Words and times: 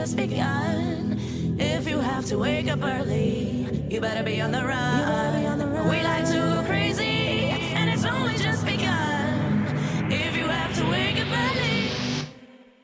just 0.00 0.16
begun. 0.16 1.18
If 1.58 1.86
you 1.86 1.98
have 1.98 2.24
to 2.26 2.38
wake 2.38 2.70
up 2.70 2.82
early, 2.82 3.68
you 3.90 4.00
better 4.00 4.22
be 4.22 4.40
on 4.40 4.50
the 4.50 4.64
run. 4.64 5.90
We 5.90 6.00
like 6.02 6.24
to 6.24 6.38
go 6.54 6.64
crazy, 6.66 7.50
and 7.76 7.90
it's 7.90 8.06
only 8.06 8.34
just 8.38 8.64
begun. 8.64 9.66
If 10.10 10.38
you 10.38 10.44
have 10.44 10.74
to 10.78 10.84
wake 10.90 11.18
up 11.20 11.28
early, 11.28 11.90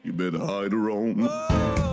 You 0.04 0.12
better 0.12 0.40
hide 0.44 0.72
her 0.72 0.90
own. 0.90 1.20
hide 1.20 1.48
the 1.48 1.80
road. 1.80 1.85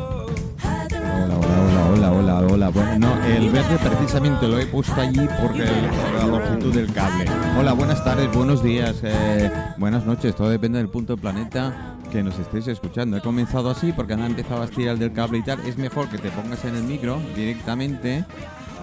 Hola, 1.13 1.37
hola, 1.37 1.61
hola, 1.63 2.11
hola, 2.11 2.11
hola, 2.11 2.47
hola. 2.53 2.69
Bueno, 2.69 2.99
no, 2.99 3.25
el 3.25 3.49
verde 3.51 3.77
precisamente 3.77 4.47
lo 4.47 4.59
he 4.59 4.65
puesto 4.65 4.99
allí 4.99 5.27
porque 5.41 5.63
por 5.63 6.19
la 6.19 6.25
longitud 6.25 6.73
del 6.73 6.91
cable. 6.93 7.25
Hola, 7.59 7.73
buenas 7.73 8.03
tardes, 8.03 8.31
buenos 8.33 8.63
días, 8.63 8.95
eh, 9.03 9.51
buenas 9.77 10.05
noches. 10.05 10.35
Todo 10.35 10.49
depende 10.49 10.79
del 10.79 10.89
punto 10.89 11.13
del 11.13 11.21
planeta 11.21 11.95
que 12.11 12.23
nos 12.23 12.37
estéis 12.39 12.67
escuchando. 12.67 13.17
He 13.17 13.21
comenzado 13.21 13.69
así 13.69 13.91
porque 13.93 14.13
han 14.13 14.21
empezado 14.23 14.61
a 14.61 14.65
estirar 14.65 14.97
del 14.97 15.13
cable 15.13 15.39
y 15.39 15.43
tal. 15.43 15.59
Es 15.65 15.77
mejor 15.77 16.09
que 16.09 16.17
te 16.17 16.29
pongas 16.31 16.63
en 16.65 16.75
el 16.75 16.83
micro 16.83 17.19
directamente. 17.35 18.25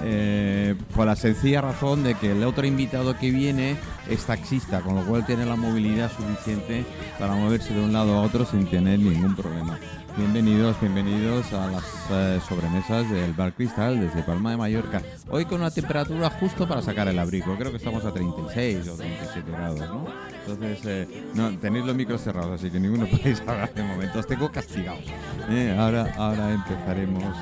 eh, 0.03 0.77
por 0.97 1.05
la 1.07 1.15
sencilla 1.15 1.61
razón 1.61 2.03
de 2.03 2.15
que 2.15 2.33
el 2.33 2.43
otro 2.45 2.67
invitado 2.67 3.19
que 3.19 3.31
viene 3.31 3.77
es 4.11 4.25
taxista, 4.25 4.81
con 4.81 4.97
lo 4.97 5.05
cual 5.07 5.25
tiene 5.25 5.47
la 5.47 5.55
movilidad 5.55 6.11
suficiente 6.11 6.85
para 7.19 7.35
moverse 7.35 7.73
de 7.73 7.81
un 7.81 7.93
lado 7.93 8.15
a 8.15 8.23
otro 8.23 8.45
sin 8.45 8.67
tener 8.67 8.99
ningún 8.99 9.37
problema. 9.37 9.79
Bienvenidos, 10.17 10.79
bienvenidos 10.81 11.53
a 11.53 11.71
las 11.71 11.85
eh, 12.11 12.41
sobremesas 12.47 13.09
del 13.09 13.33
Bar 13.33 13.55
Cristal 13.55 14.01
desde 14.01 14.23
Palma 14.23 14.51
de 14.51 14.57
Mallorca. 14.57 15.01
Hoy 15.31 15.45
con 15.45 15.61
una 15.61 15.71
temperatura 15.71 16.29
justo 16.29 16.67
para 16.67 16.83
sacar 16.83 17.07
el 17.09 17.19
abrigo. 17.19 17.57
Creo 17.57 17.71
que 17.71 17.77
estamos 17.77 18.05
a 18.05 18.13
36 18.13 18.89
o 18.89 18.97
37 18.97 19.51
grados, 19.53 19.81
¿no? 19.81 20.07
Entonces, 20.41 20.81
eh, 20.85 21.25
no, 21.35 21.57
tenéis 21.59 21.85
los 21.85 21.95
micros 21.95 22.23
cerrados, 22.23 22.61
así 22.61 22.71
que 22.71 22.81
ninguno 22.81 23.07
podéis 23.11 23.41
hablar 23.43 23.73
de 23.73 23.83
momento. 23.85 24.19
Os 24.19 24.27
tengo 24.27 24.51
castigados. 24.51 25.05
Eh, 25.49 25.77
ahora, 25.79 26.13
ahora 26.17 26.53
empezaremos 26.53 27.35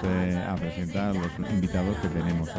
a 0.47 0.55
presentar 0.57 1.17
los 1.17 1.51
invitados 1.51 1.97
que 1.97 2.09
tenemos. 2.09 2.51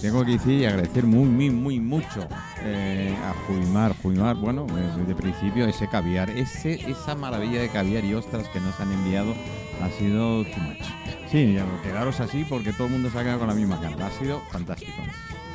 Tengo 0.00 0.24
que 0.24 0.32
decir 0.32 0.60
y 0.60 0.64
agradecer 0.66 1.06
muy, 1.06 1.28
muy, 1.28 1.50
muy 1.50 1.80
mucho 1.80 2.26
a 2.28 3.34
Juimar. 3.52 3.94
Juimar, 4.02 4.36
bueno, 4.36 4.66
eh, 4.70 4.90
desde 4.96 5.10
el 5.10 5.16
principio, 5.16 5.66
ese 5.66 5.88
caviar, 5.88 6.30
ese, 6.30 6.74
esa 6.90 7.14
maravilla 7.14 7.60
de 7.60 7.68
caviar 7.68 8.04
y 8.04 8.14
ostras 8.14 8.48
que 8.48 8.60
nos 8.60 8.78
han 8.80 8.92
enviado 8.92 9.34
ha 9.82 9.90
sido 9.90 10.44
too 10.44 10.60
much. 10.60 10.82
Sí, 11.30 11.58
quedaros 11.82 12.20
así 12.20 12.44
porque 12.48 12.72
todo 12.72 12.86
el 12.86 12.92
mundo 12.92 13.10
se 13.10 13.18
ha 13.18 13.22
quedado 13.22 13.40
con 13.40 13.48
la 13.48 13.54
misma 13.54 13.80
cara. 13.80 14.06
Ha 14.06 14.10
sido 14.10 14.40
fantástico. 14.50 14.92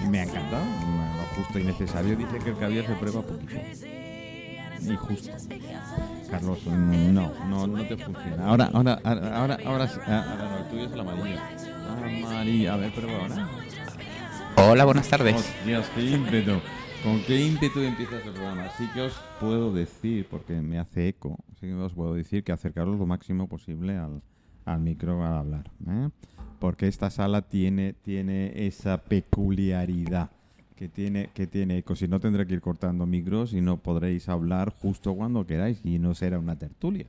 Me 0.10 0.20
ha 0.20 0.24
encantado, 0.24 0.64
lo 0.64 1.36
justo 1.36 1.60
y 1.60 1.64
necesario. 1.64 2.16
Dice 2.16 2.38
que 2.40 2.50
el 2.52 2.58
caviar 2.58 2.86
se 2.86 2.94
prueba 2.94 3.22
poquito. 3.22 3.56
Y 4.80 4.96
justo. 4.96 5.32
Carlos, 6.30 6.66
no, 6.66 7.32
no, 7.46 7.68
no 7.68 7.84
te 7.86 7.98
funciona. 7.98 8.48
Ahora, 8.48 8.70
ahora, 8.74 9.00
ahora, 9.04 9.36
ahora, 9.36 9.58
ahora. 9.66 9.92
Ah, 10.06 10.26
ahora 10.30 10.50
no, 10.50 10.58
el 10.58 10.70
tuyo 10.70 10.86
es 10.86 10.92
el 10.92 11.00
amarillo. 11.00 11.40
Amarillo, 12.28 12.74
a 12.74 12.78
ver, 12.78 12.92
prueba 12.92 13.20
ahora. 13.22 13.50
Hola, 14.56 14.86
buenas 14.86 15.08
tardes. 15.08 15.54
Qué 15.96 16.02
ímpetu. 16.02 16.60
¿Con 17.04 17.22
qué 17.22 17.40
ímpetu 17.46 17.80
empiezas 17.82 18.26
el 18.26 18.34
programa? 18.34 18.66
Así 18.66 18.88
que 18.88 19.02
os 19.02 19.14
puedo 19.40 19.72
decir, 19.72 20.28
porque 20.30 20.62
me 20.62 20.80
hace 20.80 21.10
eco, 21.10 21.38
así 21.52 21.68
que 21.68 21.74
os 21.74 21.94
puedo 21.94 22.16
decir 22.16 22.44
que 22.44 22.52
acercaros 22.52 22.98
lo 22.98 23.06
máximo 23.06 23.48
posible 23.48 23.96
al, 23.96 24.22
al 24.66 24.82
micro 24.82 25.24
al 25.24 25.36
hablar. 25.36 25.72
¿eh? 25.88 26.10
Porque 26.60 26.88
esta 26.88 27.10
sala 27.10 27.44
tiene, 27.44 27.94
tiene 27.94 28.66
esa 28.68 29.04
peculiaridad 29.04 30.32
que 30.76 30.90
tiene, 30.90 31.30
que 31.34 31.48
tiene 31.48 31.78
eco. 31.78 31.96
Si 31.96 32.08
no, 32.08 32.20
tendré 32.20 32.48
que 32.48 32.56
ir 32.56 32.62
cortando 32.62 33.06
micros 33.06 33.54
y 33.54 33.62
no 33.62 33.78
podréis 33.78 34.28
hablar 34.28 34.72
justo 34.72 35.14
cuando 35.16 35.46
queráis 35.46 35.80
y 35.84 36.00
no 36.00 36.16
será 36.16 36.40
una 36.40 36.58
tertulia. 36.58 37.08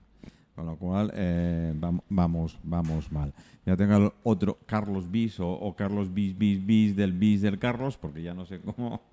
Con 0.59 0.67
lo 0.67 0.75
cual, 0.77 1.13
eh, 1.15 1.73
vam- 1.79 2.01
vamos, 2.09 2.59
vamos 2.65 3.13
mal. 3.13 3.33
Ya 3.65 3.77
tengo 3.77 3.97
el 3.97 4.13
otro 4.25 4.59
Carlos 4.67 5.09
Bis 5.09 5.39
o, 5.39 5.49
o 5.49 5.77
Carlos 5.77 6.13
Bis, 6.13 6.37
Bis, 6.37 6.67
Bis 6.67 6.97
del 6.97 7.13
Bis 7.13 7.43
del 7.43 7.61
Carlos, 7.61 7.97
porque 7.97 8.25
ya 8.25 8.35
no 8.35 8.45
sé 8.45 8.61
cómo. 8.61 9.01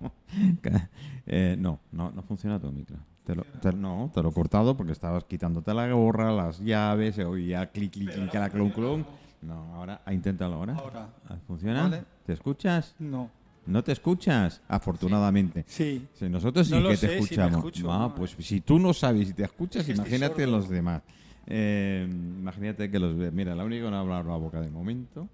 Eh, 1.28 1.54
no, 1.56 1.78
no, 1.92 2.10
no 2.10 2.22
funciona 2.22 2.58
tu 2.60 2.70
micro. 2.72 2.96
Te 3.24 3.36
lo, 3.36 3.44
te- 3.44 3.72
no, 3.72 4.10
te 4.12 4.22
lo 4.24 4.30
he 4.30 4.32
cortado 4.32 4.76
porque 4.76 4.90
estabas 4.92 5.22
quitándote 5.24 5.72
la 5.72 5.88
gorra, 5.92 6.32
las 6.32 6.58
llaves, 6.60 7.14
se 7.14 7.24
oía 7.24 7.66
clic, 7.70 7.92
clic, 7.92 8.12
clic, 8.12 8.34
la 8.34 8.50
clon, 8.50 8.70
clon. 8.70 9.06
No, 9.42 9.72
ahora, 9.76 10.02
ah, 10.04 10.12
inténtalo 10.12 10.56
ahora. 10.56 10.74
Ahora. 10.74 11.08
Ah, 11.28 11.36
¿Funciona? 11.46 11.82
Vale. 11.84 12.02
¿Te 12.24 12.32
escuchas? 12.32 12.96
No. 12.98 13.30
¿No 13.66 13.82
te 13.84 13.92
escuchas? 13.92 14.62
Afortunadamente. 14.68 15.64
Sí. 15.68 16.06
Sí, 16.14 16.28
nosotros 16.28 16.66
sí 16.66 16.74
No 16.80 16.88
que 16.88 16.96
sé 16.96 17.06
te 17.06 17.12
si 17.14 17.18
escuchamos. 17.22 17.56
escucho, 17.58 17.92
Ah, 17.92 18.08
no. 18.08 18.14
pues 18.16 18.36
si 18.40 18.60
tú 18.60 18.78
no 18.80 18.92
sabes 18.92 19.28
si 19.28 19.34
te 19.34 19.44
escuchas, 19.44 19.88
Es 19.88 19.96
imagínate 19.96 20.44
los 20.46 20.68
demás. 20.68 21.02
Eh, 21.46 22.06
imagínate 22.10 22.90
que 22.90 22.98
los 22.98 23.16
ve. 23.16 23.30
Mira, 23.30 23.54
la 23.54 23.64
única 23.64 23.84
que 23.84 23.90
no 23.90 23.96
ha 23.96 24.00
hablado 24.00 24.24
la 24.30 24.36
boca 24.36 24.60
de 24.60 24.70
momento. 24.70 25.28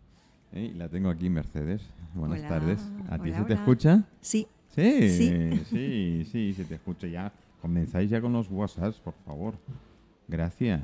eh, 0.52 0.70
y 0.74 0.76
la 0.76 0.88
tengo 0.88 1.08
aquí, 1.08 1.30
Mercedes. 1.30 1.80
Buenas 2.14 2.40
Hola, 2.40 2.48
tardes. 2.48 2.80
¿A 3.08 3.18
ti 3.18 3.30
hola, 3.30 3.38
se 3.38 3.44
te 3.44 3.54
escucha? 3.54 4.02
Sí, 4.20 4.46
Sí, 4.74 5.08
Sí. 5.10 5.60
sí, 5.70 6.28
sí, 6.30 6.54
se 6.54 6.64
te 6.64 6.74
escucha 6.76 7.06
ya. 7.06 7.32
Comenzáis 7.60 8.10
ya 8.10 8.20
con 8.20 8.32
los 8.32 8.50
WhatsApps, 8.50 8.98
por 8.98 9.14
favor. 9.24 9.54
Gracias. 10.28 10.82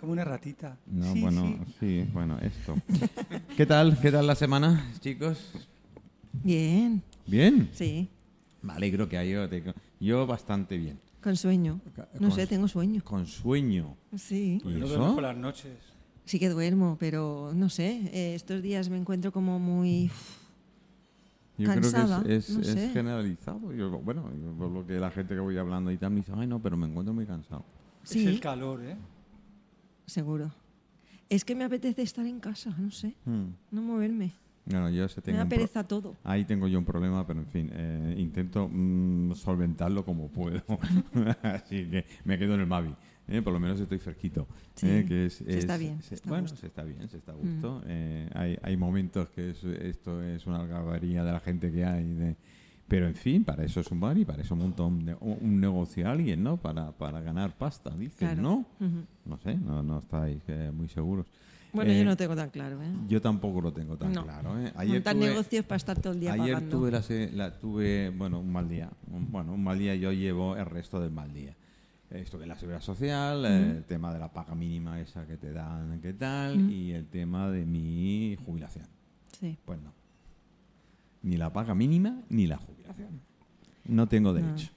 Como 0.00 0.12
una 0.12 0.24
ratita. 0.24 0.76
No, 0.86 1.12
Sí, 1.12 1.20
bueno, 1.20 1.42
sí. 1.42 1.74
sí, 2.04 2.10
bueno, 2.12 2.38
esto. 2.40 2.74
¿Qué 3.56 3.64
tal? 3.66 3.98
¿Qué 4.00 4.10
tal 4.10 4.26
la 4.26 4.34
semana, 4.34 4.90
chicos? 5.00 5.52
bien, 6.42 7.02
¿Bien? 7.26 7.68
sí, 7.72 8.08
Me 8.60 8.72
alegro 8.74 9.08
que 9.08 9.16
haya. 9.16 9.48
Yo 10.00 10.26
bastante 10.26 10.76
bien. 10.76 10.98
Con 11.24 11.36
sueño. 11.36 11.80
No 12.20 12.28
Con- 12.28 12.32
sé, 12.32 12.46
tengo 12.46 12.68
sueño. 12.68 13.02
Con 13.02 13.26
sueño. 13.26 13.96
Sí, 14.16 14.60
¿Y 14.62 14.68
No 14.68 14.84
eso? 14.84 14.88
duermes 14.88 15.14
por 15.14 15.22
las 15.22 15.36
noches. 15.36 15.72
sí 16.26 16.38
que 16.38 16.50
duermo, 16.50 16.96
pero 17.00 17.52
no 17.54 17.68
sé, 17.70 18.10
eh, 18.12 18.34
estos 18.34 18.62
días 18.62 18.90
me 18.90 18.98
encuentro 18.98 19.32
como 19.32 19.58
muy... 19.58 20.10
Yo 21.56 21.66
cansada, 21.68 22.16
creo 22.20 22.28
que 22.28 22.36
es, 22.36 22.50
es- 22.50 22.54
no 22.56 22.60
es 22.62 22.66
sé. 22.68 22.88
generalizado. 22.90 23.72
Yo, 23.72 23.90
bueno, 24.00 24.30
yo 24.42 24.52
por 24.58 24.70
lo 24.70 24.86
que 24.86 24.94
la 25.00 25.10
gente 25.10 25.34
que 25.34 25.40
voy 25.40 25.56
hablando 25.56 25.90
y 25.90 25.96
tal 25.96 26.10
me 26.10 26.16
dice, 26.16 26.32
ay 26.36 26.46
no, 26.46 26.60
pero 26.60 26.76
me 26.76 26.86
encuentro 26.86 27.14
muy 27.14 27.26
cansado. 27.26 27.64
Sí, 28.02 28.20
Es 28.20 28.26
el 28.26 28.40
calor, 28.40 28.82
¿eh? 28.84 28.96
seguro. 30.06 30.52
Es 31.30 31.44
que 31.44 31.54
me 31.54 31.64
apetece 31.64 32.02
estar 32.02 32.26
en 32.26 32.38
casa, 32.40 32.70
no 32.78 32.90
sé, 32.90 33.14
Hmm. 33.24 33.50
no 33.70 33.80
moverme. 33.82 34.34
Yo 34.66 34.80
Me 35.26 35.32
da 35.34 35.46
pereza 35.46 35.86
todo. 35.86 36.16
Ahí 36.24 36.44
tengo 36.46 36.66
yo 36.68 36.78
un 36.78 36.84
problema, 36.86 37.26
pero 37.26 37.40
en 37.40 37.46
fin, 37.46 37.70
eh, 37.72 38.14
intento 38.18 38.68
mm, 38.72 39.34
solventarlo 39.34 40.04
como 40.04 40.28
puedo. 40.28 40.62
Así 41.42 41.84
que 41.90 42.06
me 42.24 42.38
quedo 42.38 42.54
en 42.54 42.60
el 42.60 42.66
Mavi. 42.66 42.94
¿eh? 43.28 43.42
Por 43.42 43.52
lo 43.52 43.60
menos 43.60 43.78
estoy 43.80 43.98
fresquito. 43.98 44.46
Sí, 44.74 44.88
¿eh? 44.88 45.04
que 45.06 45.26
es, 45.26 45.34
se 45.34 45.58
está 45.58 45.74
es- 45.74 45.80
bien, 45.80 46.00
se- 46.02 46.08
se 46.10 46.14
está 46.16 46.28
a 46.28 46.32
bueno, 46.32 46.42
gusto. 46.44 46.56
Mm. 46.56 46.60
se 46.60 46.66
está 46.66 46.82
bien, 46.84 47.08
se 47.08 47.16
está 47.18 47.32
a 47.32 47.34
gusto. 47.34 47.82
Eh, 47.86 48.28
hay, 48.34 48.58
hay 48.62 48.76
momentos 48.76 49.28
que 49.28 49.50
es- 49.50 49.64
esto 49.64 50.22
es 50.22 50.46
una 50.46 50.60
algarabía 50.60 51.24
de 51.24 51.32
la 51.32 51.40
gente 51.40 51.70
que 51.70 51.84
hay. 51.84 52.04
de- 52.14 52.36
pero 52.88 53.06
en 53.06 53.14
fin, 53.14 53.44
para 53.44 53.64
eso 53.64 53.80
es 53.80 53.90
un 53.90 53.98
bar 54.00 54.16
y 54.18 54.26
para 54.26 54.42
eso 54.42 54.54
monta 54.54 54.82
un, 54.82 55.14
un 55.20 55.60
negocio 55.60 56.08
alguien, 56.08 56.42
¿no? 56.42 56.58
Para, 56.58 56.92
para 56.92 57.20
ganar 57.22 57.56
pasta, 57.56 57.90
dicen, 57.90 58.28
Claro. 58.28 58.42
¿no? 58.42 58.66
No 59.24 59.38
sé, 59.38 59.56
no, 59.56 59.82
no 59.82 59.98
estáis 60.00 60.42
eh, 60.48 60.70
muy 60.72 60.88
seguros. 60.88 61.26
Bueno, 61.74 61.90
Eh, 61.90 61.98
yo 61.98 62.04
no 62.04 62.16
tengo 62.16 62.36
tan 62.36 62.50
claro, 62.50 62.80
¿eh? 62.82 62.86
Yo 63.08 63.20
tampoco 63.20 63.60
lo 63.60 63.72
tengo 63.72 63.96
tan 63.98 64.12
No. 64.12 64.22
claro. 64.22 64.58
¿eh? 64.60 64.72
Ayer 64.76 64.94
Montar 64.94 65.16
tuve- 65.16 65.26
negocios 65.28 65.64
para 65.66 65.76
estar 65.76 66.00
todo 66.00 66.12
el 66.12 66.20
día 66.20 66.32
Ayer 66.32 66.54
pagando. 66.54 66.78
tuve, 66.78 66.90
la, 66.92 67.02
se- 67.02 67.32
la- 67.32 67.58
tuve, 67.58 68.10
bueno, 68.10 68.38
un 68.38 68.52
mal 68.52 68.68
día. 68.68 68.90
Un- 69.10 69.30
bueno, 69.30 69.52
un 69.52 69.62
mal 69.64 69.78
día 69.78 69.94
yo 69.96 70.12
llevo 70.12 70.56
el 70.56 70.66
resto 70.66 71.00
del 71.00 71.10
mal 71.10 71.32
día. 71.34 71.54
Estuve 72.10 72.44
en 72.44 72.50
la 72.50 72.56
seguridad 72.56 72.80
social, 72.80 73.44
eh, 73.44 73.70
el 73.78 73.84
tema 73.84 74.12
de 74.14 74.20
la 74.20 74.32
paga 74.32 74.54
mínima 74.54 75.00
esa 75.00 75.26
que 75.26 75.36
te 75.36 75.52
dan, 75.52 75.98
qué 76.00 76.12
tal, 76.12 76.70
y 76.70 76.92
el 76.92 77.06
tema 77.06 77.50
de 77.50 77.66
mi 77.66 78.36
jubilación. 78.46 78.86
Sí. 79.40 79.58
Pues 79.64 79.80
no. 79.82 79.92
Ni 81.22 81.36
la 81.36 81.52
paga 81.52 81.74
mínima 81.74 82.20
ni 82.28 82.46
la 82.46 82.56
jubilación. 82.58 83.20
No 83.86 84.06
tengo 84.06 84.32
derecho, 84.32 84.68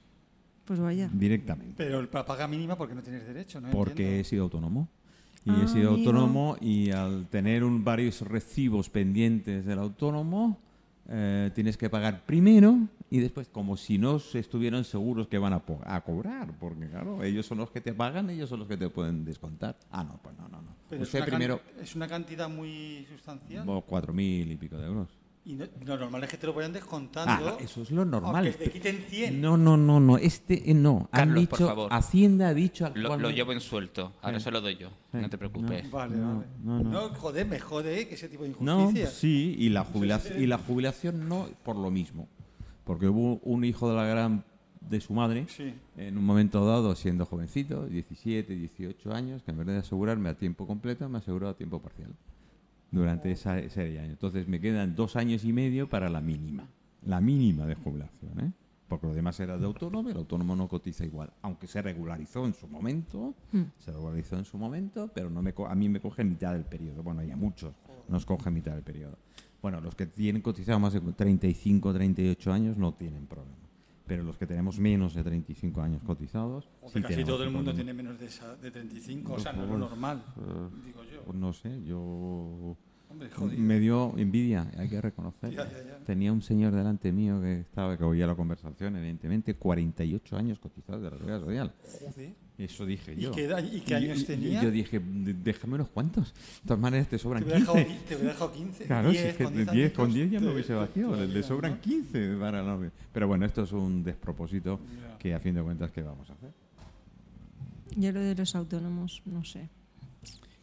Pues 0.66 0.80
vaya. 0.80 1.10
directamente. 1.14 1.76
Pero 1.78 2.02
la 2.02 2.26
paga 2.26 2.48
mínima 2.48 2.76
porque 2.76 2.96
no 2.96 3.04
tienes 3.04 3.26
derecho, 3.28 3.62
¿no? 3.62 3.70
Porque 3.70 4.20
he 4.20 4.24
sido 4.24 4.44
autónomo. 4.46 4.88
Y 5.48 5.50
Ah, 5.50 5.62
he 5.64 5.68
sido 5.70 5.94
amigo. 5.94 6.10
autónomo 6.10 6.58
y 6.60 6.92
al 6.92 7.28
tener 7.28 7.64
un, 7.64 7.84
varios 7.84 8.20
recibos 8.22 8.90
pendientes 8.90 9.66
del 9.66 9.80
autónomo, 9.80 10.58
eh, 11.08 11.52
tienes 11.56 11.78
que 11.78 11.90
pagar 11.90 12.26
primero 12.26 12.78
y 13.10 13.20
después 13.20 13.48
como 13.48 13.78
si 13.78 13.98
no 13.98 14.20
se 14.20 14.40
estuvieran 14.40 14.84
seguros 14.84 15.30
que 15.30 15.38
van 15.38 15.54
a, 15.54 15.64
a 15.86 16.02
cobrar. 16.02 16.52
Porque 16.60 16.90
claro, 16.90 17.24
ellos 17.24 17.46
son 17.46 17.60
los 17.60 17.72
que 17.72 17.80
te 17.80 17.94
pagan, 17.94 18.30
ellos 18.30 18.50
son 18.50 18.60
los 18.60 18.68
que 18.68 18.76
te 18.76 18.90
pueden 18.90 19.24
descontar. 19.24 19.78
Ah, 19.90 20.04
no, 20.04 20.20
pues 20.22 20.36
no, 20.38 20.50
no, 20.50 20.62
no. 20.62 20.76
Pero 20.90 21.04
es 21.04 21.14
una, 21.14 21.26
primero 21.26 21.62
es 21.82 21.96
una 21.96 22.08
cantidad 22.10 22.50
muy 22.50 23.06
sustancial. 23.10 23.66
cuatro 23.86 24.12
mil 24.14 24.52
y 24.52 24.58
pico 24.58 24.78
de 24.78 24.86
euros. 24.86 25.08
Y 25.50 25.56
no- 25.56 25.66
lo 25.86 25.98
normal 25.98 26.26
es 26.26 26.30
que 26.30 26.36
te 26.38 26.46
lo 26.46 26.52
vayan 26.54 26.74
descontando. 26.74 27.52
Ah, 27.52 27.58
eso 27.62 27.82
es 27.82 27.90
lo 27.92 28.04
normal. 28.04 28.46
Aunque 28.48 28.66
te 28.66 28.70
quiten 28.70 29.06
100. 29.08 29.40
No, 29.40 29.56
no, 29.56 29.78
no, 29.78 29.98
no. 30.02 30.18
Este 30.18 30.70
eh, 30.70 30.74
no. 30.74 31.08
Han 31.14 31.30
por 31.30 31.38
dicho, 31.40 31.68
favor. 31.68 31.94
Hacienda 31.94 32.50
ha 32.50 32.54
dicho 32.54 32.84
Lo, 32.90 32.96
lo 32.96 33.00
actualmente- 33.14 33.36
llevo 33.38 33.54
en 33.54 33.62
suelto. 33.62 34.12
Ahora 34.22 34.40
Sí. 34.40 34.44
se 34.44 34.52
lo 34.52 34.60
doy 34.60 34.76
yo. 34.76 34.90
Sí. 35.14 35.20
No 35.22 35.30
te 35.30 35.38
preocupes. 35.38 35.90
Vale, 35.90 36.18
No, 36.18 36.36
vale. 36.40 36.48
no, 36.62 36.84
no. 36.84 36.90
No, 36.92 37.10
joder, 37.16 37.48
me 37.48 37.60
jode 37.62 38.02
¿eh? 38.02 38.08
que 38.10 38.16
ese 38.16 38.28
tipo 38.28 38.44
de 38.44 38.54
No, 38.60 38.82
injusticia. 38.82 39.10
sí, 39.10 39.56
y 39.58 39.70
la, 39.70 39.86
jubilación, 39.86 40.42
y 40.44 40.48
la 40.48 40.58
jubilación 40.58 41.30
no 41.30 41.48
por 41.64 41.78
lo 41.78 41.90
mismo. 41.92 42.28
Porque 42.84 43.08
hubo 43.08 43.40
un 43.44 43.64
hijo 43.64 43.90
de 43.90 43.96
la 43.96 44.04
gran 44.06 44.44
de 44.82 45.00
su 45.00 45.14
madre, 45.14 45.46
Sí. 45.48 45.74
en 45.96 46.18
un 46.18 46.26
momento 46.26 46.66
dado, 46.66 46.94
siendo 46.96 47.26
jovencito, 47.26 47.86
17, 47.88 48.54
18 48.54 49.14
años, 49.14 49.44
que 49.44 49.52
en 49.52 49.58
vez 49.58 49.68
de 49.68 49.78
asegurarme 49.78 50.28
a 50.30 50.34
tiempo 50.38 50.68
completo, 50.68 51.08
me 51.08 51.20
aseguró 51.20 51.48
a 51.50 51.54
tiempo 51.56 51.82
parcial 51.82 52.12
durante 52.92 53.32
esa 53.32 53.60
ese 53.60 54.00
año. 54.00 54.12
Entonces 54.12 54.48
me 54.48 54.60
quedan 54.60 54.96
dos 54.96 55.16
años 55.16 55.44
y 55.46 55.54
medio 55.54 55.88
para 55.90 56.10
la 56.10 56.22
mínima, 56.22 56.68
la 57.06 57.20
mínima 57.22 57.66
de 57.66 57.76
jubilación, 57.76 58.40
¿eh? 58.40 58.52
Porque 58.88 59.06
lo 59.08 59.14
demás 59.14 59.38
era 59.42 59.58
de 59.58 59.66
autónomo, 59.66 60.08
el 60.10 60.16
autónomo 60.16 60.56
no 60.56 60.70
cotiza 60.70 61.04
igual, 61.04 61.30
aunque 61.42 61.68
se 61.68 61.82
regularizó 61.82 62.46
en 62.46 62.54
su 62.54 62.68
momento, 62.70 63.34
se 63.80 63.92
regularizó 63.92 64.38
en 64.38 64.46
su 64.46 64.58
momento, 64.58 65.12
pero 65.14 65.30
no 65.30 65.42
me 65.42 65.54
co- 65.54 65.68
a 65.68 65.76
mí 65.76 65.90
me 65.90 66.00
coge 66.00 66.24
mitad 66.24 66.54
del 66.54 66.64
periodo. 66.64 67.04
Bueno, 67.04 67.22
y 67.22 67.30
a 67.32 67.36
muchos 67.36 67.74
nos 68.08 68.26
coge 68.26 68.50
mitad 68.50 68.72
del 68.74 68.84
periodo. 68.84 69.18
Bueno, 69.62 69.82
los 69.82 69.94
que 69.96 70.06
tienen 70.06 70.42
cotizado 70.42 70.80
más 70.80 70.94
de 70.94 71.02
35, 71.02 71.94
38 71.94 72.54
años 72.54 72.78
no 72.78 72.94
tienen 72.94 73.26
problema. 73.28 73.58
Pero 74.08 74.24
los 74.24 74.38
que 74.38 74.48
tenemos 74.48 74.80
menos 74.80 75.14
de 75.14 75.24
35 75.24 75.82
años 75.82 76.02
cotizados, 76.04 76.70
Porque 76.82 77.00
sí 77.00 77.02
casi 77.02 77.24
todo 77.26 77.44
el 77.44 77.52
mundo 77.52 77.74
tiene 77.74 77.94
menos 77.94 78.18
de, 78.20 78.28
esa- 78.28 78.56
de 78.56 78.72
35, 78.72 79.34
o 79.34 79.40
sea, 79.40 79.54
no 79.54 79.64
es 79.64 79.70
lo 79.70 79.78
normal, 79.78 80.24
eh, 80.38 80.42
digo 80.86 81.04
yo. 81.04 81.22
Pues 81.26 81.38
no 81.38 81.52
sé, 81.54 81.84
yo 81.84 82.78
Hombre, 83.10 83.30
me 83.58 83.80
dio 83.80 84.14
envidia, 84.18 84.70
hay 84.78 84.90
que 84.90 85.00
reconocer. 85.02 85.52
Ya, 85.52 85.70
ya, 85.70 85.84
ya. 85.84 85.98
Tenía 86.06 86.32
un 86.32 86.42
señor 86.42 86.74
delante 86.74 87.12
mío 87.12 87.42
que 87.42 87.62
estaba 87.62 87.98
que 87.98 88.04
oía 88.04 88.28
la 88.28 88.36
conversación, 88.36 88.96
evidentemente, 88.96 89.56
48 89.56 90.38
años 90.38 90.60
cotizados 90.60 91.02
de 91.04 91.10
la 91.12 91.18
Seguridad 91.18 91.40
Social. 91.42 91.74
Joder. 92.00 92.47
Eso 92.58 92.88
dije 92.88 93.14
¿Y 93.14 93.22
yo. 93.22 93.32
qué 93.32 93.44
edad- 93.46 93.64
y 93.64 93.82
qué 93.82 93.94
Y- 93.94 93.96
años 94.06 94.18
y- 94.18 94.22
y 94.22 94.26
tenía? 94.26 94.64
Yo 94.64 94.72
dije, 94.72 95.00
"D- 95.00 95.34
déjame 95.36 95.76
unos 95.76 95.90
cuantos. 95.90 96.34
De 96.34 96.68
todas 96.68 96.80
maneras, 96.80 97.06
te 97.08 97.18
Te 97.18 97.22
sobran 97.22 97.44
hubiera, 97.44 97.60
15. 97.60 97.74
dejado, 97.78 97.96
te 98.08 98.16
hubiera 98.16 98.32
dejado 98.34 98.52
15. 98.52 98.84
Claro, 98.86 99.10
10, 99.12 99.22
si 99.22 99.28
es 99.30 99.36
que 99.38 99.44
con 99.44 99.54
10 99.54 99.72
10 99.72 99.92
con 99.94 100.14
10 100.14 100.32
ya 100.32 100.40
me 100.40 100.52
hubiese 100.54 100.74
te- 100.74 100.88
te- 100.88 101.28
le, 101.28 101.34
te- 101.34 101.44
sobran 101.44 101.72
¿no? 101.74 101.82
15 101.82 102.36
para 102.40 102.64
la... 102.64 102.92
Pero 103.14 103.28
bueno, 103.28 103.46
esto 103.46 103.62
es 103.64 103.72
un 103.74 104.04
despropósito 104.04 104.80
Ya. 105.02 105.18
que 105.20 105.34
a 105.36 105.40
fin 105.40 105.54
de 105.54 105.62
cuentas, 105.62 105.92
¿qué 105.92 106.02
vamos 106.02 106.28
a 106.32 106.34
hacer? 106.34 106.52
Yo 107.96 108.12
lo 108.12 108.20
de 108.22 108.36
los 108.36 108.56
autónomos, 108.56 109.22
no 109.26 109.44
sé. 109.44 109.70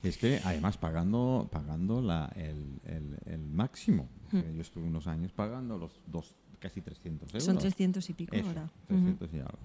Es 0.03 0.19
que 0.19 0.41
además 0.45 0.77
pagando 0.77 1.49
pagando 1.51 2.03
la, 2.03 2.31
el, 2.37 2.81
el, 2.85 3.17
el 3.27 3.41
máximo. 3.47 4.09
Hmm. 4.33 4.41
que 4.41 4.55
Yo 4.57 4.61
estuve 4.63 4.85
unos 4.85 5.07
años 5.07 5.33
pagando 5.33 5.79
los 5.79 5.93
dos, 6.07 6.35
casi 6.59 6.81
300 6.83 7.29
euros. 7.31 7.45
Son 7.45 7.57
300 7.59 8.09
y 8.11 8.13
pico 8.15 8.35
Eso, 8.35 8.49
ahora. 8.49 8.71
300 8.89 9.31
y 9.33 9.37
algo. 9.39 9.59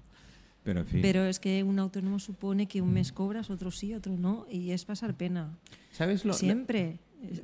Pero 0.62 0.80
en 0.80 0.86
fin. 0.86 1.00
Pero 1.02 1.24
es 1.24 1.40
que 1.40 1.62
un 1.62 1.78
autónomo 1.78 2.18
supone 2.18 2.66
que 2.68 2.82
un 2.82 2.92
mes 2.92 3.12
cobras, 3.12 3.48
otro 3.50 3.70
sí, 3.70 3.94
otro 3.94 4.16
no, 4.16 4.46
y 4.50 4.72
es 4.72 4.84
pasar 4.84 5.14
pena. 5.14 5.56
¿Sabes 5.92 6.24
lo, 6.24 6.32
Siempre. 6.34 6.98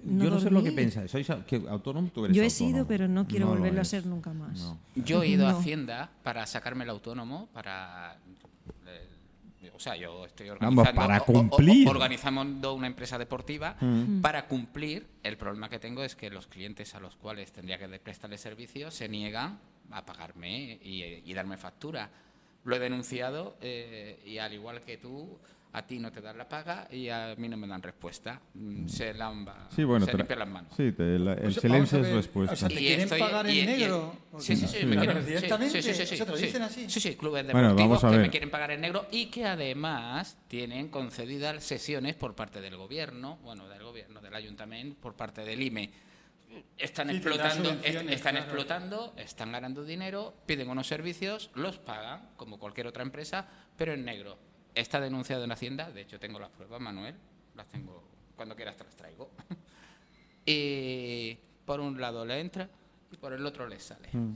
Yo 0.05 0.31
no 0.31 0.41
sé 0.41 0.51
lo 0.51 0.63
que 0.63 0.73
pensáis. 0.73 1.11
¿Sois 1.11 1.27
que 1.47 1.63
autónomo? 1.69 2.09
Tú 2.13 2.25
eres 2.25 2.37
Yo 2.37 2.43
he 2.43 2.47
autónomo. 2.47 2.73
sido, 2.75 2.87
pero 2.87 3.09
no 3.09 3.27
quiero 3.27 3.47
lo 3.47 3.53
volverlo 3.57 3.81
a 3.81 3.85
ser 3.85 4.07
nunca 4.07 4.33
más. 4.33 4.59
No. 4.59 4.79
Yo 4.95 5.23
he 5.23 5.29
ido 5.29 5.47
a 5.47 5.53
No. 5.53 5.59
Hacienda 5.59 6.11
para 6.23 6.47
sacarme 6.47 6.85
el 6.85 6.91
autónomo, 6.91 7.49
para... 7.53 8.17
eh, 8.87 9.71
o 9.75 9.79
sea, 9.79 9.97
yo 9.97 10.25
estoy 10.25 10.49
Vamos, 10.49 10.87
organizando... 10.87 11.01
para 11.01 11.19
o- 11.19 11.23
o- 11.23 11.27
cumplir. 11.51 11.89
organizando 11.89 12.73
una 12.75 12.87
empresa 12.87 13.19
deportiva 13.19 13.77
Mm. 13.81 14.21
para 14.23 14.47
cumplir. 14.47 15.07
El 15.23 15.37
problema 15.37 15.69
que 15.69 15.79
tengo 15.79 16.03
es 16.05 16.17
que 16.17 16.31
los 16.31 16.47
clientes 16.47 16.95
a 16.95 17.01
los 17.01 17.17
cuales 17.17 17.53
tendría 17.53 17.77
que 17.79 17.87
prestarles 17.99 18.41
servicios 18.41 18.95
se 18.95 19.09
niegan 19.11 19.59
a 19.91 20.07
pagarme 20.07 20.79
y, 20.83 21.03
y 21.25 21.35
darme 21.35 21.57
factura. 21.59 22.09
Lo 22.67 22.77
he 22.77 22.79
denunciado 22.79 23.57
eh, 23.63 24.21
y 24.27 24.39
al 24.39 24.53
igual 24.53 24.81
que 24.83 24.99
tú, 24.99 25.39
a 25.73 25.87
ti 25.87 25.99
no 26.01 26.11
te 26.11 26.21
dan 26.21 26.37
la 26.39 26.49
paga 26.49 26.89
y 26.91 27.09
a 27.11 27.35
mí 27.39 27.49
no 27.49 27.57
me 27.57 27.67
dan 27.69 27.81
respuesta. 27.83 28.41
Mm, 28.55 28.89
Se, 28.89 29.15
lamba, 29.15 29.69
Sí, 29.75 29.85
bueno, 29.85 30.05
se 30.07 30.15
limpian 30.17 30.39
las 30.41 30.49
manos. 30.49 30.73
Sí, 30.77 30.91
te- 30.93 31.19
la- 31.19 31.35
el 31.35 31.53
sea, 31.53 31.63
silencio 31.63 31.99
es 32.01 32.13
respuesta. 32.13 32.55
o 32.55 32.57
sea, 32.57 32.69
¿te 32.69 32.75
Y 32.75 32.79
quieren 32.79 33.01
estoy- 33.03 33.21
pagar 33.21 33.47
en 33.47 33.55
y- 33.55 33.59
y- 33.61 33.67
negro? 33.67 34.17
Sí, 34.39 34.57
sí, 34.57 34.67
sí, 34.67 34.79
Sí. 34.81 34.87
me 34.87 34.97
quieren- 34.99 35.25
directamente, 35.25 35.81
sí, 35.83 35.95
sí, 35.95 36.07
sí, 36.07 36.15
o 36.15 36.17
sea, 36.17 36.27
te 36.27 36.33
lo 36.33 36.39
sí. 36.39 36.47
dicen 36.47 36.63
así. 36.63 36.91
Sí, 36.91 36.99
sí, 37.01 37.15
clubes 37.15 37.45
Bueno, 37.45 37.69
deportivos 37.69 38.03
vamos 38.03 38.05
a 38.05 38.11
que 38.11 38.23
me 38.23 38.31
quieren 38.31 38.51
pagar 38.51 38.71
en 38.73 38.81
negro 38.81 39.07
y 39.13 39.27
que 39.27 39.45
además 39.45 40.39
tienen 40.49 40.89
concedidas 40.89 41.63
sesiones 41.63 42.15
por 42.17 42.35
parte 42.35 42.61
del 42.61 42.77
gobierno, 42.77 43.39
bueno, 43.45 43.69
del 43.69 43.83
gobierno, 43.85 44.21
del 44.21 44.35
ayuntamiento, 44.35 44.97
por 45.01 45.15
parte 45.15 45.45
del 45.45 45.63
IME. 45.63 45.91
Están 46.79 47.08
Sí, 47.11 47.17
explotando, 47.17 47.70
est- 47.70 47.85
están 47.87 48.35
claro. 48.35 48.38
explotando, 48.38 49.14
están 49.17 49.53
ganando 49.53 49.85
dinero, 49.85 50.35
piden 50.47 50.69
unos 50.69 50.87
servicios, 50.87 51.50
los 51.55 51.79
pagan 51.79 52.31
como 52.37 52.58
cualquier 52.58 52.87
otra 52.87 53.03
empresa, 53.03 53.47
pero 53.76 53.93
en 53.93 54.05
negro. 54.05 54.38
Está 54.75 55.00
denunciado 55.00 55.44
en 55.44 55.53
Hacienda, 55.53 55.91
de 55.91 56.03
hecho 56.03 56.19
tengo 56.20 56.38
las 56.38 56.50
pruebas, 56.50 56.81
Manuel, 56.81 57.14
las 57.55 57.67
tengo, 57.69 58.03
cuando 58.37 58.55
quieras 58.55 58.76
te 58.76 58.85
las 58.85 58.94
traigo. 58.97 59.31
y 60.47 61.37
por 61.64 61.81
un 61.81 62.00
lado 62.00 62.25
le 62.25 62.41
entra 62.41 62.69
y 63.11 63.17
por 63.17 63.32
el 63.32 63.44
otro 63.44 63.67
le 63.69 63.79
sale. 63.81 64.08
Mm. 64.12 64.35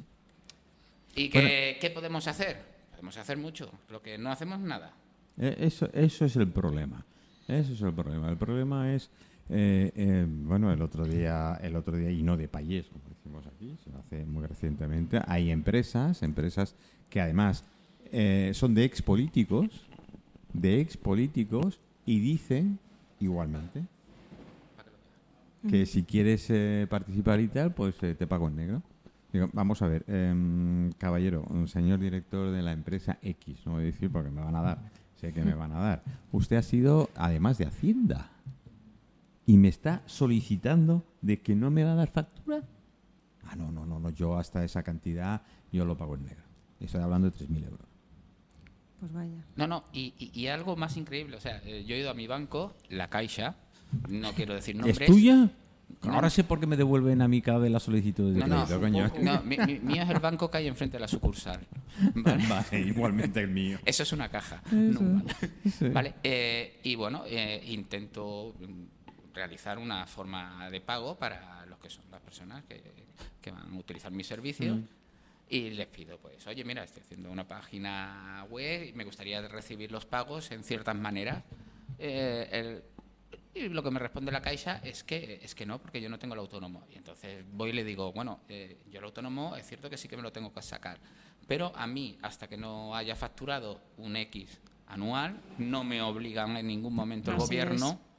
¿Y 1.17 1.29
qué, 1.29 1.79
qué 1.81 1.91
podemos 1.91 2.27
hacer? 2.27 2.63
Podemos 2.91 3.17
hacer 3.17 3.37
mucho, 3.37 3.71
lo 3.89 4.01
que 4.03 4.17
no 4.19 4.31
hacemos 4.31 4.61
nada. 4.61 4.93
Eh, 5.39 5.57
Eso, 5.59 5.89
eso 5.93 6.25
es 6.25 6.37
el 6.37 6.49
problema. 6.49 7.05
Eso 7.49 7.73
es 7.73 7.83
el 7.83 7.93
problema. 7.93 8.29
El 8.31 8.37
problema 8.37 8.95
es, 8.95 9.11
eh, 9.51 9.93
eh, 9.95 10.27
bueno, 10.29 10.73
el 10.73 10.81
otro 10.83 11.05
día, 11.05 11.59
el 11.63 11.77
otro 11.77 11.97
día 11.97 12.11
y 12.11 12.23
no 12.23 12.37
de 12.37 12.49
payés, 12.49 12.87
como 12.89 13.05
decimos 13.09 13.47
aquí, 13.47 13.77
sino 13.85 13.99
hace 13.99 14.25
muy 14.25 14.47
recientemente, 14.47 15.21
hay 15.27 15.51
empresas, 15.51 16.23
empresas 16.23 16.75
que 17.09 17.21
además 17.21 17.65
eh, 18.13 18.51
son 18.55 18.75
de 18.75 18.85
ex 18.85 19.03
políticos, 19.03 19.87
de 20.53 20.81
ex 20.81 20.97
políticos 20.97 21.81
y 22.07 22.19
dicen 22.21 22.79
igualmente 23.21 23.85
que 25.69 25.85
si 25.87 26.05
quieres 26.05 26.47
eh, 26.49 26.87
participar 26.89 27.39
y 27.41 27.49
tal, 27.49 27.75
pues 27.75 27.95
eh, 28.03 28.15
te 28.15 28.27
pago 28.27 28.49
en 28.49 28.57
negro. 28.57 28.83
Digo, 29.33 29.49
vamos 29.53 29.83
a 29.83 29.89
ver, 29.89 30.05
em, 30.09 30.91
caballero, 30.93 31.45
un 31.51 31.69
señor 31.69 32.01
director 32.01 32.51
de 32.51 32.63
la 32.63 32.73
empresa 32.73 33.19
X, 33.23 33.65
no 33.67 33.73
voy 33.73 33.83
a 33.83 33.87
decir 33.87 34.11
porque 34.11 34.31
me 34.31 34.41
van 34.41 34.57
a 34.57 34.63
dar, 34.63 34.79
sé 35.15 35.33
que 35.33 35.43
me 35.43 35.55
van 35.55 35.73
a 35.73 35.79
dar. 35.79 36.03
Usted 36.33 36.57
ha 36.57 36.63
sido, 36.63 37.11
además 37.15 37.59
de 37.59 37.67
Hacienda, 37.67 38.31
y 39.51 39.57
me 39.57 39.67
está 39.69 40.03
solicitando 40.07 41.05
de 41.23 41.41
que 41.41 41.57
no 41.57 41.71
me 41.73 41.83
va 41.83 41.93
a 41.93 41.97
dar 41.97 42.09
factura. 42.09 42.63
Ah, 43.45 43.57
no, 43.57 43.73
no, 43.73 43.85
no, 43.85 43.99
no, 43.99 44.11
yo 44.11 44.37
hasta 44.39 44.65
esa 44.65 44.85
cantidad 44.85 45.43
yo 45.73 45.85
lo 45.85 45.97
pago 45.97 46.15
en 46.15 46.23
negro. 46.25 46.45
Estoy 46.79 47.01
hablando 47.01 47.29
de 47.31 47.37
3.000 47.37 47.65
euros. 47.65 47.87
Pues 49.01 49.13
vaya. 49.13 49.45
No, 49.57 49.67
no, 49.67 49.85
y, 49.93 50.15
y- 50.19 50.31
y 50.41 50.47
algo 50.47 50.77
más 50.77 50.97
increíble, 50.97 51.37
o 51.37 51.41
sea, 51.41 51.61
eh, 51.65 51.85
yo 51.85 51.97
he 51.97 51.99
ido 51.99 52.11
a 52.11 52.15
mi 52.15 52.29
banco, 52.29 52.75
la 52.91 53.09
Caixa, 53.11 53.57
no 54.09 54.33
quiero 54.35 54.55
decir 54.55 54.77
nombres. 54.77 55.01
¿Es 55.01 55.07
tuya? 55.07 55.51
No. 56.05 56.13
Ahora 56.15 56.31
sé 56.31 56.45
por 56.45 56.61
qué 56.61 56.67
me 56.69 56.77
devuelven 56.77 57.21
a 57.21 57.27
mí 57.27 57.43
cada 57.43 57.59
vez 57.59 57.73
las 57.73 57.83
solicitudes 57.83 58.35
de 58.35 58.41
No, 58.41 58.47
no, 58.47 58.65
crédito, 58.65 58.81
coño. 58.81 59.11
no, 59.21 59.43
mi- 59.43 59.59
mi- 59.59 59.81
mío 59.81 60.03
es 60.05 60.11
el 60.11 60.21
banco 60.21 60.49
que 60.49 60.59
hay 60.59 60.69
enfrente 60.69 60.97
de 60.99 61.01
la 61.01 61.09
sucursal. 61.09 61.67
¿vale? 62.15 62.47
Vale, 62.47 62.81
igualmente 62.81 63.41
el 63.41 63.49
mío. 63.49 63.79
Eso 63.85 64.05
es 64.05 64.13
una 64.13 64.29
caja. 64.29 64.63
no 64.71 65.01
banco. 65.01 65.29
Sí. 65.79 65.89
Vale, 65.89 66.15
eh, 66.23 66.79
y 66.85 66.95
bueno, 66.95 67.25
eh, 67.27 67.61
intento 67.67 68.55
realizar 69.33 69.79
una 69.79 70.07
forma 70.07 70.69
de 70.71 70.81
pago 70.81 71.17
para 71.19 71.65
los 71.67 71.79
que 71.79 71.91
son 71.91 72.05
las 72.11 72.21
personas 72.21 72.65
que, 72.65 72.83
que 73.41 73.51
van 73.51 73.75
a 73.75 73.79
utilizar 73.79 74.11
mis 74.13 74.27
servicios. 74.27 74.77
Mm. 74.77 74.85
Y 75.53 75.71
les 75.71 75.89
pido, 75.89 76.17
pues, 76.19 76.47
oye, 76.47 76.65
mira, 76.65 76.85
estoy 76.85 77.03
haciendo 77.03 77.31
una 77.31 77.47
página 77.49 78.47
web 78.51 78.85
y 78.89 78.93
me 78.93 79.03
gustaría 79.05 79.41
recibir 79.49 79.91
los 79.91 80.07
pagos 80.07 80.51
en 80.53 80.63
ciertas 80.63 80.95
maneras. 80.95 81.43
Eh, 81.99 82.49
el- 82.53 82.83
y 83.53 83.69
lo 83.69 83.83
que 83.83 83.91
me 83.91 83.99
responde 83.99 84.31
la 84.31 84.41
Caixa 84.41 84.79
es 84.85 85.03
que 85.03 85.41
es 85.43 85.57
que 85.57 85.67
no, 85.67 85.81
porque 85.81 86.01
yo 86.01 86.09
no 86.09 86.21
tengo 86.21 86.35
el 86.35 86.41
autónomo. 86.41 86.85
Y 86.89 86.97
entonces 86.97 87.45
voy 87.53 87.71
y 87.71 87.73
le 87.73 87.83
digo, 87.83 88.13
bueno, 88.13 88.41
eh, 88.49 88.79
yo 88.93 89.01
el 89.01 89.05
autónomo 89.05 89.57
es 89.57 89.67
cierto 89.67 89.91
que 89.91 89.97
sí 89.97 90.07
que 90.07 90.17
me 90.17 90.23
lo 90.23 90.31
tengo 90.33 90.53
que 90.55 90.63
sacar, 90.63 91.01
pero 91.49 91.73
a 91.75 91.87
mí, 91.89 92.17
hasta 92.23 92.47
que 92.49 92.57
no 92.57 92.95
haya 92.95 93.17
facturado 93.17 93.81
un 93.99 94.15
X 94.17 94.61
anual, 94.87 95.41
no 95.59 95.83
me 95.83 96.01
obligan 96.01 96.57
en 96.57 96.69
ningún 96.69 96.95
momento 96.95 97.33
el 97.33 97.39
Así 97.39 97.47
gobierno, 97.47 97.91
es. 97.91 98.10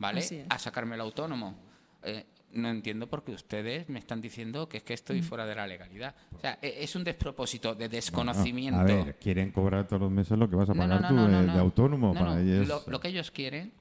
¿Vale?, 0.00 0.46
a 0.48 0.58
sacarme 0.58 0.96
el 0.96 1.00
autónomo. 1.02 1.56
Eh, 2.02 2.26
no 2.52 2.68
entiendo 2.68 3.08
por 3.08 3.22
qué 3.22 3.30
ustedes 3.30 3.88
me 3.88 4.00
están 4.00 4.20
diciendo 4.20 4.68
que 4.68 4.78
es 4.78 4.82
que 4.82 4.94
Mm. 4.94 4.94
estoy 4.94 5.22
fuera 5.22 5.46
de 5.46 5.54
la 5.54 5.68
legalidad. 5.68 6.16
O 6.34 6.40
sea, 6.40 6.58
e- 6.60 6.82
es 6.82 6.96
un 6.96 7.04
despropósito 7.04 7.76
de 7.76 7.88
desconocimiento. 7.88 8.80
A 8.80 8.84
ver, 8.84 9.16
quieren 9.20 9.52
cobrar 9.52 9.86
todos 9.86 10.02
los 10.02 10.10
meses 10.10 10.36
lo 10.36 10.50
que 10.50 10.56
vas 10.56 10.68
a 10.68 10.74
No, 10.74 10.80
pagar 10.80 11.02
no, 11.02 11.08
tú 11.08 11.14
no, 11.14 11.28
no, 11.28 11.40
de, 11.42 11.46
no. 11.46 11.52
de 11.54 11.60
autónomo. 11.60 12.08
No, 12.12 12.18
para 12.20 12.34
no, 12.34 12.40
ellos. 12.40 12.66
Lo, 12.66 12.82
lo 12.88 12.98
que 12.98 13.06
ellos 13.08 13.30
quieren, 13.30 13.72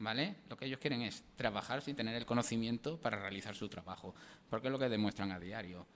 ¿vale? 0.00 0.34
Lo 0.50 0.58
que 0.58 0.66
ellos 0.66 0.78
quieren 0.78 1.00
es 1.00 1.24
trabajar 1.36 1.80
sin 1.80 1.96
tener 1.96 2.14
el 2.16 2.26
conocimiento 2.26 3.00
para 3.00 3.18
realizar 3.18 3.54
su 3.54 3.68
trabajo. 3.70 4.14
Porque 4.50 4.66
es 4.68 4.72
lo 4.72 4.78
que 4.78 4.90
demuestran 4.90 5.32
a 5.32 5.38
diario. 5.40 5.86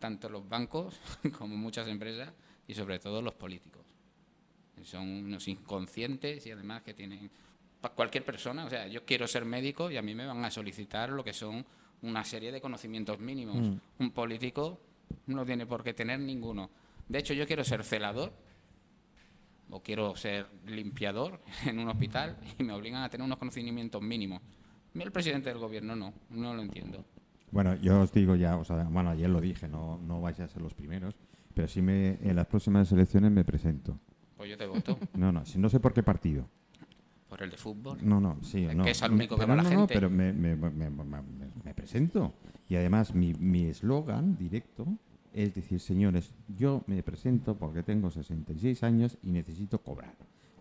Tanto 0.00 0.28
los 0.28 0.48
bancos 0.48 0.98
como 1.38 1.56
muchas 1.56 1.86
empresas 1.86 2.32
y 2.66 2.74
sobre 2.74 2.98
todo 2.98 3.22
los 3.22 3.34
políticos. 3.34 3.86
Son 4.82 5.06
unos 5.08 5.46
inconscientes 5.48 6.44
y 6.46 6.50
además 6.52 6.82
que 6.82 6.94
tienen 6.94 7.30
pa- 7.80 7.90
cualquier 7.90 8.24
persona, 8.24 8.64
o 8.64 8.70
sea, 8.70 8.86
yo 8.88 9.04
quiero 9.04 9.26
ser 9.26 9.44
médico 9.44 9.90
y 9.90 9.96
a 9.96 10.02
mí 10.02 10.14
me 10.14 10.26
van 10.26 10.44
a 10.44 10.50
solicitar 10.50 11.10
lo 11.10 11.24
que 11.24 11.32
son 11.32 11.64
una 12.02 12.24
serie 12.24 12.52
de 12.52 12.60
conocimientos 12.60 13.18
mínimos. 13.18 13.56
Mm. 13.56 13.76
Un 13.98 14.10
político 14.12 14.80
no 15.26 15.44
tiene 15.44 15.66
por 15.66 15.82
qué 15.82 15.94
tener 15.94 16.20
ninguno. 16.20 16.70
De 17.08 17.18
hecho, 17.18 17.34
yo 17.34 17.46
quiero 17.46 17.64
ser 17.64 17.82
celador 17.84 18.32
o 19.70 19.82
quiero 19.82 20.16
ser 20.16 20.46
limpiador 20.66 21.40
en 21.66 21.78
un 21.78 21.88
hospital 21.88 22.36
y 22.58 22.62
me 22.64 22.72
obligan 22.72 23.02
a 23.02 23.08
tener 23.08 23.24
unos 23.24 23.38
conocimientos 23.38 24.00
mínimos. 24.02 24.40
El 24.94 25.12
presidente 25.12 25.50
del 25.50 25.58
gobierno 25.58 25.94
no, 25.94 26.12
no 26.30 26.54
lo 26.54 26.62
entiendo. 26.62 27.04
Bueno, 27.50 27.74
yo 27.76 28.00
os 28.00 28.12
digo 28.12 28.34
ya, 28.36 28.56
o 28.56 28.64
sea, 28.64 28.84
bueno, 28.84 29.10
ayer 29.10 29.30
lo 29.30 29.40
dije, 29.40 29.68
no, 29.68 29.98
no 29.98 30.20
vais 30.20 30.38
a 30.40 30.48
ser 30.48 30.60
los 30.60 30.74
primeros, 30.74 31.14
pero 31.54 31.68
si 31.68 31.80
me, 31.80 32.18
en 32.22 32.36
las 32.36 32.46
próximas 32.46 32.90
elecciones 32.92 33.30
me 33.30 33.44
presento. 33.44 33.98
Pues 34.36 34.50
yo 34.50 34.56
te 34.56 34.66
voto 34.66 34.98
No, 35.14 35.32
no, 35.32 35.44
si 35.44 35.58
no 35.58 35.68
sé 35.68 35.80
por 35.80 35.92
qué 35.92 36.02
partido. 36.02 36.48
Por 37.28 37.42
el 37.42 37.50
de 37.50 37.56
fútbol. 37.56 37.98
No, 38.02 38.20
no, 38.20 38.38
sí, 38.42 38.64
Es 38.64 38.74
no. 38.74 38.84
que 38.84 38.90
es 38.90 39.02
al 39.02 39.12
único 39.12 39.36
que 39.36 39.40
pero 39.40 39.48
va 39.50 39.56
la 39.56 39.62
no, 39.62 39.70
no, 39.70 39.78
gente. 39.80 39.94
pero 39.94 40.08
me, 40.10 40.32
me- 40.32 40.56
me- 40.56 40.70
me- 40.70 40.90
me- 40.90 41.22
me 41.64 41.74
presento. 41.74 42.32
Y 42.68 42.76
además 42.76 43.14
mi 43.14 43.34
mi 43.34 43.64
eslogan 43.64 44.36
directo 44.36 44.86
es 45.34 45.54
decir, 45.54 45.78
señores, 45.80 46.32
yo 46.56 46.82
me 46.86 47.02
presento 47.02 47.54
porque 47.56 47.82
tengo 47.82 48.10
66 48.10 48.82
años 48.82 49.18
y 49.22 49.30
necesito 49.30 49.78
cobrar. 49.82 50.14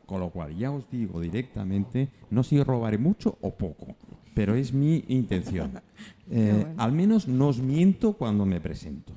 Con 0.06 0.20
lo 0.20 0.30
cual 0.30 0.56
ya 0.56 0.72
os 0.72 0.90
digo 0.90 1.20
directamente, 1.22 2.10
no 2.30 2.44
sé 2.44 2.50
si 2.58 2.64
robaré 2.64 2.98
mucho 2.98 3.38
o 3.42 3.52
poco, 3.56 3.96
pero 4.34 4.56
es 4.56 4.74
mi 4.74 5.04
intención. 5.08 5.72
Eh, 6.30 6.52
bueno. 6.66 6.74
Al 6.84 6.92
menos 6.92 7.28
no 7.30 7.48
os 7.48 7.60
miento 7.62 8.12
cuando 8.14 8.46
me 8.46 8.60
presento. 8.60 9.14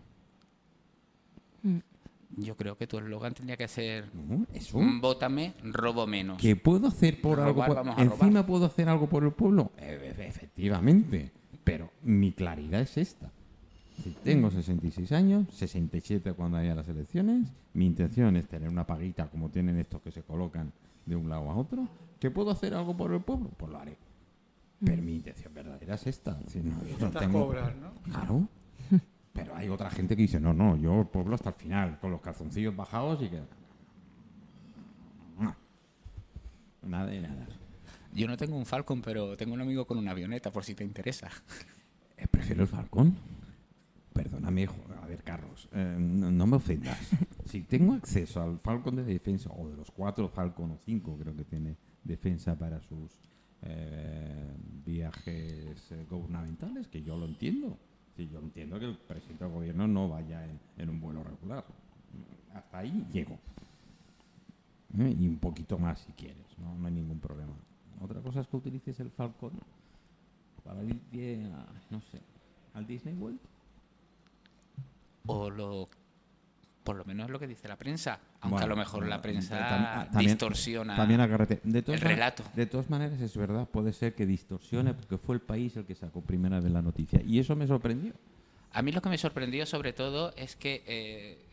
Yo 2.36 2.56
creo 2.56 2.76
que 2.76 2.86
tu 2.86 2.98
eslogan 2.98 3.34
tendría 3.34 3.56
que 3.56 3.66
ser. 3.68 4.08
"Mm, 4.14 5.00
Vótame, 5.00 5.54
robo 5.64 6.06
menos. 6.06 6.40
¿Que 6.40 6.54
puedo 6.56 6.86
hacer 6.88 7.20
por 7.20 7.38
Robar, 7.38 7.48
algo? 7.48 7.66
por- 7.66 7.74
vamos 7.76 7.98
a 7.98 8.02
¿Encima 8.02 8.28
robar. 8.30 8.46
puedo 8.46 8.66
hacer 8.66 8.88
algo 8.88 9.08
por 9.08 9.24
el 9.24 9.32
pueblo? 9.32 9.72
E- 9.78 10.14
e- 10.16 10.26
efectivamente. 10.28 11.32
Pero 11.64 11.90
mi 12.02 12.32
claridad 12.32 12.80
es 12.80 12.96
esta. 12.96 13.30
Si 14.02 14.10
tengo 14.24 14.50
66 14.50 15.12
años, 15.12 15.46
67 15.52 16.32
cuando 16.32 16.56
haya 16.56 16.74
las 16.74 16.88
elecciones, 16.88 17.48
mi 17.74 17.84
intención 17.86 18.34
es 18.36 18.48
tener 18.48 18.68
una 18.68 18.86
paguita 18.86 19.28
como 19.28 19.50
tienen 19.50 19.76
estos 19.78 20.00
que 20.00 20.10
se 20.10 20.22
colocan 20.22 20.72
de 21.04 21.16
un 21.16 21.28
lado 21.28 21.50
a 21.50 21.56
otro. 21.56 21.86
¿Que 22.18 22.30
puedo 22.30 22.50
hacer 22.50 22.72
algo 22.74 22.96
por 22.96 23.12
el 23.12 23.20
pueblo? 23.20 23.50
Pues 23.56 23.70
lo 23.70 23.78
haré. 23.78 23.96
Pero 24.82 25.02
mi 25.02 25.16
intención 25.16 25.52
verdadera 25.52 25.96
es 25.96 26.06
esta. 26.06 26.38
No, 26.54 27.08
no 27.08 27.10
tengo- 27.20 27.46
cobrar, 27.46 27.76
¿no? 27.76 27.92
Claro. 28.10 28.48
Hay 29.60 29.68
otra 29.68 29.90
gente 29.90 30.16
que 30.16 30.22
dice, 30.22 30.40
no, 30.40 30.54
no, 30.54 30.74
yo 30.74 31.04
pueblo 31.04 31.34
hasta 31.34 31.50
el 31.50 31.54
final, 31.54 31.98
con 32.00 32.10
los 32.10 32.22
calzoncillos 32.22 32.74
bajados 32.74 33.22
y 33.22 33.28
que... 33.28 33.42
Nada 36.82 37.06
de 37.06 37.20
nada. 37.20 37.46
Yo 38.14 38.26
no 38.26 38.38
tengo 38.38 38.56
un 38.56 38.64
Falcon, 38.64 39.02
pero 39.02 39.36
tengo 39.36 39.52
un 39.52 39.60
amigo 39.60 39.86
con 39.86 39.98
una 39.98 40.12
avioneta, 40.12 40.50
por 40.50 40.64
si 40.64 40.74
te 40.74 40.82
interesa. 40.82 41.28
Eh, 42.16 42.26
prefiero 42.26 42.62
el 42.62 42.68
Falcón. 42.68 43.14
Perdóname, 44.14 44.66
a 45.02 45.06
ver, 45.06 45.22
Carlos, 45.22 45.68
eh, 45.72 45.96
no, 45.98 46.30
no 46.30 46.46
me 46.46 46.56
ofendas. 46.56 46.98
Si 47.44 47.62
tengo 47.62 47.94
acceso 47.94 48.42
al 48.42 48.58
Falcon 48.60 48.96
de 48.96 49.04
defensa, 49.04 49.50
o 49.50 49.68
de 49.68 49.76
los 49.76 49.90
cuatro 49.90 50.28
Falcon 50.28 50.70
o 50.70 50.78
cinco, 50.78 51.18
creo 51.18 51.36
que 51.36 51.44
tiene 51.44 51.76
defensa 52.02 52.58
para 52.58 52.80
sus 52.80 53.20
eh, 53.62 54.54
viajes 54.84 55.92
eh, 55.92 56.06
gubernamentales, 56.08 56.88
que 56.88 57.02
yo 57.02 57.18
lo 57.18 57.26
entiendo. 57.26 57.78
Yo 58.28 58.38
entiendo 58.38 58.78
que 58.78 58.86
el 58.86 58.96
presidente 58.96 59.44
del 59.44 59.52
gobierno 59.52 59.86
no 59.86 60.08
vaya 60.08 60.46
en, 60.76 60.88
un 60.88 61.00
vuelo 61.00 61.22
regular. 61.22 61.64
Hasta 62.54 62.78
ahí 62.78 63.06
llego. 63.12 63.38
¿Eh? 64.98 65.16
Y 65.18 65.28
un 65.28 65.38
poquito 65.38 65.78
más 65.78 66.00
si 66.00 66.12
quieres, 66.12 66.46
¿no? 66.58 66.76
no 66.76 66.86
hay 66.86 66.92
ningún 66.92 67.20
problema. 67.20 67.52
Otra 68.00 68.20
cosa 68.20 68.40
es 68.40 68.48
que 68.48 68.56
utilices 68.56 68.98
el 69.00 69.10
Falcon 69.10 69.52
para 70.64 70.82
irte 70.82 71.44
a, 71.44 71.66
no 71.90 72.00
sé, 72.00 72.20
al 72.74 72.86
Disney 72.86 73.14
World. 73.14 73.38
O 75.26 75.50
lo. 75.50 75.88
Por 76.84 76.96
lo 76.96 77.04
menos 77.04 77.26
es 77.26 77.30
lo 77.30 77.38
que 77.38 77.46
dice 77.46 77.68
la 77.68 77.76
prensa. 77.76 78.18
Aunque 78.40 78.52
Bueno, 78.54 78.64
a 78.64 78.68
lo 78.68 78.76
mejor 78.76 79.00
bueno, 79.00 79.10
la 79.14 79.20
prensa 79.22 79.54
tam- 79.58 79.84
ah, 79.86 80.08
también- 80.10 80.30
distorsiona. 80.32 80.96
También. 80.96 81.20
De 81.62 81.82
todas 81.82 82.00
el 82.00 82.08
relato. 82.08 82.42
De 82.54 82.66
todas 82.66 82.88
maneras, 82.88 83.20
es 83.20 83.36
verdad, 83.36 83.68
puede 83.68 83.92
ser 83.92 84.14
que 84.14 84.24
distorsione 84.24 84.94
porque 84.94 85.18
fue 85.18 85.34
el 85.34 85.42
país 85.42 85.76
el 85.76 85.84
que 85.84 85.94
sacó 85.94 86.22
primera 86.22 86.58
vez 86.58 86.72
la 86.72 86.80
noticia. 86.82 87.20
Y 87.22 87.38
eso 87.38 87.54
me 87.54 87.66
sorprendió. 87.66 88.14
A 88.72 88.82
mí 88.82 88.92
lo 88.92 89.02
que 89.02 89.08
me 89.10 89.18
sorprendió 89.18 89.66
sobre 89.66 89.92
todo 89.92 90.32
es 90.36 90.56
que 90.56 90.82
eh, 90.86 91.46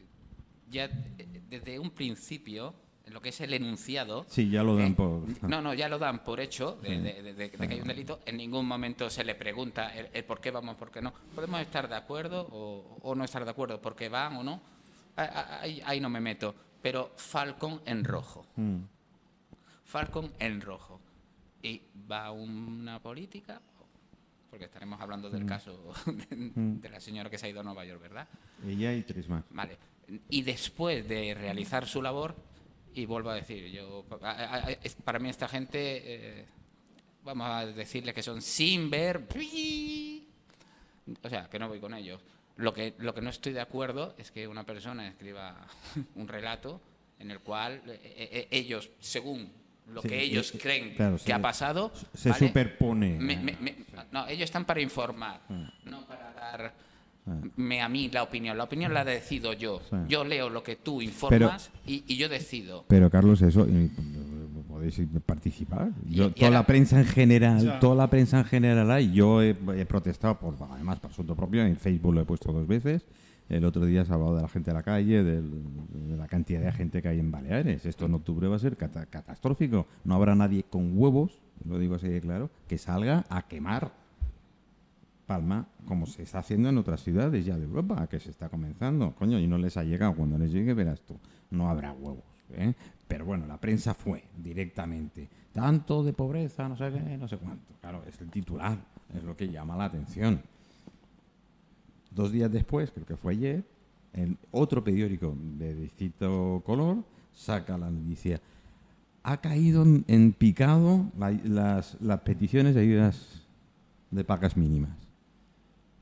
ya 0.69 0.85
eh, 0.85 1.41
desde 1.49 1.77
un 1.79 1.89
principio, 1.91 2.73
lo 3.07 3.21
que 3.21 3.29
es 3.29 3.41
el 3.41 3.53
enunciado, 3.53 4.25
Sí, 4.29 4.49
ya 4.49 4.63
lo 4.63 4.75
dan 4.77 4.91
eh, 4.91 4.95
por. 4.95 5.23
No, 5.49 5.61
no, 5.61 5.73
ya 5.73 5.89
lo 5.89 5.97
dan 5.99 6.23
por 6.23 6.39
hecho 6.39 6.77
de, 6.81 7.01
de- 7.01 7.21
de- 7.23 7.33
de- 7.33 7.33
de 7.33 7.49
que 7.67 7.73
hay 7.73 7.81
un 7.81 7.87
delito. 7.87 8.19
En 8.25 8.37
ningún 8.37 8.65
momento 8.65 9.09
se 9.09 9.23
le 9.25 9.35
pregunta 9.35 9.93
el, 9.95 10.07
el 10.13 10.23
por 10.23 10.39
qué 10.39 10.51
vamos, 10.51 10.75
por 10.77 10.89
qué 10.91 11.01
no. 11.01 11.11
Podemos 11.35 11.59
estar 11.61 11.89
de 11.89 11.95
acuerdo 11.95 12.47
o, 12.51 12.97
o 13.01 13.15
no 13.15 13.23
estar 13.25 13.43
de 13.43 13.51
acuerdo, 13.51 13.81
porque 13.81 14.07
van 14.09 14.37
o 14.37 14.43
no. 14.43 14.76
Ahí, 15.17 15.81
ahí 15.85 15.99
no 15.99 16.09
me 16.09 16.19
meto. 16.21 16.55
Pero 16.81 17.11
Falcon 17.17 17.81
en 17.85 18.03
rojo. 18.03 18.45
Mm. 18.55 18.77
Falcon 19.83 20.31
en 20.39 20.61
rojo. 20.61 21.01
Y 21.63 21.81
va 22.09 22.31
una 22.31 23.01
política, 23.01 23.59
porque 24.49 24.65
estaremos 24.65 25.01
hablando 25.01 25.29
Mm. 25.29 25.33
del 25.33 25.45
caso 25.45 25.93
de, 26.05 26.51
de 26.55 26.89
la 26.89 26.99
señora 26.99 27.29
que 27.29 27.37
se 27.37 27.47
ha 27.47 27.49
ido 27.49 27.59
a 27.61 27.63
Nueva 27.63 27.83
York, 27.83 28.01
¿verdad? 28.01 28.27
Ella 28.65 28.93
y 28.93 29.01
tres 29.03 29.27
más. 29.27 29.43
Vale. 29.49 29.77
Y 30.29 30.41
después 30.43 31.07
de 31.07 31.33
realizar 31.33 31.85
su 31.87 32.01
labor, 32.01 32.35
y 32.93 33.05
vuelvo 33.05 33.29
a 33.29 33.35
decir, 33.35 33.69
yo 33.71 34.05
para 35.03 35.19
mí 35.19 35.29
esta 35.29 35.47
gente, 35.47 36.39
eh, 36.39 36.45
vamos 37.23 37.47
a 37.49 37.65
decirle 37.65 38.13
que 38.13 38.23
son 38.23 38.41
sin 38.41 38.89
ver, 38.89 39.27
o 41.23 41.29
sea, 41.29 41.49
que 41.49 41.59
no 41.59 41.67
voy 41.67 41.79
con 41.79 41.93
ellos. 41.93 42.21
Lo 42.57 42.73
que, 42.73 42.95
lo 42.97 43.13
que 43.13 43.21
no 43.21 43.29
estoy 43.29 43.53
de 43.53 43.61
acuerdo 43.61 44.15
es 44.17 44.31
que 44.31 44.47
una 44.47 44.63
persona 44.63 45.07
escriba 45.07 45.55
un 46.15 46.27
relato 46.27 46.81
en 47.19 47.31
el 47.31 47.39
cual 47.39 47.81
eh, 47.87 47.99
eh, 48.03 48.47
ellos, 48.51 48.89
según 48.99 49.51
lo 49.87 50.01
Sí, 50.01 50.09
que 50.09 50.21
ellos 50.21 50.53
eh, 50.53 50.59
creen 50.59 50.95
claro, 50.95 51.15
que 51.17 51.23
se- 51.23 51.33
ha 51.33 51.41
pasado, 51.41 51.91
se 52.13 52.29
¿vale? 52.29 52.47
superpone. 52.47 53.17
Me- 53.19 53.37
me- 53.37 53.57
me- 53.59 53.75
no, 54.11 54.27
ellos 54.27 54.45
están 54.45 54.65
para 54.65 54.81
informar, 54.81 55.41
no 55.85 56.05
para 56.05 56.33
dar 56.33 56.87
Ah. 57.29 57.41
me 57.57 57.81
a 57.81 57.89
mí 57.89 58.09
la 58.09 58.23
opinión. 58.23 58.57
La 58.57 58.63
opinión 58.63 58.93
la 58.93 59.03
decido 59.03 59.51
yo. 59.51 59.81
Yo 60.07 60.23
leo 60.23 60.49
lo 60.49 60.63
que 60.63 60.77
tú 60.77 61.01
informas 61.01 61.69
y, 61.85 62.05
y 62.07 62.15
yo 62.15 62.29
decido. 62.29 62.85
Pero 62.87 63.09
Carlos, 63.09 63.41
eso 63.41 63.65
eh, 63.65 63.89
podéis 64.77 65.01
participar. 65.25 65.91
Yo, 66.09 66.27
Y- 66.27 66.31
toda 66.31 66.51
la 66.51 66.65
prensa 66.65 66.99
en 66.99 67.05
general, 67.05 67.61
Ya. 67.63 67.79
toda 67.79 67.95
la 67.95 68.09
prensa 68.09 68.39
en 68.39 68.45
general 68.45 68.89
hay. 68.91 69.11
Yo 69.11 69.41
he, 69.41 69.55
he 69.75 69.85
protestado 69.85 70.39
por, 70.39 70.55
además 70.71 70.99
por 70.99 71.11
asunto 71.11 71.35
propio. 71.35 71.63
En 71.65 71.75
Facebook 71.75 72.13
lo 72.13 72.21
he 72.21 72.25
puesto 72.25 72.51
dos 72.53 72.67
veces. 72.67 73.05
El 73.49 73.63
otro 73.63 73.85
día 73.85 74.03
se 74.03 74.11
ha 74.11 74.15
hablado 74.15 74.35
de 74.35 74.41
la 74.41 74.49
gente 74.49 74.71
de 74.71 74.75
la 74.75 74.83
calle, 74.83 75.23
del- 75.23 75.63
de 76.09 76.17
la 76.17 76.27
cantidad 76.27 76.61
de 76.61 76.71
gente 76.73 77.01
que 77.01 77.07
hay 77.07 77.19
en 77.19 77.31
Baleares. 77.31 77.85
Esto 77.85 78.05
en 78.05 78.13
octubre 78.15 78.47
va 78.47 78.57
a 78.57 78.59
ser 78.59 78.75
cata- 78.75 79.05
catastrófico. 79.05 79.87
No 80.03 80.15
habrá 80.15 80.35
nadie 80.35 80.63
con 80.63 80.97
huevos, 80.97 81.39
lo 81.65 81.79
digo 81.79 81.95
así 81.95 82.07
de 82.09 82.19
claro, 82.21 82.49
que 82.67 82.77
salga 82.77 83.25
a 83.29 83.47
quemar 83.47 83.91
Palma, 85.25 85.67
como 85.85 86.05
se 86.05 86.23
está 86.23 86.39
haciendo 86.39 86.69
en 86.69 86.77
otras 86.77 87.03
ciudades 87.03 87.45
ya 87.45 87.57
de 87.57 87.65
Europa, 87.65 88.07
que 88.07 88.17
se 88.19 88.29
está 88.29 88.47
comenzando. 88.47 89.13
Coño, 89.15 89.37
y 89.39 89.47
no 89.47 89.57
les 89.57 89.75
ha 89.75 89.83
llegado. 89.83 90.13
Cuando 90.15 90.37
les 90.37 90.51
llegue, 90.53 90.73
verás 90.73 91.01
tú, 91.01 91.19
no 91.51 91.69
habrá 91.69 91.91
huevos. 91.91 92.23
¿Eh? 92.53 92.73
Pero 93.07 93.25
bueno, 93.25 93.45
la 93.47 93.57
prensa 93.57 93.93
fue 93.93 94.23
directamente. 94.37 95.27
Tanto 95.53 96.03
de 96.03 96.13
pobreza, 96.13 96.67
no 96.69 96.75
sé 96.77 96.91
qué, 96.91 97.17
no 97.17 97.27
sé 97.27 97.37
cuánto. 97.37 97.73
Claro, 97.81 98.03
es 98.07 98.19
el 98.21 98.29
titular, 98.29 98.77
es 99.15 99.23
lo 99.23 99.35
que 99.35 99.49
llama 99.49 99.75
la 99.77 99.85
atención. 99.85 100.41
Dos 102.11 102.31
días 102.31 102.51
después, 102.51 102.91
creo 102.91 103.05
que 103.05 103.15
fue 103.17 103.33
ayer, 103.33 103.63
el 104.13 104.37
otro 104.51 104.83
periódico 104.83 105.35
de 105.57 105.75
distinto 105.75 106.61
color 106.65 106.97
saca 107.33 107.77
la 107.77 107.89
noticia. 107.91 108.41
Ha 109.23 109.37
caído 109.41 109.83
en, 110.07 110.33
picado 110.33 111.05
la- 111.17 111.31
las, 111.31 111.97
las 112.01 112.21
peticiones 112.21 112.75
de 112.75 112.81
ayudas 112.81 113.43
de 114.09 114.23
pagas 114.23 114.55
mínimas 114.55 114.91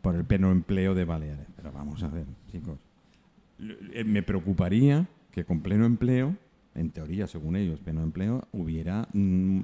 por 0.01 0.15
el 0.15 0.23
pleno 0.23 0.51
empleo 0.51 0.93
de 0.93 1.05
Baleares. 1.05 1.47
Pero 1.55 1.71
vamos 1.71 2.03
a 2.03 2.07
ver, 2.07 2.25
chicos. 2.51 2.77
Eh, 3.59 4.03
Me 4.03 4.21
preocuparía 4.21 5.07
que 5.35 5.43
con 5.45 5.59
pleno 5.61 5.85
empleo, 5.85 6.35
en 6.73 6.91
teoría, 6.91 7.27
según 7.27 7.57
ellos, 7.57 7.79
pleno 7.81 8.01
empleo, 8.01 8.47
hubiera 8.53 9.07
mm, 9.13 9.61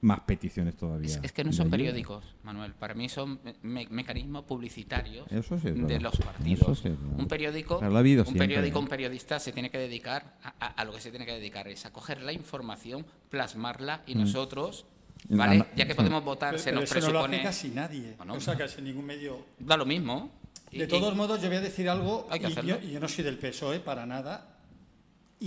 más 0.00 0.20
peticiones 0.20 0.76
todavía. 0.76 1.08
Es, 1.08 1.20
es 1.22 1.32
que 1.32 1.44
no 1.44 1.52
son 1.52 1.66
ayuda. 1.68 1.70
periódicos, 1.76 2.24
Manuel. 2.42 2.72
Para 2.74 2.94
mí 2.94 3.08
son 3.08 3.38
me- 3.62 3.86
mecanismos 3.88 4.42
publicitarios 4.44 5.30
Eso 5.30 5.58
sí 5.60 5.68
es 5.68 5.86
de 5.86 6.00
los 6.00 6.14
Eso 6.14 6.24
partidos. 6.24 6.78
sí 6.80 6.88
es 6.88 7.00
verdad. 7.00 7.20
un 7.20 7.28
periódico, 7.28 7.78
Pero 7.78 7.90
lo 7.92 7.96
ha 7.96 8.00
habido 8.00 8.22
un 8.22 8.26
siempre, 8.26 8.48
periódico, 8.48 8.80
un 8.80 8.88
periodista 8.88 9.38
se 9.38 9.52
tiene 9.52 9.70
que 9.70 9.78
dedicar 9.78 10.38
a, 10.42 10.54
a- 10.58 10.66
a 10.72 10.84
lo 10.84 10.92
que 10.92 11.00
se 11.00 11.10
tiene 11.10 11.24
que 11.24 11.32
dedicar 11.32 11.68
es 11.68 11.86
a 11.86 11.92
coger 11.92 12.20
la 12.22 12.32
información, 12.32 13.06
plasmarla 13.30 14.02
y 14.06 14.16
nosotros, 14.16 14.86
Mm. 15.28 15.36
¿vale? 15.36 15.52
Anda- 15.52 15.68
Ya 15.76 15.84
que 15.86 15.92
sí. 15.92 15.96
podemos 15.98 16.24
votar, 16.24 16.50
Pero, 16.50 16.58
se 16.58 16.70
pero 16.70 16.80
nos 16.80 16.90
eso 16.90 16.94
no 17.06 17.12
lo 17.12 17.18
hace 17.20 17.28
presupone 17.28 17.42
casi 17.44 17.68
nadie. 17.68 18.14
Bueno, 18.16 18.34
o 18.34 18.40
sea, 18.40 18.56
casi 18.56 18.82
ningún 18.82 19.06
medio. 19.06 19.46
da 19.60 19.76
lo 19.76 19.86
mismo. 19.86 20.32
Y- 20.72 20.78
De 20.78 20.84
y- 20.86 20.88
todos 20.88 21.14
modos, 21.14 21.40
yo 21.40 21.46
voy 21.46 21.58
a 21.58 21.60
decir 21.60 21.88
algo, 21.88 22.26
Hay 22.28 22.40
que 22.40 22.48
y 22.48 22.50
hacerlo. 22.50 22.80
yo, 22.80 22.98
no 22.98 23.06
soy 23.06 23.22
del 23.22 23.38
PSOE 23.38 23.78
para 23.78 24.04
nada, 24.04 24.51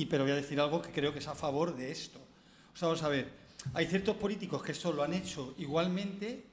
y, 0.02 0.06
pero 0.06 0.24
voy 0.24 0.32
a 0.32 0.36
decir 0.36 0.60
algo 0.60 0.82
que 0.82 0.92
creo 0.92 1.12
que 1.14 1.20
es 1.20 1.28
a 1.28 1.36
favor 1.36 1.76
de 1.76 1.92
esto. 1.92 2.20
O 2.74 2.78
sea, 2.78 2.88
vamos 2.90 3.04
a 3.04 3.08
ver, 3.10 3.30
hay 3.74 3.86
ciertos 3.88 4.16
políticos 4.18 4.62
que 4.64 4.72
esto 4.74 4.92
lo 4.94 5.04
han 5.04 5.14
hecho 5.14 5.56
igualmente 5.58 6.46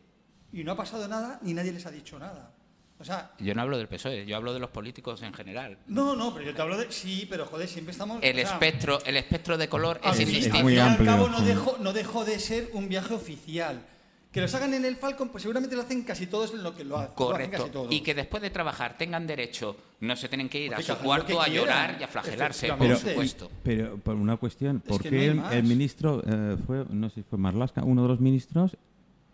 y 0.52 0.62
no 0.64 0.72
ha 0.72 0.76
pasado 0.76 1.06
nada 1.08 1.38
ni 1.42 1.52
nadie 1.54 1.72
les 1.72 1.84
ha 1.86 1.90
dicho 1.90 2.18
nada. 2.18 2.52
O 2.98 3.04
sea, 3.04 3.32
Yo 3.40 3.52
no 3.54 3.62
hablo 3.62 3.78
del 3.78 3.88
PSOE, 3.88 4.24
yo 4.26 4.36
hablo 4.36 4.54
de 4.54 4.60
los 4.60 4.70
políticos 4.70 5.22
en 5.22 5.34
general. 5.34 5.76
no, 5.88 6.14
no, 6.14 6.32
pero 6.32 6.46
yo 6.46 6.54
te 6.54 6.62
hablo 6.62 6.76
de... 6.76 6.92
Sí, 6.92 7.26
pero 7.28 7.46
joder, 7.46 7.66
siempre 7.66 7.90
estamos... 7.90 8.20
El 8.22 8.36
o 8.38 8.42
sea, 8.42 8.52
espectro, 8.52 9.02
el 9.04 9.16
espectro 9.16 9.58
de 9.58 9.68
color 9.68 10.00
al 10.04 10.12
es 10.12 10.18
fin- 10.18 10.28
es 10.28 10.34
indistinto. 10.34 10.56
al 10.58 10.62
muy 10.62 10.72
fin 10.74 10.78
y 10.78 10.80
al 10.82 10.88
amplio, 10.90 11.06
cabo 11.10 11.28
no 11.28 11.40
dejó, 11.40 11.76
no 11.80 11.92
dejó 11.92 12.24
de 12.24 12.38
ser 12.38 12.70
un 12.74 12.88
viaje 12.88 13.12
oficial. 13.14 13.84
Que 14.32 14.40
los 14.40 14.54
hagan 14.54 14.72
en 14.72 14.84
el 14.86 14.96
Falcon, 14.96 15.28
pues 15.28 15.42
seguramente 15.42 15.76
lo 15.76 15.82
hacen 15.82 16.02
casi 16.04 16.26
todos 16.26 16.54
en 16.54 16.62
lo 16.62 16.74
que 16.74 16.84
lo 16.84 16.96
hacen. 16.96 17.10
lo 17.18 17.24
hacen 17.24 17.26
Correcto. 17.32 17.58
casi 17.58 17.70
todos. 17.70 17.92
Y 17.92 18.00
que 18.00 18.14
después 18.14 18.42
de 18.42 18.48
trabajar 18.48 18.96
tengan 18.96 19.26
derecho, 19.26 19.76
no 20.00 20.16
se 20.16 20.28
tienen 20.30 20.48
que 20.48 20.58
ir 20.64 20.72
a 20.72 20.76
Porque 20.78 20.92
su 20.92 20.98
cuarto 20.98 21.40
a 21.40 21.44
quieran, 21.44 21.64
llorar 21.64 21.96
y 22.00 22.02
a 22.04 22.08
flagelarse, 22.08 22.72
por 22.72 22.96
supuesto. 22.96 23.50
Pero 23.62 23.98
por 23.98 24.14
una 24.16 24.38
cuestión, 24.38 24.76
Es 24.78 24.88
¿por 24.88 25.02
que 25.02 25.10
qué 25.10 25.34
no 25.34 25.50
el, 25.50 25.64
ministro 25.64 26.22
eh, 26.26 26.56
fue, 26.66 26.86
no 26.88 27.10
sé 27.10 27.16
si 27.16 27.22
fue 27.24 27.38
Marlaska, 27.38 27.84
uno 27.84 28.02
de 28.02 28.08
los 28.08 28.20
ministros, 28.20 28.76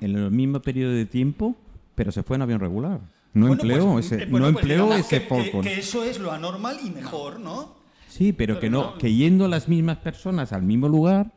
en 0.01 0.17
el 0.17 0.31
mismo 0.33 0.61
periodo 0.61 0.93
de 0.93 1.07
tiempo, 1.07 1.55
pero 1.95 2.11
se 2.11 2.25
fue 2.25 2.35
en 2.37 2.43
avión 2.43 2.59
regular? 2.59 2.99
No 3.35 3.47
Bueno, 3.47 3.53
empleó 3.63 3.93
pues, 3.93 4.07
ese, 4.11 4.23
eh, 4.25 4.27
bueno, 4.29 4.47
no 4.49 4.53
pues 4.55 4.65
empleó 4.65 4.93
ese 4.95 5.21
que, 5.21 5.27
Falcon. 5.29 5.63
que 5.63 5.75
eso 5.79 6.03
es 6.03 6.19
lo 6.19 6.33
anormal 6.33 6.79
y 6.83 6.91
mejor, 6.91 7.39
¿no? 7.39 7.77
Sí, 8.09 8.33
pero, 8.33 8.55
pero 8.55 8.61
que 8.61 8.71
no, 8.71 8.83
no- 8.95 8.99
que 8.99 9.15
yendo 9.15 9.47
las 9.47 9.69
mismas 9.69 9.99
personas 9.99 10.53
al 10.53 10.63
mismo 10.65 10.89
lugar, 10.89 11.31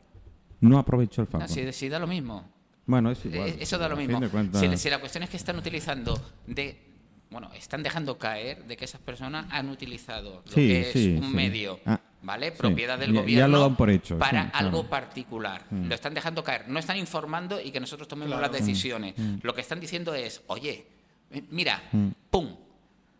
no 0.60 0.78
aprovechó 0.80 1.22
el 1.22 1.28
No, 1.30 1.38
Falcon. 1.38 1.48
si, 1.48 1.72
si 1.72 1.88
da 1.88 2.00
lo 2.00 2.08
mismo. 2.08 2.50
Bueno, 2.86 3.10
es 3.10 3.24
igual. 3.24 3.48
Eh, 3.48 3.56
Eso 3.60 3.78
da 3.78 3.88
lo 3.88 3.96
mismo. 3.96 4.20
cuentas- 4.30 4.60
Si, 4.60 4.76
si 4.76 4.90
la 4.90 4.98
cuestión 4.98 5.22
es 5.24 5.30
que 5.30 5.36
están 5.36 5.56
utilizando 5.56 6.20
de. 6.46 6.90
Bueno, 7.30 7.50
están 7.54 7.82
dejando 7.82 8.18
caer 8.18 8.64
de 8.64 8.76
que 8.76 8.84
esas 8.84 9.00
personas 9.00 9.46
han 9.50 9.70
utilizado 9.70 10.42
lo 10.44 10.52
Sí, 10.52 10.68
que 10.68 10.80
es 10.82 10.92
sí, 10.92 11.16
un 11.18 11.28
sí. 11.30 11.34
medio, 11.34 11.80
Ah, 11.86 11.98
¿vale? 12.20 12.50
sí. 12.50 12.56
Propiedad 12.58 12.98
del 12.98 13.10
Ya- 13.10 13.14
ya 13.14 13.20
gobierno 13.22 13.48
lo 13.56 13.60
dan 13.62 13.76
por 13.76 13.88
hecho, 13.88 14.18
para 14.18 14.44
sí, 14.44 14.50
claro. 14.50 14.66
algo 14.66 14.86
particular. 14.90 15.64
Lo 15.70 15.94
están 15.94 16.12
dejando 16.12 16.44
caer. 16.44 16.68
No 16.68 16.78
están 16.78 16.98
informando 16.98 17.58
y 17.58 17.70
que 17.70 17.80
nosotros 17.80 18.06
tomemos 18.06 18.36
Claro. 18.36 18.52
las 18.52 18.60
decisiones. 18.60 19.14
Mm. 19.16 19.36
Lo 19.42 19.54
que 19.54 19.62
están 19.62 19.80
diciendo 19.80 20.14
es, 20.14 20.42
oye, 20.48 20.84
eh, 21.30 21.42
mira, 21.50 21.82
Mm. 21.92 22.08
¡pum! 22.30 22.54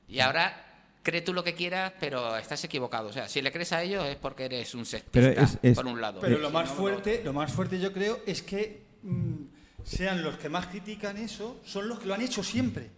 Y 0.09 0.21
ahora 0.21 0.63
cree 1.03 1.23
tú 1.23 1.33
lo 1.33 1.43
que 1.43 1.55
quieras, 1.55 1.95
pero 1.99 2.37
estás 2.37 2.63
equivocado. 2.65 3.09
O 3.09 3.13
sea, 3.15 3.29
si 3.29 3.41
le 3.41 3.51
crees 3.51 3.73
a 3.73 3.83
ellos 3.83 4.05
es 4.05 4.17
porque 4.17 4.45
eres 4.45 4.75
un 4.75 4.85
sectista, 4.85 5.11
Pero 5.31 5.41
es- 5.41 5.59
es- 5.63 5.75
por 5.75 5.87
un 5.87 5.99
lado. 6.03 6.21
Pero 6.21 6.37
lo 6.37 6.51
más 6.51 6.69
fuerte, 6.69 7.23
lo 7.25 7.33
más 7.33 7.51
fuerte 7.51 7.81
yo 7.81 7.95
creo 7.95 8.21
es 8.27 8.43
que 8.43 8.83
mm, 9.05 9.32
sean 9.85 10.23
los 10.23 10.37
que 10.37 10.49
más 10.49 10.67
critican 10.67 11.17
eso, 11.17 11.61
son 11.65 11.89
los 11.89 11.99
que 11.99 12.07
lo 12.09 12.15
han 12.15 12.23
hecho 12.23 12.43
siempre. 12.43 12.91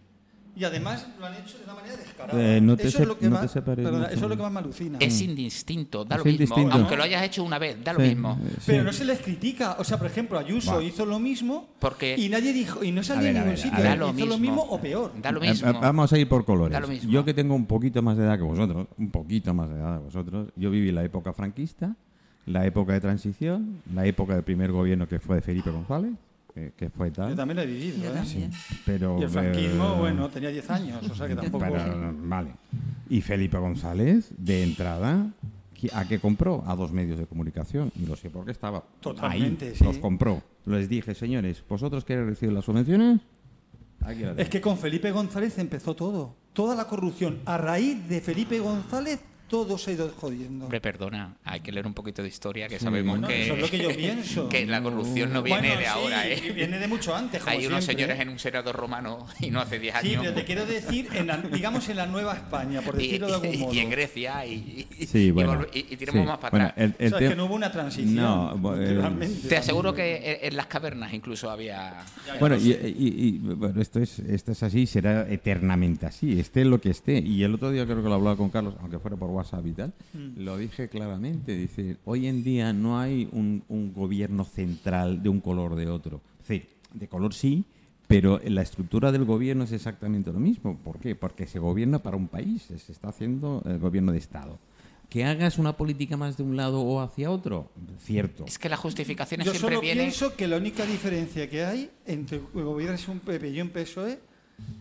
Y 0.57 0.63
además 0.63 1.05
lo 1.19 1.25
han 1.25 1.33
hecho 1.33 1.57
de 1.57 1.65
una 1.65 1.73
manera 1.75 1.97
descarada. 1.97 2.41
Eh, 2.41 2.61
no 2.61 2.75
eso, 2.75 2.89
se- 2.89 3.01
es 3.01 3.07
lo 3.09 3.19
que 3.19 3.25
no 3.25 3.31
más, 3.31 3.51
perdona, 3.51 4.05
eso 4.05 4.15
es 4.15 4.21
lo 4.21 4.37
que 4.37 4.41
más 4.41 4.51
me 4.53 4.59
alucina. 4.59 4.97
Es 5.01 5.19
indistinto, 5.19 6.05
da 6.05 6.15
Es 6.15 6.19
lo 6.19 6.23
mismo. 6.23 6.43
indistinto. 6.43 6.73
Aunque 6.77 6.95
lo 6.95 7.03
hayas 7.03 7.23
hecho 7.23 7.43
una 7.43 7.59
vez, 7.59 7.75
da 7.83 7.91
lo 7.91 7.99
Sí, 7.99 8.07
mismo. 8.07 8.39
eh, 8.41 8.51
sí. 8.59 8.63
Pero 8.67 8.83
no 8.85 8.93
se 8.93 9.03
les 9.03 9.19
critica. 9.19 9.75
O 9.79 9.83
sea, 9.83 9.97
por 9.97 10.07
ejemplo, 10.07 10.39
Ayuso 10.39 10.81
hizo 10.81 11.05
lo 11.05 11.19
mismo 11.19 11.67
Porque- 11.79 12.15
y 12.17 12.29
nadie 12.29 12.53
dijo, 12.53 12.85
y 12.85 12.93
no 12.93 13.03
salió 13.03 13.27
en 13.27 13.33
ningún 13.33 13.49
ver, 13.49 13.57
sitio. 13.57 13.77
lo 13.83 13.83
hizo 13.83 13.97
lo 13.97 14.37
mismo. 14.37 14.37
mismo 14.37 14.61
o 14.63 14.79
peor. 14.79 15.11
Da 15.21 15.33
lo 15.33 15.43
Eh, 15.43 15.49
mismo. 15.49 15.69
eh, 15.71 15.73
Vamos 15.81 16.13
a 16.13 16.17
ir 16.17 16.29
por 16.29 16.45
colores. 16.45 16.71
Da 16.71 16.79
lo 16.79 16.87
mismo. 16.87 17.11
Yo 17.11 17.25
que 17.25 17.33
tengo 17.33 17.53
un 17.53 17.65
poquito 17.65 18.01
más 18.01 18.15
de 18.15 18.23
edad 18.23 18.37
que 18.37 18.43
vosotros, 18.45 18.87
un 18.97 19.11
poquito 19.11 19.53
más 19.53 19.67
de 19.69 19.75
edad 19.75 19.97
que 19.97 20.03
vosotros, 20.05 20.47
yo 20.55 20.71
viví 20.71 20.89
la 20.93 21.03
época 21.03 21.33
franquista, 21.33 21.97
la 22.45 22.65
época 22.65 22.93
de 22.93 23.01
transición, 23.01 23.81
la 23.93 24.05
época 24.05 24.35
del 24.35 24.43
primer 24.43 24.71
gobierno 24.71 25.05
que 25.05 25.19
fue 25.19 25.35
de 25.35 25.41
Felipe 25.41 25.69
González, 25.69 26.13
que, 26.55 26.71
que 26.75 26.89
fue 26.89 27.11
tal. 27.11 27.29
Yo 27.31 27.35
también 27.35 27.57
lo 27.57 27.63
he 27.63 27.65
vivido. 27.67 28.09
¿eh? 28.09 28.13
también. 28.13 28.51
Pero, 28.85 29.19
Y 29.19 29.23
el 29.23 29.29
franquismo, 29.29 29.93
eh, 29.93 29.99
bueno, 29.99 30.29
tenía 30.29 30.49
10 30.49 30.69
años, 30.71 31.09
o 31.09 31.13
sea 31.13 31.27
que 31.27 31.35
tampoco... 31.35 31.65
pero, 31.69 32.15
vale. 32.23 32.51
Y 33.09 33.19
Felipe 33.21 33.57
González, 33.57 34.29
de 34.37 34.63
entrada, 34.63 35.27
¿qui- 35.79 35.91
¿a 35.93 36.07
qué 36.07 36.17
compró? 36.19 36.63
A 36.65 36.75
dos 36.75 36.91
medios 36.93 37.19
de 37.19 37.27
comunicación. 37.27 37.91
Y 38.01 38.05
lo 38.05 38.15
sé 38.15 38.29
porque 38.29 38.51
estaba 38.51 38.83
Totalmente, 39.01 39.67
ahí. 39.67 39.75
sí. 39.75 39.83
Los 39.83 39.97
compró. 39.97 40.41
Les 40.65 40.87
dije, 40.89 41.13
señores, 41.13 41.61
¿vosotros 41.69 42.05
queréis 42.05 42.27
recibir 42.29 42.53
las 42.53 42.65
subvenciones? 42.65 43.19
Aquí 44.01 44.21
las 44.21 44.37
Es 44.39 44.49
que 44.49 44.61
con 44.61 44.77
Felipe 44.77 45.11
González 45.11 45.57
empezó 45.59 45.93
todo. 45.95 46.35
Toda 46.53 46.73
la 46.75 46.87
corrupción. 46.87 47.39
A 47.45 47.57
raíz 47.57 48.07
de 48.07 48.21
Felipe 48.21 48.59
González, 48.59 49.19
todo 49.47 49.77
se 49.77 49.91
ha 49.91 49.93
ido 49.93 50.11
jodiendo. 50.17 50.65
Hombre, 50.65 50.81
perdona, 50.81 51.35
hay 51.43 51.59
que 51.59 51.71
leer 51.71 51.85
un 51.87 51.93
poquito 51.93 52.21
de 52.21 52.27
historia, 52.29 52.67
que 52.67 52.79
Sí, 52.79 52.85
sabemos 52.85 53.11
Bueno, 53.19 53.27
que, 53.27 53.43
eso 53.43 53.53
es 53.53 53.61
lo 53.61 53.69
que 53.69 53.77
yo 53.77 53.89
pienso. 53.95 54.49
que 54.49 54.65
la 54.65 54.81
corrupción 54.81 55.31
no 55.33 55.43
viene 55.43 55.59
Bueno, 55.61 55.75
de 55.77 55.83
sí, 55.85 55.89
ahora, 55.91 56.27
¿eh? 56.27 56.51
Viene 56.55 56.79
de 56.79 56.87
mucho 56.87 57.15
antes, 57.15 57.41
como 57.41 57.51
Hay 57.51 57.65
unos 57.67 57.83
siempre. 57.83 58.03
señores 58.05 58.21
en 58.21 58.29
un 58.29 58.39
senador 58.39 58.75
romano 58.75 59.27
y 59.39 59.51
no 59.51 59.59
hace 59.61 59.79
10 59.79 59.95
Sí, 60.01 60.07
años. 60.09 60.21
pero 60.23 60.33
te 60.35 60.45
quiero 60.45 60.65
decir, 60.65 61.07
en 61.13 61.27
la- 61.27 61.37
digamos 61.37 61.87
en 61.89 61.97
la 61.97 62.07
Nueva 62.07 62.33
España, 62.33 62.81
por 62.81 62.95
y, 62.99 63.05
decirlo 63.05 63.27
de 63.27 63.33
algún 63.35 63.53
y- 63.53 63.57
modo. 63.57 63.73
y 63.73 63.79
en 63.79 63.89
Grecia 63.89 64.45
y, 64.45 64.87
y- 64.99 65.05
Sí, 65.05 65.17
y 65.19 65.31
bueno. 65.31 65.53
volve- 65.53 65.69
y- 65.73 65.93
y 65.93 65.97
tiramos 65.97 66.21
sí. 66.23 66.27
más 66.27 66.37
para 66.39 66.51
Bueno, 66.51 66.65
atrás. 66.65 66.85
el- 66.99 67.05
el 67.07 67.13
o 67.13 67.17
sea, 67.17 67.25
es 67.27 67.29
que 67.31 67.35
no 67.37 67.45
hubo 67.45 67.55
una 67.55 67.71
transición. 67.71 68.15
No, 68.15 68.75
eh, 68.75 68.93
realmente. 68.95 69.47
Te 69.47 69.57
aseguro 69.57 69.93
que 69.93 70.15
en, 70.41 70.47
en 70.51 70.57
las 70.57 70.65
cavernas 70.67 71.13
incluso 71.13 71.49
había... 71.49 72.03
Bueno, 72.39 72.55
y, 72.57 72.71
y- 72.71 72.95
y, 72.97 73.31
bueno, 73.39 73.79
esto 73.81 73.99
es, 73.99 74.19
esto 74.19 74.51
es 74.53 74.63
así, 74.63 74.85
será 74.87 75.27
eternamente 75.29 76.05
así, 76.05 76.39
esté 76.39 76.65
lo 76.65 76.81
que 76.81 76.89
esté. 76.89 77.19
Y 77.19 77.43
el 77.43 77.53
otro 77.53 77.71
día 77.71 77.85
creo 77.85 77.97
que 78.01 78.09
lo 78.09 78.15
hablaba 78.15 78.35
con 78.35 78.49
Carlos, 78.49 78.73
aunque 78.81 78.99
fuera 78.99 79.15
por 79.17 79.34
WhatsApp 79.35 79.65
y 79.67 79.71
tal, 79.73 79.93
Mm. 80.13 80.43
lo 80.43 80.57
dije 80.57 80.87
claramente. 80.89 81.55
Dice, 81.55 81.97
hoy 82.05 82.27
en 82.27 82.43
día 82.43 82.73
no 82.73 82.99
hay 82.99 83.27
un, 83.31 83.63
un 83.69 83.93
gobierno 83.93 84.45
central 84.45 85.21
de 85.21 85.29
un 85.29 85.41
color 85.41 85.73
o 85.73 85.75
de 85.75 85.87
otro. 85.87 86.21
Es 86.41 86.47
decir, 86.47 86.69
de 86.93 87.07
color 87.07 87.33
sí, 87.33 87.65
pero 88.07 88.39
la 88.45 88.61
estructura 88.61 89.11
del 89.11 89.25
gobierno 89.25 89.63
es 89.63 89.71
exactamente 89.71 90.31
lo 90.31 90.39
mismo. 90.39 90.77
¿Por 90.77 90.99
qué? 90.99 91.15
Porque 91.15 91.47
se 91.47 91.59
gobierna 91.59 91.99
para 91.99 92.17
un 92.17 92.27
país, 92.27 92.63
se 92.63 92.91
está 92.91 93.09
haciendo 93.09 93.61
el 93.65 93.79
gobierno 93.79 94.11
de 94.11 94.19
Estado. 94.19 94.59
Que 95.09 95.23
hagas 95.23 95.57
una 95.59 95.77
política 95.77 96.17
más 96.17 96.35
de 96.35 96.43
un 96.43 96.55
lado 96.57 96.81
o 96.81 96.99
hacia 96.99 97.29
otro, 97.29 97.71
cierto. 97.99 98.45
Es 98.47 98.57
que 98.57 98.69
las 98.69 98.79
justificaciones 98.79 99.45
Yo 99.45 99.53
siempre 99.53 99.75
solo 99.75 99.81
pienso 99.81 100.35
que 100.35 100.47
la 100.47 100.57
única 100.57 100.85
diferencia 100.85 101.47
que 101.49 101.63
hay 101.63 101.91
entre 102.05 102.41
es 102.93 103.07
un 103.07 103.19
PP 103.19 103.49
y 103.49 103.61
un 103.61 103.69
PSOE 103.69 104.19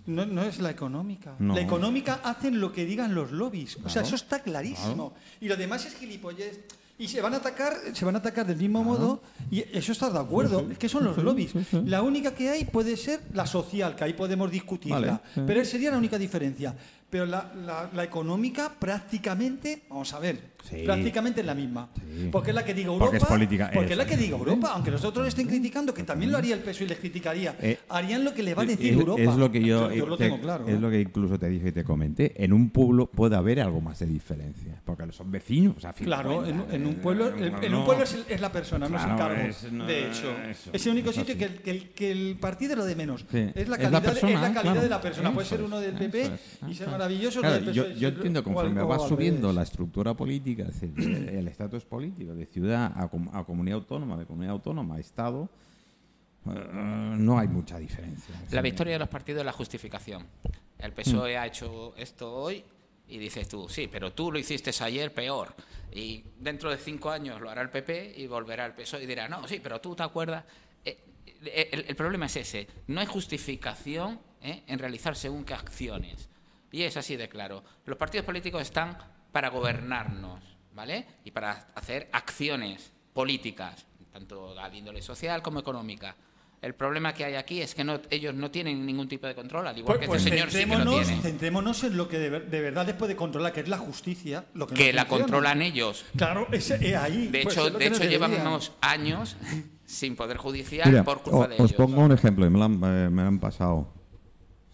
no, 0.07 0.27
no 0.27 0.43
es 0.43 0.59
la 0.61 0.71
económica. 0.71 1.35
No. 1.39 1.55
La 1.55 1.61
económica 1.61 2.21
hacen 2.25 2.61
lo 2.61 2.73
que 2.73 2.85
digan 2.85 3.15
los 3.15 3.33
lobbies. 3.33 3.79
O 3.85 3.89
sea, 3.89 4.03
eso 4.03 4.15
está 4.17 4.41
clarísimo. 4.41 5.15
Y 5.41 5.49
lo 5.49 5.57
demás 5.57 5.87
es 5.87 5.95
gilipollez. 5.97 6.61
Y 6.97 7.09
se 7.09 7.21
van 7.21 7.35
a 7.35 7.39
atacar, 7.39 7.75
se 7.93 8.05
van 8.05 8.15
a 8.15 8.19
atacar 8.19 8.47
del 8.47 8.57
mismo 8.57 8.85
modo, 8.85 9.21
y 9.51 9.65
eso 9.77 9.91
está 9.91 10.11
de 10.11 10.19
acuerdo. 10.21 10.65
Es 10.71 10.79
que 10.79 10.89
son 10.89 11.03
los 11.03 11.17
lobbies. 11.19 11.53
La 11.87 12.03
única 12.03 12.33
que 12.37 12.51
hay 12.51 12.65
puede 12.67 12.97
ser 12.97 13.21
la 13.33 13.47
social, 13.47 13.97
que 13.97 14.05
ahí 14.05 14.13
podemos 14.13 14.49
discutirla. 14.49 15.21
Vale. 15.35 15.47
Pero 15.47 15.61
esa 15.61 15.73
sería 15.73 15.91
la 15.91 15.99
única 15.99 16.19
diferencia. 16.19 16.73
Pero 17.11 17.27
la, 17.27 17.53
la- 17.67 17.91
la 17.93 18.05
económica 18.05 18.73
prácticamente, 18.79 19.83
vamos 19.89 20.13
a 20.15 20.21
ver, 20.21 20.54
Sí. 20.69 20.83
prácticamente 20.85 21.41
es 21.41 21.47
la 21.47 21.55
misma. 21.55 21.89
Sí. 21.95 22.29
Porque 22.33 22.51
es 22.51 22.55
la 22.55 22.65
que 22.65 22.73
diga 22.75 22.87
Europa. 22.89 23.05
Porque 23.07 23.17
es 23.19 23.25
política, 23.25 23.71
Porque 23.75 23.93
es 23.93 23.99
la 23.99 24.07
que 24.07 24.17
diga 24.17 24.37
Europa, 24.37 24.71
aunque 24.75 24.91
los 24.91 25.05
otros 25.05 25.29
estén 25.29 25.47
criticando, 25.47 25.93
que 25.93 26.03
también 26.05 26.33
lo 26.33 26.39
haría 26.39 26.55
el 26.55 26.61
PSOE 26.61 26.87
y 26.87 26.89
les 26.89 26.99
criticaría, 26.99 27.55
Eh, 27.61 27.79
harían 27.89 28.25
lo 28.25 28.33
que 28.33 28.43
le 28.43 28.55
va 28.55 28.63
a 28.63 28.67
decir 28.67 28.93
es, 28.93 28.99
Europa. 28.99 29.23
es 29.23 29.37
lo 29.37 29.51
que 29.53 29.63
yo, 29.63 29.93
yo 29.93 30.07
lo 30.07 30.17
te- 30.17 30.25
tengo 30.25 30.41
claro. 30.41 30.67
es 30.67 30.75
¿eh? 30.75 30.81
lo 30.81 30.91
que 30.91 31.01
incluso 31.03 31.39
te 31.39 31.49
dije 31.49 31.69
y 31.69 31.73
te 31.73 31.85
comenté. 31.85 32.33
En 32.43 32.53
un 32.53 32.71
pueblo 32.71 33.07
puede 33.07 33.37
haber 33.37 33.61
algo 33.61 33.81
más 33.81 33.99
de 33.99 34.07
diferencia, 34.07 34.81
porque 34.85 35.05
son 35.13 35.31
vecinos. 35.31 35.75
o 35.77 35.81
sea, 35.81 35.93
Claro, 35.93 36.45
en, 36.47 36.65
en 36.71 36.87
un 36.87 36.95
eh, 36.95 36.99
pueblo, 37.03 37.29
en, 37.37 37.63
en 37.63 37.75
un 37.75 37.85
pueblo 37.85 38.05
es, 38.05 38.15
el- 38.15 38.25
es 38.29 38.41
la 38.41 38.51
persona, 38.51 38.89
no 38.89 38.97
es 38.97 39.03
el 39.05 39.17
cargo. 39.17 39.43
no, 39.73 39.87
de 39.87 40.09
hecho, 40.09 40.31
eso, 40.51 40.71
es 40.73 40.87
el 40.87 40.93
único 40.93 41.13
sitio 41.13 41.37
que, 41.37 41.45
el, 41.45 41.55
que, 41.63 41.71
el, 41.71 41.89
que 41.91 42.11
el 42.13 42.37
partido 42.41 42.73
es 42.73 42.79
lo 42.79 42.85
de 42.87 42.97
menos. 42.97 43.25
Sí. 43.31 43.51
Es 43.55 43.69
la 43.69 43.77
la 43.77 43.83
calidad, 43.83 43.87
es 43.87 43.93
la 43.93 44.01
persona, 44.01 44.41
calidad 44.41 44.63
claro. 44.63 44.81
de 44.83 44.89
la 44.89 45.01
persona. 45.01 45.33
Puede 45.35 45.47
ser 45.49 45.63
uno 45.63 45.79
del 45.81 45.95
PP 45.95 46.31
y 46.69 46.75
ser 46.75 46.89
maravilloso. 46.89 47.41
Yo, 47.73 48.09
entiendo 48.09 48.43
conforme 48.43 48.83
va 48.83 48.99
subiendo 48.99 49.53
la 49.53 49.63
estructura 49.63 50.15
política, 50.15 50.54
es 50.63 50.81
decir, 50.81 51.29
el, 51.29 51.49
estatus 51.49 51.85
político 51.85 52.35
de 52.35 52.47
ciudad 52.47 52.93
a, 52.97 53.09
com- 53.09 53.29
a 53.33 53.45
comunidad 53.45 53.79
autónoma, 53.79 54.17
de 54.17 54.27
comunidad 54.27 54.53
autónoma 54.53 54.97
a 54.97 55.01
Estado, 55.01 55.49
eh, 56.47 57.15
no 57.19 57.39
hay 57.39 57.49
mucha 57.49 57.79
diferencia. 57.79 58.35
La 58.51 58.61
victoria 58.63 58.95
de 58.95 58.99
los 58.99 59.09
partidos 59.09 59.41
es 59.41 59.47
la 59.47 59.53
justificación. 59.53 60.27
El 60.79 60.93
PSOE 60.93 61.37
ha 61.39 61.47
hecho 61.47 61.95
esto 61.97 62.33
hoy 62.33 62.63
y 63.09 63.19
dices 63.19 63.49
tú, 63.49 63.69
sí, 63.69 63.89
pero 63.91 64.13
tú 64.13 64.31
lo 64.33 64.39
hiciste 64.39 64.71
ayer 64.83 65.13
peor. 65.13 65.55
Y 65.93 66.25
dentro 66.41 66.71
de 66.71 66.77
cinco 66.77 67.11
años 67.11 67.41
lo 67.41 67.49
hará 67.49 67.63
el 67.63 67.71
PP 67.71 68.15
y 68.17 68.27
volverá 68.27 68.67
el 68.67 68.73
PSOE 68.73 69.05
y 69.05 69.07
dirá, 69.07 69.29
no, 69.29 69.47
sí, 69.47 69.61
pero 69.63 69.81
tú 69.81 69.95
te 69.95 70.03
acuerdas. 70.03 70.45
Eh, 70.85 70.99
eh, 71.45 71.69
el, 71.73 71.85
el 71.89 71.97
problema 71.97 72.27
es 72.27 72.37
ese. 72.37 72.67
No 72.89 73.01
hay 73.01 73.07
justificación 73.07 74.19
¿eh? 74.43 74.65
en 74.67 74.79
realizar 74.79 75.17
según 75.17 75.45
qué 75.45 75.55
acciones. 75.55 76.29
Y 76.73 76.83
es 76.83 76.97
así 76.97 77.17
de 77.17 77.29
claro. 77.29 77.63
Los 77.87 77.97
partidos 77.97 78.27
políticos 78.27 78.61
están 78.63 78.99
para 79.35 79.49
gobernarnos, 79.51 80.39
¿vale? 80.77 81.05
Y 81.25 81.33
para 81.33 81.67
hacer 81.75 82.09
acciones 82.13 82.93
políticas, 83.13 83.85
tanto 84.13 84.57
a 84.57 84.73
índole 84.73 85.03
social 85.03 85.43
como 85.43 85.59
económica. 85.59 86.15
El 86.63 86.75
problema 86.77 87.13
que 87.13 87.25
hay 87.25 87.35
aquí 87.35 87.61
es 87.61 87.75
que 87.75 87.83
no, 87.83 88.01
ellos 88.11 88.33
no 88.33 88.53
tienen 88.53 88.87
ningún 88.87 89.09
tipo 89.09 89.27
de 89.27 89.35
control, 89.35 89.67
al 89.67 89.77
igual 89.77 89.97
Pues, 89.97 90.01
que 90.03 90.07
pues 90.07 90.21
este 90.25 90.31
señor 90.37 90.51
sí 90.53 90.59
que 90.61 90.67
lo 90.67 90.75
centrémonos, 90.77 91.07
tiene. 91.07 91.23
centrémonos 91.23 91.83
en 91.85 91.97
lo 91.97 92.09
que 92.09 92.19
de, 92.21 92.31
ver- 92.31 92.49
de 92.49 92.61
verdad 92.61 92.87
les 92.87 92.95
puede 92.95 93.17
controlar, 93.17 93.53
que 93.53 93.61
es 93.61 93.69
la 93.69 93.77
justicia. 93.77 94.45
Lo 94.55 94.69
que, 94.69 94.75
no 94.75 94.79
Que 94.79 94.93
la 94.93 95.03
funciona. 95.03 95.25
controlan 95.25 95.63
ellos. 95.63 96.05
Claro, 96.17 96.47
ese, 96.53 96.77
eh, 96.89 96.95
ahí. 96.97 97.27
De 97.27 97.43
pues 97.43 97.57
hecho, 97.57 97.67
es 97.67 97.75
de 97.77 97.87
hecho 97.89 98.05
llevamos 98.05 98.71
años 98.81 99.37
sin 99.85 100.15
poder 100.15 100.37
judicial 100.37 100.89
Mira, 100.89 101.03
por 101.05 101.23
culpa 101.23 101.39
o- 101.39 101.49
de 101.49 101.55
os 101.57 101.61
ellos. 101.61 101.73
pongo 101.73 102.03
un 102.03 102.13
ejemplo, 102.13 102.47
y 102.47 102.51
me 102.51 102.59
lo 102.59 102.65
han, 102.67 102.75
eh, 102.75 103.11
me 103.11 103.23
lo 103.23 103.29
han 103.29 103.41
pasado. 103.41 103.89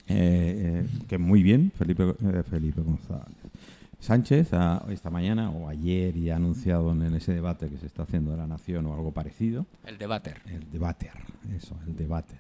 eh, 0.07 0.85
eh, 0.85 0.87
que 1.09 1.17
muy 1.19 1.43
bien, 1.43 1.73
Felipe, 1.79 2.03
eh, 2.25 2.43
Felipe 2.49 2.83
González. 2.83 3.25
Sánchez 4.01 4.53
ha- 4.55 4.85
esta 4.91 5.11
mañana 5.11 5.51
o 5.51 5.69
ayer 5.69 6.15
ya 6.17 6.35
ha 6.35 6.37
anunciado 6.37 6.91
en 6.93 7.15
ese 7.15 7.33
debate 7.35 7.69
que 7.69 7.77
se 7.79 7.87
está 7.87 8.03
haciendo 8.05 8.31
de 8.33 8.39
la 8.39 8.47
Nación 8.47 8.87
o 8.87 8.95
algo 8.95 9.13
parecido, 9.13 9.67
El 9.85 9.99
debate. 9.99 10.35
el 10.47 10.71
debater, 10.71 11.13
eso, 11.55 11.77
el 11.87 11.95
debater, 11.97 12.39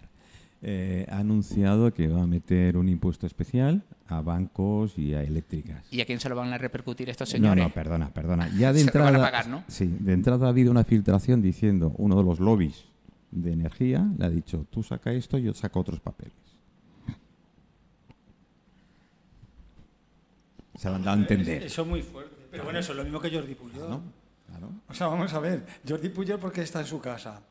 eh, 0.63 1.07
ha 1.11 1.19
anunciado 1.19 1.93
que 1.93 2.09
va 2.09 2.23
a 2.23 2.27
meter 2.27 2.77
un 2.77 2.89
impuesto 2.89 3.27
especial 3.27 3.83
a 4.09 4.21
bancos 4.23 4.99
y 4.99 5.15
a 5.15 5.23
eléctricas. 5.23 5.85
¿Y 5.91 6.01
a 6.01 6.07
quién 6.07 6.19
se 6.19 6.29
lo 6.31 6.35
van 6.37 6.53
a 6.53 6.59
repercutir 6.59 7.09
estos 7.11 7.29
No, 7.29 7.33
señores? 7.33 7.63
no, 7.65 7.71
perdona, 7.71 8.09
perdona. 8.13 8.49
Ya 8.59 8.73
de 8.73 8.81
Se 8.81 8.87
lo 8.87 9.05
van 9.05 9.15
entrada, 9.15 9.19
a 9.29 9.31
pagar, 9.31 9.49
¿no? 9.49 9.63
Sí, 9.69 9.87
de 10.01 10.13
entrada 10.15 10.47
ha 10.47 10.49
habido 10.51 10.71
una 10.71 10.85
filtración 10.85 11.43
diciendo 11.43 11.95
uno 11.99 12.17
de 12.17 12.25
los 12.25 12.41
lobbies 12.41 12.85
de 13.31 13.53
energía 13.53 14.11
le 14.19 14.25
ha 14.27 14.31
dicho, 14.31 14.67
tú 14.71 14.83
saca 14.83 15.13
esto, 15.13 15.37
yo 15.39 15.53
saco 15.55 15.81
otros 15.81 16.01
papeles. 16.01 16.33
Se 20.81 20.89
han 20.89 21.05
dado 21.05 21.19
a 21.19 21.21
entender. 21.21 21.63
Eso 21.65 21.83
es 21.83 21.89
muy 21.89 22.03
fuerte. 22.03 22.35
Pero 22.51 22.65
bueno, 22.65 22.79
eso 22.79 22.93
es 22.93 22.97
lo 22.97 23.05
mismo 23.05 23.21
que 23.21 23.31
Jordi 23.31 23.55
Puyol. 23.55 23.91
¿no? 23.91 24.03
Claro. 24.49 24.71
O 24.89 24.95
sea, 24.95 25.09
vamos 25.09 25.31
a 25.35 25.39
ver, 25.39 25.63
Jordi 25.87 26.09
Puyol, 26.09 26.39
¿por 26.39 26.51
qué 26.51 26.63
está 26.63 26.81
en 26.81 26.87
su 26.87 26.99
casa? 26.99 27.43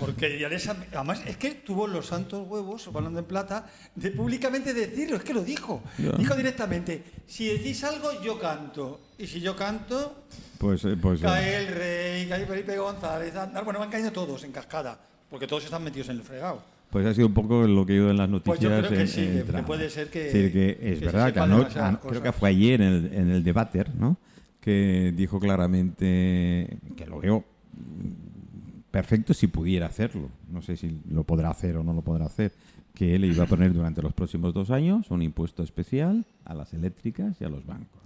Porque 0.00 0.40
ya 0.40 0.48
les 0.48 0.66
además 0.68 1.22
es 1.24 1.36
que 1.36 1.52
tuvo 1.52 1.86
los 1.86 2.06
santos 2.06 2.48
huevos, 2.48 2.88
hablando 2.88 3.20
en 3.20 3.26
plata, 3.26 3.70
de 3.94 4.10
públicamente 4.10 4.74
decirlo, 4.74 5.16
es 5.16 5.22
que 5.22 5.34
lo 5.34 5.44
dijo. 5.44 5.84
Ya. 5.98 6.10
Dijo 6.12 6.34
directamente, 6.34 7.04
si 7.28 7.46
decís 7.46 7.84
algo, 7.84 8.20
yo 8.22 8.40
canto. 8.40 9.00
Y 9.16 9.28
si 9.28 9.40
yo 9.40 9.54
canto, 9.54 10.24
Pues, 10.58 10.84
eh, 10.86 10.96
pues 11.00 11.20
eh, 11.20 11.24
cae 11.24 11.56
el 11.58 11.68
rey, 11.68 12.28
cae 12.28 12.44
Felipe 12.44 12.76
González, 12.76 13.36
Aznar. 13.36 13.62
bueno, 13.64 13.78
van 13.78 13.90
cayendo 13.90 14.10
todos 14.10 14.42
en 14.42 14.50
cascada, 14.50 14.98
porque 15.30 15.46
todos 15.46 15.64
están 15.64 15.84
metidos 15.84 16.08
en 16.08 16.16
el 16.16 16.22
fregado. 16.24 16.73
Pues 16.94 17.06
ha 17.06 17.12
sido 17.12 17.26
un 17.26 17.34
poco 17.34 17.66
lo 17.66 17.84
que 17.84 17.94
he 17.96 17.98
oído 17.98 18.12
en 18.12 18.16
las 18.18 18.28
noticias. 18.30 18.56
Pues 18.56 18.60
yo 18.60 18.68
creo 18.68 18.88
que 19.00 19.06
sí, 19.08 19.20
que- 19.44 19.62
puede 19.64 19.90
ser 19.90 20.08
que- 20.10 20.28
Es 20.28 20.32
decir, 20.32 20.52
que 20.52 20.70
es 20.70 20.78
que 20.78 20.96
se 20.96 21.04
verdad 21.06 21.26
que 21.26 21.40
creo 22.08 22.22
que 22.22 22.32
fue 22.32 22.48
ayer 22.50 22.80
en 22.82 22.88
el, 22.92 23.12
en 23.12 23.30
el 23.30 23.42
debate, 23.42 23.84
¿no? 23.98 24.16
Que 24.60 25.12
dijo 25.16 25.40
claramente 25.40 26.78
que 26.96 27.04
lo 27.06 27.18
veo 27.18 27.44
perfecto 28.92 29.34
si 29.34 29.48
pudiera 29.48 29.86
hacerlo. 29.86 30.28
No 30.52 30.62
sé 30.62 30.76
si 30.76 31.00
lo 31.10 31.24
podrá 31.24 31.50
hacer 31.50 31.76
o 31.76 31.82
no 31.82 31.92
lo 31.92 32.02
podrá 32.02 32.26
hacer. 32.26 32.52
Que 32.94 33.16
él 33.16 33.24
iba 33.24 33.42
a 33.42 33.46
poner 33.48 33.72
durante 33.72 34.00
los 34.00 34.12
próximos 34.12 34.54
dos 34.54 34.70
años 34.70 35.10
un 35.10 35.20
impuesto 35.22 35.64
especial 35.64 36.24
a 36.44 36.54
las 36.54 36.72
eléctricas 36.74 37.40
y 37.40 37.44
a 37.44 37.48
los 37.48 37.66
bancos. 37.66 38.02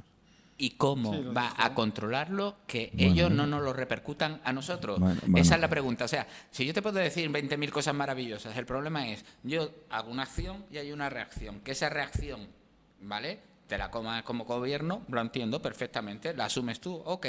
¿Y 0.60 0.70
cómo 0.70 1.14
Sí, 1.14 1.22
va 1.22 1.42
dijo. 1.50 1.54
a 1.58 1.74
controlarlo 1.74 2.56
que 2.66 2.90
Bueno. 2.92 3.12
ellos 3.12 3.30
no 3.30 3.46
nos 3.46 3.62
lo 3.62 3.72
repercutan 3.72 4.40
a 4.44 4.52
nosotros? 4.52 4.98
Bueno, 4.98 5.20
bueno. 5.22 5.38
Esa 5.38 5.54
es 5.54 5.60
la 5.60 5.68
pregunta. 5.68 6.04
O 6.04 6.08
sea, 6.08 6.26
si 6.50 6.66
yo 6.66 6.74
te 6.74 6.82
puedo 6.82 6.98
decir 6.98 7.30
20.000 7.30 7.70
cosas 7.70 7.94
maravillosas, 7.94 8.56
el 8.56 8.66
problema 8.66 9.08
es, 9.08 9.24
yo 9.44 9.70
hago 9.90 10.10
una 10.10 10.24
acción 10.24 10.66
y 10.70 10.78
hay 10.78 10.90
una 10.90 11.08
reacción. 11.08 11.60
Que 11.60 11.70
esa 11.70 11.88
reacción, 11.88 12.48
¿vale? 13.00 13.38
Te 13.68 13.78
la 13.78 13.90
comas 13.90 14.22
como 14.24 14.44
gobierno, 14.46 15.02
lo 15.08 15.20
entiendo 15.20 15.62
perfectamente, 15.62 16.34
la 16.34 16.46
asumes 16.46 16.80
tú, 16.80 16.94
ok, 17.04 17.26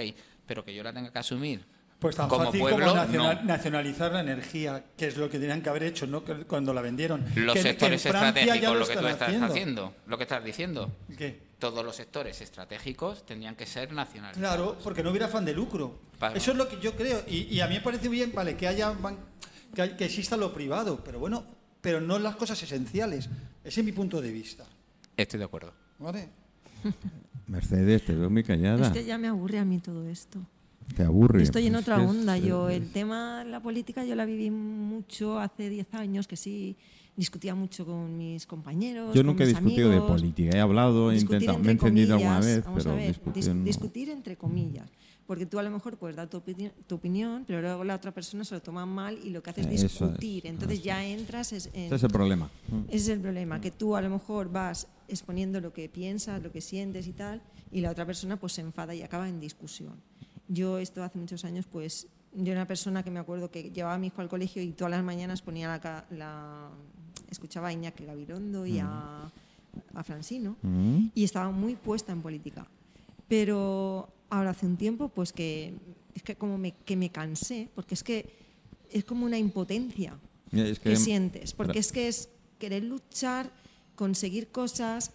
pero 0.48 0.66
que 0.66 0.74
yo 0.74 0.82
la 0.82 0.92
tenga 0.92 1.12
que 1.12 1.20
asumir. 1.20 1.66
Pues 2.00 2.16
tan 2.16 2.30
como 2.30 2.46
fácil 2.46 2.62
pueblo, 2.62 2.86
como 2.88 2.96
nacional- 3.02 3.40
no. 3.42 3.44
nacionalizar 3.48 4.12
la 4.14 4.22
energía, 4.22 4.86
que 4.96 5.08
es 5.08 5.18
lo 5.18 5.30
que 5.30 5.38
tenían 5.38 5.62
que 5.62 5.70
haber 5.70 5.84
hecho 5.84 6.08
¿no? 6.08 6.24
Cuando 6.48 6.74
la 6.74 6.82
vendieron. 6.82 7.26
Los 7.36 7.56
Que- 7.56 7.62
sectores 7.62 8.06
estratégicos, 8.06 8.80
lo 8.80 8.88
que 8.88 8.96
tú 8.96 9.08
estás 9.08 9.42
haciendo, 9.42 9.94
lo 10.08 10.18
que 10.18 10.24
estás 10.24 10.44
diciendo. 10.44 10.92
¿Qué? 11.18 11.50
Todos 11.60 11.84
los 11.84 11.94
sectores 11.98 12.40
estratégicos 12.40 13.26
tendrían 13.26 13.54
que 13.56 13.66
ser 13.66 13.92
nacionales. 13.92 14.38
Claro, 14.38 14.78
porque 14.82 15.04
no 15.04 15.10
hubiera 15.10 15.26
afán 15.26 15.44
de 15.44 15.54
lucro. 15.54 16.00
Eso 16.34 16.52
es 16.52 16.58
lo 16.58 16.70
que 16.70 16.80
yo 16.80 16.96
creo. 16.96 17.22
Y, 17.28 17.54
y 17.54 17.60
a 17.60 17.68
mí 17.68 17.76
me 17.76 17.82
parece 17.82 18.08
bien, 18.08 18.32
vale, 18.34 18.56
que 18.56 18.66
haya 18.68 18.94
que, 19.76 19.82
hay- 19.82 19.98
que 19.98 20.06
exista 20.06 20.38
lo 20.38 20.54
privado, 20.54 21.04
pero 21.04 21.20
bueno, 21.20 21.44
pero 21.82 22.00
no 22.00 22.18
las 22.18 22.38
cosas 22.38 22.64
esenciales. 22.64 23.28
Ese 23.62 23.82
es 23.82 23.86
mi 23.86 23.92
punto 23.92 24.22
de 24.22 24.32
vista. 24.32 24.64
Estoy 25.18 25.38
de 25.40 25.46
acuerdo. 25.46 25.74
¿Vale? 25.98 26.30
Mercedes, 27.48 28.06
te 28.06 28.14
veo 28.16 28.30
muy 28.30 28.44
callada. 28.44 28.88
Es 28.88 28.94
que 28.94 29.04
ya 29.04 29.18
me 29.18 29.28
aburre 29.28 29.60
a 29.60 29.66
mí 29.66 29.80
todo 29.80 30.08
esto. 30.08 30.40
Te 30.96 31.04
aburre. 31.04 31.44
Estoy 31.44 31.68
en 31.68 31.76
otra 31.76 32.02
onda. 32.02 32.38
eh, 32.38 32.42
Yo 32.42 32.70
el 32.70 32.92
tema, 32.92 33.44
la 33.44 33.62
política, 33.62 34.04
yo 34.06 34.16
la 34.16 34.26
viví 34.26 34.50
mucho 34.52 35.40
hace 35.40 35.70
10 35.70 35.94
años, 35.94 36.28
que 36.28 36.36
sí 36.36 36.76
discutía 37.16 37.54
mucho 37.56 37.86
con 37.86 38.18
mis 38.18 38.46
compañeros. 38.46 39.14
Yo 39.14 39.22
con 39.22 39.28
nunca 39.28 39.44
he 39.44 39.48
mis 39.48 39.56
discutido 39.56 39.90
de 39.90 39.98
amigos. 39.98 40.20
política. 40.22 40.58
He 40.58 40.60
hablado, 40.62 41.12
he 41.12 41.16
Discutir 41.16 41.36
intentado, 41.42 41.60
me 41.64 41.70
he 41.70 41.72
encendido 41.74 42.16
alguna 42.16 42.40
vez, 42.40 42.64
vamos 42.66 42.84
pero 42.84 42.94
a 42.94 42.98
ver, 42.98 43.04
dis- 43.06 43.08
discusión 43.24 43.60
no. 43.60 43.66
discutir 43.66 44.10
entre 44.10 44.38
comillas. 44.38 44.90
Porque 45.28 45.46
tú 45.46 45.60
a 45.60 45.64
lo 45.64 45.70
mejor 45.70 45.98
puedes 45.98 46.16
dar 46.18 46.28
tu, 46.28 46.38
opini- 46.42 46.72
tu 46.88 46.96
opinión, 46.96 47.44
pero 47.46 47.62
luego 47.62 47.84
la 47.84 47.94
otra 47.96 48.12
persona 48.12 48.44
se 48.44 48.56
lo 48.56 48.62
toma 48.64 48.88
mal 48.88 49.20
y 49.24 49.30
lo 49.30 49.44
que 49.44 49.52
hace 49.52 49.62
es 49.62 49.68
Eso 49.68 49.86
es, 49.86 49.92
discutir. 50.00 50.48
Entonces 50.48 50.82
ya 50.82 51.06
entras 51.06 51.54
es- 51.54 51.70
en, 51.74 51.84
Ese 51.86 51.96
es 51.98 52.04
el 52.04 52.10
problema. 52.10 52.50
ese 52.88 52.96
es 52.98 53.10
el 53.10 53.20
problema, 53.20 53.62
que 53.62 53.70
tú 53.70 53.96
a 53.96 54.02
lo 54.02 54.10
mejor 54.10 54.52
vas 54.52 54.88
exponiendo 55.08 55.60
lo 55.62 55.72
que 55.72 55.88
piensas, 55.88 56.42
lo 56.42 56.52
que 56.52 56.62
sientes 56.62 57.06
y 57.08 57.14
tal, 57.14 57.44
y 57.72 57.82
la 57.82 57.92
otra 57.92 58.06
persona 58.08 58.38
pues 58.40 58.54
se 58.54 58.62
enfada 58.62 58.96
y 58.96 59.04
acaba 59.04 59.30
en 59.30 59.40
discusión. 59.40 60.02
Yo 60.50 60.78
esto 60.80 61.02
hace 61.04 61.18
muchos 61.18 61.46
años, 61.46 61.66
pues 61.72 62.08
yo 62.34 62.52
era 62.52 62.62
una 62.62 62.68
persona 62.68 63.02
que 63.04 63.12
me 63.12 63.20
acuerdo 63.20 63.50
que 63.50 63.72
llevaba 63.72 63.96
a 63.96 63.98
mi 63.98 64.08
hijo 64.08 64.20
al 64.22 64.28
colegio 64.30 64.62
y 64.62 64.72
todas 64.74 64.92
las 64.92 65.04
mañanas 65.04 65.42
ponía 65.42 65.80
la, 66.12 66.70
escuchaba 67.30 67.70
a 67.70 67.74
Iñaki 67.74 68.04
Gabirondo 68.06 68.66
y 68.66 68.80
a, 68.80 69.32
a 69.94 70.04
Francino 70.04 70.58
Mm. 70.62 71.08
y 71.16 71.24
estaba 71.24 71.52
muy 71.52 71.76
puesta 71.76 72.12
en 72.12 72.22
política. 72.22 72.68
Pero 73.28 74.10
ahora 74.30 74.52
hace 74.52 74.66
un 74.66 74.78
tiempo, 74.78 75.10
pues 75.10 75.32
que 75.34 75.74
es 76.16 76.24
que 76.24 76.36
como 76.36 76.58
me, 76.58 76.74
que 76.74 76.96
me 76.96 77.12
cansé, 77.12 77.70
porque 77.76 77.94
es 77.94 78.04
que 78.04 78.30
es 78.92 79.06
como 79.06 79.26
una 79.26 79.38
impotencia 79.38 80.18
Es 80.52 80.80
que, 80.80 80.90
que- 80.92 80.96
sientes, 80.96 81.54
porque 81.54 81.80
es 81.80 81.92
que 81.92 82.08
es 82.08 82.30
querer 82.58 82.84
luchar, 82.84 83.52
conseguir 83.96 84.48
cosas, 84.50 85.12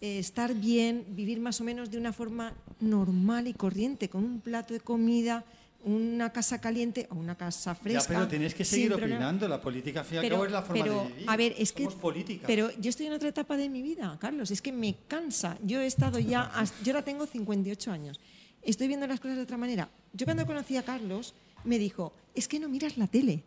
eh, 0.00 0.18
estar 0.18 0.54
bien, 0.54 1.04
vivir 1.10 1.40
más 1.40 1.60
o 1.60 1.64
menos 1.64 1.90
de 1.90 1.98
una 1.98 2.12
forma 2.12 2.54
normal 2.80 3.46
y 3.48 3.54
corriente, 3.54 4.08
con 4.08 4.24
un 4.24 4.40
plato 4.40 4.74
de 4.74 4.80
comida, 4.80 5.44
una 5.84 6.32
casa 6.32 6.60
caliente 6.60 7.06
o 7.10 7.14
una 7.14 7.36
casa 7.36 7.74
fresca. 7.74 8.02
Ya, 8.02 8.08
pero 8.08 8.28
tienes 8.28 8.54
que 8.54 8.64
seguir 8.64 8.92
opinando. 8.94 9.46
La 9.46 9.60
política, 9.60 10.00
al 10.00 10.06
fin 10.06 10.16
y 10.16 10.18
al 10.24 10.28
cabo, 10.30 10.46
es 10.46 10.52
la 10.52 10.62
forma 10.62 10.82
pero, 10.82 11.02
de 11.02 11.08
vivir. 11.08 11.24
a 11.30 11.36
ver, 11.36 11.54
es 11.58 11.72
que. 11.72 11.86
Política. 11.88 12.46
Pero 12.46 12.70
yo 12.80 12.90
estoy 12.90 13.06
en 13.06 13.12
otra 13.12 13.28
etapa 13.28 13.56
de 13.56 13.68
mi 13.68 13.82
vida, 13.82 14.16
Carlos. 14.20 14.50
Es 14.50 14.62
que 14.62 14.72
me 14.72 14.96
cansa. 15.08 15.58
Yo 15.62 15.80
he 15.80 15.86
estado 15.86 16.18
ya. 16.18 16.42
hasta- 16.54 16.82
yo 16.82 16.92
ahora 16.92 17.04
tengo 17.04 17.26
58 17.26 17.92
años. 17.92 18.18
Estoy 18.62 18.88
viendo 18.88 19.06
las 19.06 19.20
cosas 19.20 19.36
de 19.36 19.42
otra 19.42 19.58
manera. 19.58 19.90
Yo 20.14 20.24
cuando 20.24 20.46
conocí 20.46 20.76
a 20.76 20.82
Carlos, 20.84 21.34
me 21.64 21.78
dijo: 21.78 22.12
Es 22.34 22.48
que 22.48 22.58
no 22.58 22.68
miras 22.68 22.96
la 22.96 23.06
tele. 23.06 23.44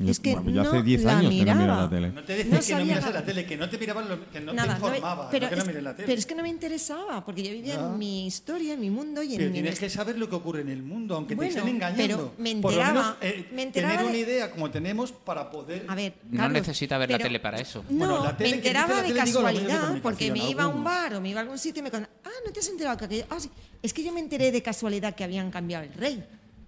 Yo- 0.00 0.10
Es 0.10 0.18
que 0.20 0.32
bueno, 0.34 0.50
yo 0.50 0.62
no 0.62 0.68
hace 0.70 0.82
10 0.82 1.02
la 1.04 1.18
años 1.18 1.30
que 1.30 1.36
no 1.38 1.42
miro 1.44 1.54
miraba. 1.56 1.82
la 1.82 1.90
tele. 1.90 2.08
no 2.10 2.22
te 2.24 2.32
decía 2.36 2.44
no 2.44 2.50
que 2.50 2.56
no 2.56 2.62
sabía 2.78 2.84
miras 2.96 3.12
la 3.14 3.24
tele, 3.24 3.44
que 3.46 3.56
no 3.56 3.68
te 3.68 3.78
miraban, 3.78 4.08
lo- 4.08 4.30
que 4.30 4.40
no 4.40 4.52
Nada, 4.52 4.74
te 4.74 4.80
no 4.80 4.88
me- 4.88 4.96
informaba, 4.96 5.30
pero, 5.30 5.44
no 5.46 5.50
que 5.50 5.56
no 5.56 5.62
es, 5.62 5.68
mires 5.68 5.82
la 5.82 5.94
tele. 5.96 6.06
pero 6.06 6.18
es 6.18 6.26
que 6.26 6.34
no 6.34 6.42
me 6.42 6.48
interesaba, 6.48 7.24
porque 7.24 7.42
yo 7.42 7.52
vivía 7.52 7.74
en 7.74 7.98
mi 7.98 8.26
historia, 8.26 8.74
en 8.74 8.80
mi 8.80 8.90
mundo 8.90 9.22
y 9.22 9.32
en 9.32 9.36
Pero 9.38 9.50
mi 9.50 9.54
tienes 9.54 9.78
que 9.78 9.90
saber 9.90 10.18
lo 10.18 10.28
que 10.28 10.34
ocurre 10.36 10.62
en 10.62 10.70
el 10.70 10.82
mundo, 10.82 11.16
aunque 11.16 11.34
Bueno, 11.34 11.52
te 11.52 11.58
estén 11.58 11.74
engañando. 11.74 12.02
pero 12.02 12.34
me 12.38 12.56
Por 12.56 12.72
lo 12.72 12.78
menos, 12.78 13.06
enteraba- 13.06 13.16
eh, 13.20 13.48
me 13.52 13.62
enteraba 13.62 13.92
tener 13.94 14.06
una 14.06 14.14
de- 14.14 14.20
idea 14.20 14.50
como 14.50 14.70
tenemos 14.70 15.12
para 15.12 15.50
poder. 15.50 15.84
A 15.88 15.94
ver, 15.94 16.14
No 16.30 16.38
Carlos, 16.38 16.60
necesita 16.62 16.96
ver 16.98 17.10
la 17.10 17.18
pero- 17.18 17.28
tele 17.28 17.40
para 17.40 17.58
eso. 17.60 17.84
No, 17.90 17.96
Bueno, 17.98 18.24
la 18.24 18.36
tele, 18.36 18.50
me 18.50 18.56
enteraba 18.56 18.94
la 18.94 19.02
de 19.02 19.14
casualidad 19.14 19.98
porque 20.02 20.32
me 20.32 20.48
iba 20.50 20.64
a 20.64 20.68
un 20.68 20.82
bar 20.82 21.14
o 21.14 21.20
me 21.20 21.28
iba 21.30 21.40
a 21.40 21.42
algún 21.42 21.58
sitio 21.58 21.80
y 21.80 21.84
me 21.84 21.90
contaban, 21.90 22.16
ah, 22.24 22.28
¿no 22.46 22.52
te 22.52 22.60
has 22.60 22.68
enterado 22.68 22.96
que 22.96 23.04
aquello? 23.04 23.24
Ah, 23.30 23.38
sí. 23.38 23.50
Es 23.82 23.92
que 23.92 24.02
yo 24.02 24.12
me 24.12 24.20
enteré 24.20 24.50
de 24.52 24.62
casualidad 24.62 25.14
que 25.14 25.24
habían 25.24 25.50
cambiado 25.50 25.84
el 25.84 25.92
rey. 25.94 26.24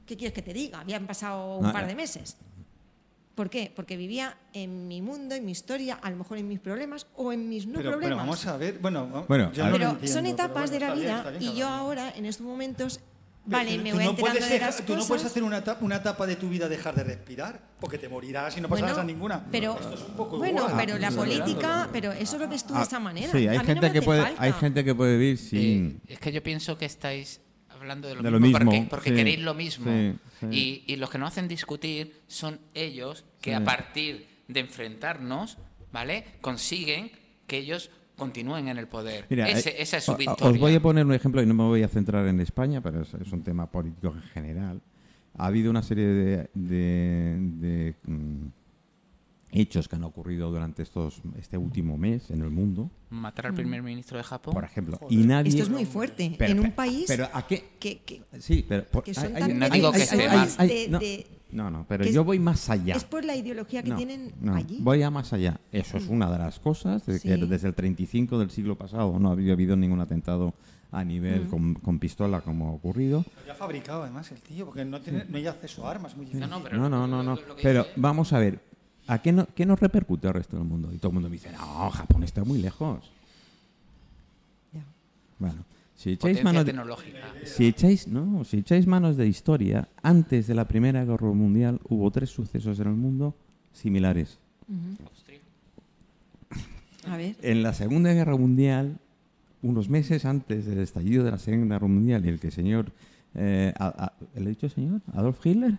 ¿Qué 0.06 0.16
quieres 0.16 0.34
que 0.34 0.42
te 0.42 0.52
diga? 0.52 0.80
Habían 0.80 1.06
pasado 1.06 1.56
un 1.58 1.72
par 1.72 1.84
eh. 1.84 1.86
de 1.88 1.94
meses. 1.94 2.36
¿Por 3.34 3.48
qué? 3.48 3.72
Porque 3.74 3.96
vivía 3.96 4.36
en 4.52 4.88
mi 4.88 5.00
mundo, 5.00 5.34
en 5.34 5.44
mi 5.44 5.52
historia, 5.52 5.98
a 6.02 6.10
lo 6.10 6.16
mejor 6.16 6.36
en 6.38 6.46
mis 6.48 6.60
problemas 6.60 7.06
o 7.16 7.32
en 7.32 7.48
mis 7.48 7.66
no 7.66 7.78
pero, 7.78 7.90
pero 7.90 7.98
problemas. 8.00 8.18
vamos 8.26 8.46
a 8.46 8.56
ver. 8.58 8.78
Bueno, 8.78 9.24
Bueno, 9.26 9.50
yo 9.52 9.64
a 9.64 9.68
no 9.68 9.72
Pero 9.72 9.90
entiendo, 9.90 10.12
son 10.12 10.22
pero 10.24 10.34
etapas 10.34 10.70
bueno, 10.70 10.72
de 10.72 10.80
la 10.80 10.86
está 10.86 10.94
bien, 10.94 11.06
vida 11.06 11.16
está 11.18 11.30
bien, 11.30 11.42
y 11.52 11.56
yo 11.56 11.68
ahora, 11.68 12.12
en 12.14 12.26
estos 12.26 12.46
momentos, 12.46 13.00
vale, 13.46 13.78
me 13.78 13.92
voy 13.94 14.04
no 14.04 14.10
enterando 14.10 14.46
de 14.46 14.58
las 14.58 14.84
Tú 14.84 14.94
no 14.96 15.04
puedes 15.06 15.24
hacer 15.24 15.42
una 15.42 15.58
etapa, 15.58 15.82
una 15.82 15.96
etapa 15.96 16.26
de 16.26 16.36
tu 16.36 16.50
vida 16.50 16.68
dejar 16.68 16.94
de 16.94 17.04
respirar, 17.04 17.58
porque 17.80 17.96
te 17.96 18.08
morirás 18.08 18.54
y 18.58 18.60
no 18.60 18.68
pasarás 18.68 18.96
Bueno, 18.96 19.02
a 19.02 19.04
ninguna. 19.12 19.46
Pero, 19.50 19.78
Esto 19.80 19.94
es 19.94 20.00
un 20.02 20.14
poco 20.14 20.36
bueno, 20.36 20.68
igual. 20.68 20.74
pero 20.84 20.98
la 20.98 21.08
Ah, 21.08 21.12
política, 21.12 21.88
pero 21.90 22.12
eso 22.12 22.36
lo 22.36 22.46
ves 22.48 22.64
tú 22.64 22.74
de 22.74 22.80
Ah, 22.80 22.82
esa 22.82 23.00
manera. 23.00 23.32
Sí, 23.32 23.38
hay 23.38 23.46
A 23.48 23.50
mí 23.52 23.56
no 23.60 23.64
gente 23.64 23.92
que 23.92 24.02
puede, 24.02 24.22
falta. 24.24 24.42
hay 24.42 24.52
gente 24.52 24.84
que 24.84 24.94
puede 24.94 25.16
vivir 25.16 25.38
sin. 25.38 26.02
Eh, 26.06 26.12
es 26.12 26.18
que 26.18 26.32
yo 26.32 26.42
pienso 26.42 26.76
que 26.76 26.84
estáis 26.84 27.40
hablando 27.82 28.08
de 28.08 28.14
lo 28.16 28.22
De 28.22 28.30
lo 28.30 28.40
mismo, 28.40 28.58
mismo, 28.58 28.70
porque, 28.72 28.86
porque 28.90 29.10
sí, 29.10 29.16
queréis 29.16 29.40
lo 29.40 29.54
mismo. 29.54 29.86
sí, 29.92 30.14
sí. 30.40 30.46
Y, 30.86 30.92
y 30.92 30.96
los 30.96 31.10
que 31.10 31.18
no 31.18 31.26
hacen 31.26 31.46
discutir 31.48 32.14
son 32.26 32.58
ellos 32.74 33.24
que 33.40 33.54
a 33.54 33.62
partir 33.64 34.26
de 34.48 34.60
enfrentarnos, 34.60 35.58
¿vale? 35.92 36.24
Consiguen 36.40 37.10
que 37.46 37.58
ellos 37.58 37.90
continúen 38.16 38.68
en 38.68 38.78
el 38.78 38.86
poder. 38.88 39.26
Mira, 39.30 39.48
Ese- 39.48 39.70
eh, 39.70 39.82
esa 39.82 39.96
es 39.98 40.04
su 40.04 40.16
victoria. 40.16 40.50
Os 40.52 40.58
voy 40.58 40.74
a 40.74 40.80
poner 40.80 41.04
un 41.04 41.12
ejemplo 41.14 41.42
y 41.42 41.46
no 41.46 41.54
me 41.54 41.64
voy 41.64 41.82
a 41.82 41.88
centrar 41.88 42.26
en 42.26 42.40
España, 42.40 42.80
pero 42.80 43.02
es, 43.02 43.12
es 43.14 43.32
un 43.32 43.42
tema 43.42 43.70
político 43.70 44.08
en 44.14 44.22
general. 44.22 44.80
Ha 45.36 45.46
habido 45.46 45.70
una 45.70 45.82
serie 45.82 46.06
de, 46.06 46.50
de- 46.54 47.36
de, 47.38 47.94
mm, 48.04 48.46
hechos 49.52 49.86
que 49.86 49.96
han 49.96 50.04
ocurrido 50.04 50.50
durante 50.50 50.82
estos 50.82 51.20
este 51.38 51.58
último 51.58 51.98
mes 51.98 52.30
en 52.30 52.40
el 52.42 52.50
mundo, 52.50 52.90
Matar 53.10 53.48
al 53.48 53.54
primer 53.54 53.82
ministro 53.82 54.16
de 54.16 54.24
Japón. 54.24 54.54
por 54.54 54.64
ejemplo, 54.64 54.98
y 55.10 55.18
nadie. 55.18 55.50
Esto 55.50 55.62
es 55.64 55.68
muy 55.68 55.84
fuerte. 55.84 56.34
Pero- 56.38 56.52
en 56.52 56.60
un 56.60 56.72
país 56.72 57.04
Pero 57.06 57.28
a 57.32 57.46
qué. 57.46 57.64
que, 57.78 57.98
que- 58.00 58.22
Sí, 58.40 58.64
pero 58.66 58.84
por- 58.86 59.04
que 59.04 59.12
son 59.14 59.36
hay- 59.36 59.42
tan 59.42 59.58
No 59.58 59.68
digo 59.68 59.92
que 59.92 60.02
esté 60.02 60.26
mal. 60.28 60.48
no, 60.90 60.98
de- 60.98 61.26
no, 61.52 61.70
no, 61.70 61.84
pero 61.86 62.04
que 62.04 62.12
yo 62.12 62.24
voy 62.24 62.38
más 62.38 62.70
allá. 62.70 62.94
es 62.96 63.04
por 63.04 63.24
la 63.26 63.36
ideología 63.36 63.82
que 63.82 63.90
No, 63.90 63.96
tienen 63.96 64.32
no, 64.40 64.54
allí. 64.54 64.78
Voy 64.80 65.02
a 65.02 65.10
más 65.10 65.34
allá. 65.34 65.60
Eso 65.70 65.98
es 65.98 66.08
una 66.08 66.30
de 66.32 66.38
las 66.38 66.58
cosas, 66.58 67.04
de 67.04 67.20
que 67.20 67.34
Sí. 67.36 67.46
desde 67.46 67.68
el 67.68 67.74
35 67.74 68.38
del 68.38 68.50
siglo 68.50 68.76
pasado 68.76 69.18
no 69.18 69.30
había 69.30 69.52
habido 69.52 69.76
ningún 69.76 70.00
atentado 70.00 70.54
a 70.90 71.04
nivel 71.04 71.46
con, 71.48 71.74
con 71.74 71.98
pistola 71.98 72.40
como 72.40 72.68
ha 72.68 72.72
ocurrido. 72.72 73.24
Ya 73.46 73.52
ha 73.52 73.54
fabricado 73.54 74.02
además 74.02 74.30
el 74.32 74.40
tío, 74.40 74.64
porque 74.66 74.84
no, 74.86 75.00
tiene, 75.02 75.24
no 75.28 75.36
hay 75.36 75.46
acceso 75.46 75.86
a 75.86 75.90
armas, 75.90 76.16
muy 76.16 76.26
No, 76.32 76.46
no, 76.46 76.62
pero 76.62 76.76
No, 76.78 76.82
lo- 76.88 77.06
no, 77.06 77.06
no, 77.06 77.22
lo- 77.22 77.46
lo 77.48 77.56
que 77.56 77.62
Pero 77.62 77.82
dice- 77.84 77.94
vamos 77.96 78.32
a 78.32 78.38
ver, 78.38 78.60
¿a 79.06 79.20
qué, 79.22 79.32
no, 79.32 79.46
qué 79.54 79.66
nos 79.66 79.78
repercute 79.80 80.28
al 80.28 80.34
resto 80.34 80.56
del 80.56 80.66
mundo? 80.66 80.92
Y 80.92 80.98
todo 80.98 81.08
el 81.08 81.14
mundo 81.14 81.28
me 81.28 81.34
dice, 81.36 81.50
no, 81.52 81.90
Japón 81.90 82.22
está 82.24 82.44
muy 82.44 82.58
lejos. 82.60 83.10
Ya. 84.72 84.82
Bueno, 85.38 85.64
Si 85.94 86.10
echáis 86.12 86.38
potencia 86.38 86.44
mano 86.44 86.64
de-. 86.64 87.46
Si 87.46 87.66
echáis, 87.66 88.08
no, 88.08 88.44
si 88.44 88.58
echáis 88.58 88.86
manos 88.86 89.16
de 89.16 89.26
historia, 89.26 89.88
antes 90.02 90.46
de 90.46 90.54
la 90.54 90.66
Primera 90.66 91.04
Guerra 91.04 91.28
Mundial 91.32 91.80
hubo 91.88 92.10
tres 92.10 92.30
sucesos 92.30 92.78
en 92.80 92.88
el 92.88 92.94
mundo 92.94 93.34
similares. 93.72 94.38
A 97.08 97.16
ver. 97.16 97.36
En 97.42 97.62
la 97.62 97.72
Segunda 97.74 98.12
Guerra 98.12 98.36
Mundial, 98.36 98.98
unos 99.62 99.88
meses 99.88 100.24
antes 100.24 100.66
del 100.66 100.78
estallido 100.78 101.24
de 101.24 101.32
la 101.32 101.38
Segunda 101.38 101.76
Guerra 101.76 101.88
Mundial, 101.88 102.24
y 102.24 102.28
el 102.28 102.38
que 102.40 102.48
el 102.48 102.52
señor, 102.52 102.92
eh, 103.34 103.72
a- 103.78 103.86
a- 104.06 104.12
¿le 104.38 104.46
he 104.46 104.48
dicho 104.50 104.68
señor? 104.68 105.00
Adolf 105.12 105.44
Hitler, 105.44 105.78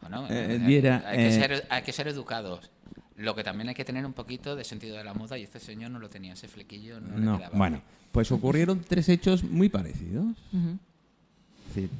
Bueno, 0.00 0.26
Eh, 0.28 0.54
eh, 0.54 0.58
diera, 0.58 1.02
hay, 1.06 1.18
que 1.18 1.28
eh, 1.28 1.32
ser, 1.32 1.66
hay 1.68 1.82
que 1.82 1.92
ser 1.92 2.08
educados. 2.08 2.70
Lo 3.16 3.34
que 3.34 3.42
también 3.42 3.68
hay 3.68 3.74
que 3.74 3.84
tener 3.84 4.06
un 4.06 4.12
poquito 4.12 4.54
de 4.54 4.64
sentido 4.64 4.96
de 4.96 5.04
la 5.04 5.12
moda 5.12 5.36
y 5.38 5.42
este 5.42 5.58
señor 5.58 5.90
no 5.90 5.98
lo 5.98 6.08
tenía, 6.08 6.34
ese 6.34 6.46
flequillo 6.46 7.00
no, 7.00 7.18
le 7.18 7.24
no, 7.24 7.36
quedaba 7.38 7.58
bueno, 7.58 7.82
pues 8.12 8.30
ocurrieron 8.30 8.80
tres 8.80 9.08
hechos 9.08 9.42
muy 9.42 9.68
parecidos. 9.68 10.36
Ujú. 10.52 10.78
Es 11.68 11.74
decir, 11.74 11.90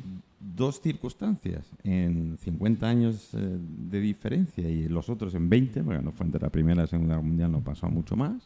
dos 0.41 0.81
circunstancias 0.81 1.65
en 1.83 2.39
50 2.39 2.89
años 2.89 3.31
eh, 3.35 3.39
de 3.39 4.01
diferencia 4.01 4.69
y 4.69 4.89
los 4.89 5.09
otros 5.09 5.35
en 5.35 5.49
20, 5.49 5.83
porque 5.83 6.03
no 6.03 6.13
fue 6.13 6.27
entre 6.27 6.41
la 6.41 6.51
Primera 6.51 6.75
y 6.75 6.85
la 6.85 6.87
Segunda 6.87 7.15
Guerra 7.15 7.27
Mundial, 7.27 7.53
no 7.53 7.61
pasó 7.61 7.89
mucho 7.89 8.17
más, 8.17 8.37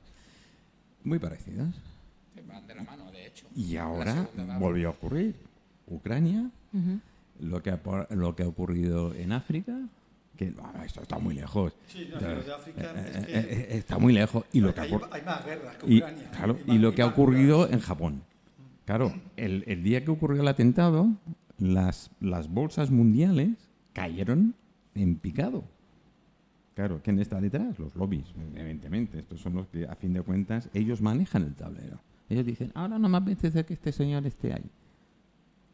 muy 1.04 1.18
parecidas. 1.18 1.74
Van 2.48 2.66
de 2.66 2.74
la 2.74 2.82
mano, 2.82 3.10
de 3.10 3.26
hecho. 3.26 3.46
Y 3.54 3.76
ahora 3.76 4.28
volvió 4.58 4.88
a 4.88 4.90
ocurrir. 4.92 5.34
Ucrania. 5.86 6.50
Lo 7.40 7.62
que 7.62 7.70
ha, 7.70 7.80
lo 8.10 8.34
que 8.36 8.42
ha 8.42 8.48
ocurrido 8.48 9.14
en 9.14 9.32
África, 9.32 9.78
que 10.36 10.50
bueno, 10.50 10.82
esto 10.84 11.02
está 11.02 11.18
muy 11.18 11.34
lejos. 11.34 11.74
Sí, 11.88 12.08
no, 12.12 12.20
lo 12.20 12.42
de 12.42 12.52
África 12.54 12.82
Eh, 12.94 13.10
es 13.10 13.16
eh, 13.16 13.26
que- 13.26 13.38
eh, 13.74 13.78
está 13.78 13.98
muy 13.98 14.12
lejos. 14.12 14.44
Y 14.52 14.60
lo 14.60 14.74
que 14.74 14.80
ha 14.80 14.84
hay, 14.84 14.90
más 15.24 15.44
guerras 15.44 15.76
que 15.76 15.92
y, 15.92 15.98
Ucrania. 15.98 16.30
claro, 16.30 16.54
Hay 16.56 16.62
y 16.64 16.68
más- 16.68 16.80
lo 16.80 16.94
que 16.94 17.02
ha 17.02 17.06
ocurrido 17.06 17.68
en 17.68 17.80
Japón. 17.80 18.22
Claro, 18.84 19.12
el, 19.36 19.64
el 19.66 19.82
día 19.82 20.04
que 20.04 20.10
ocurrió 20.10 20.42
el 20.42 20.48
atentado, 20.48 21.08
las, 21.58 22.10
las 22.20 22.48
bolsas 22.48 22.90
mundiales 22.90 23.70
cayeron 23.92 24.54
en 24.94 25.16
picado. 25.16 25.64
Claro, 26.74 27.00
¿quién 27.04 27.18
está 27.18 27.40
detrás? 27.40 27.78
Los 27.78 27.94
lobbies, 27.94 28.24
evidentemente. 28.54 29.18
Estos 29.18 29.40
son 29.40 29.54
los 29.54 29.66
que, 29.68 29.86
a 29.86 29.94
fin 29.94 30.14
de 30.14 30.22
cuentas, 30.22 30.68
ellos 30.72 31.02
manejan 31.02 31.42
el 31.44 31.54
tablero. 31.54 31.98
Ellos 32.30 32.46
dicen, 32.46 32.72
ahora 32.74 32.98
no 32.98 33.08
me 33.10 33.18
apetece 33.18 33.64
que 33.64 33.74
este 33.74 33.92
señor 33.92 34.26
esté 34.26 34.54
ahí. 34.54 34.64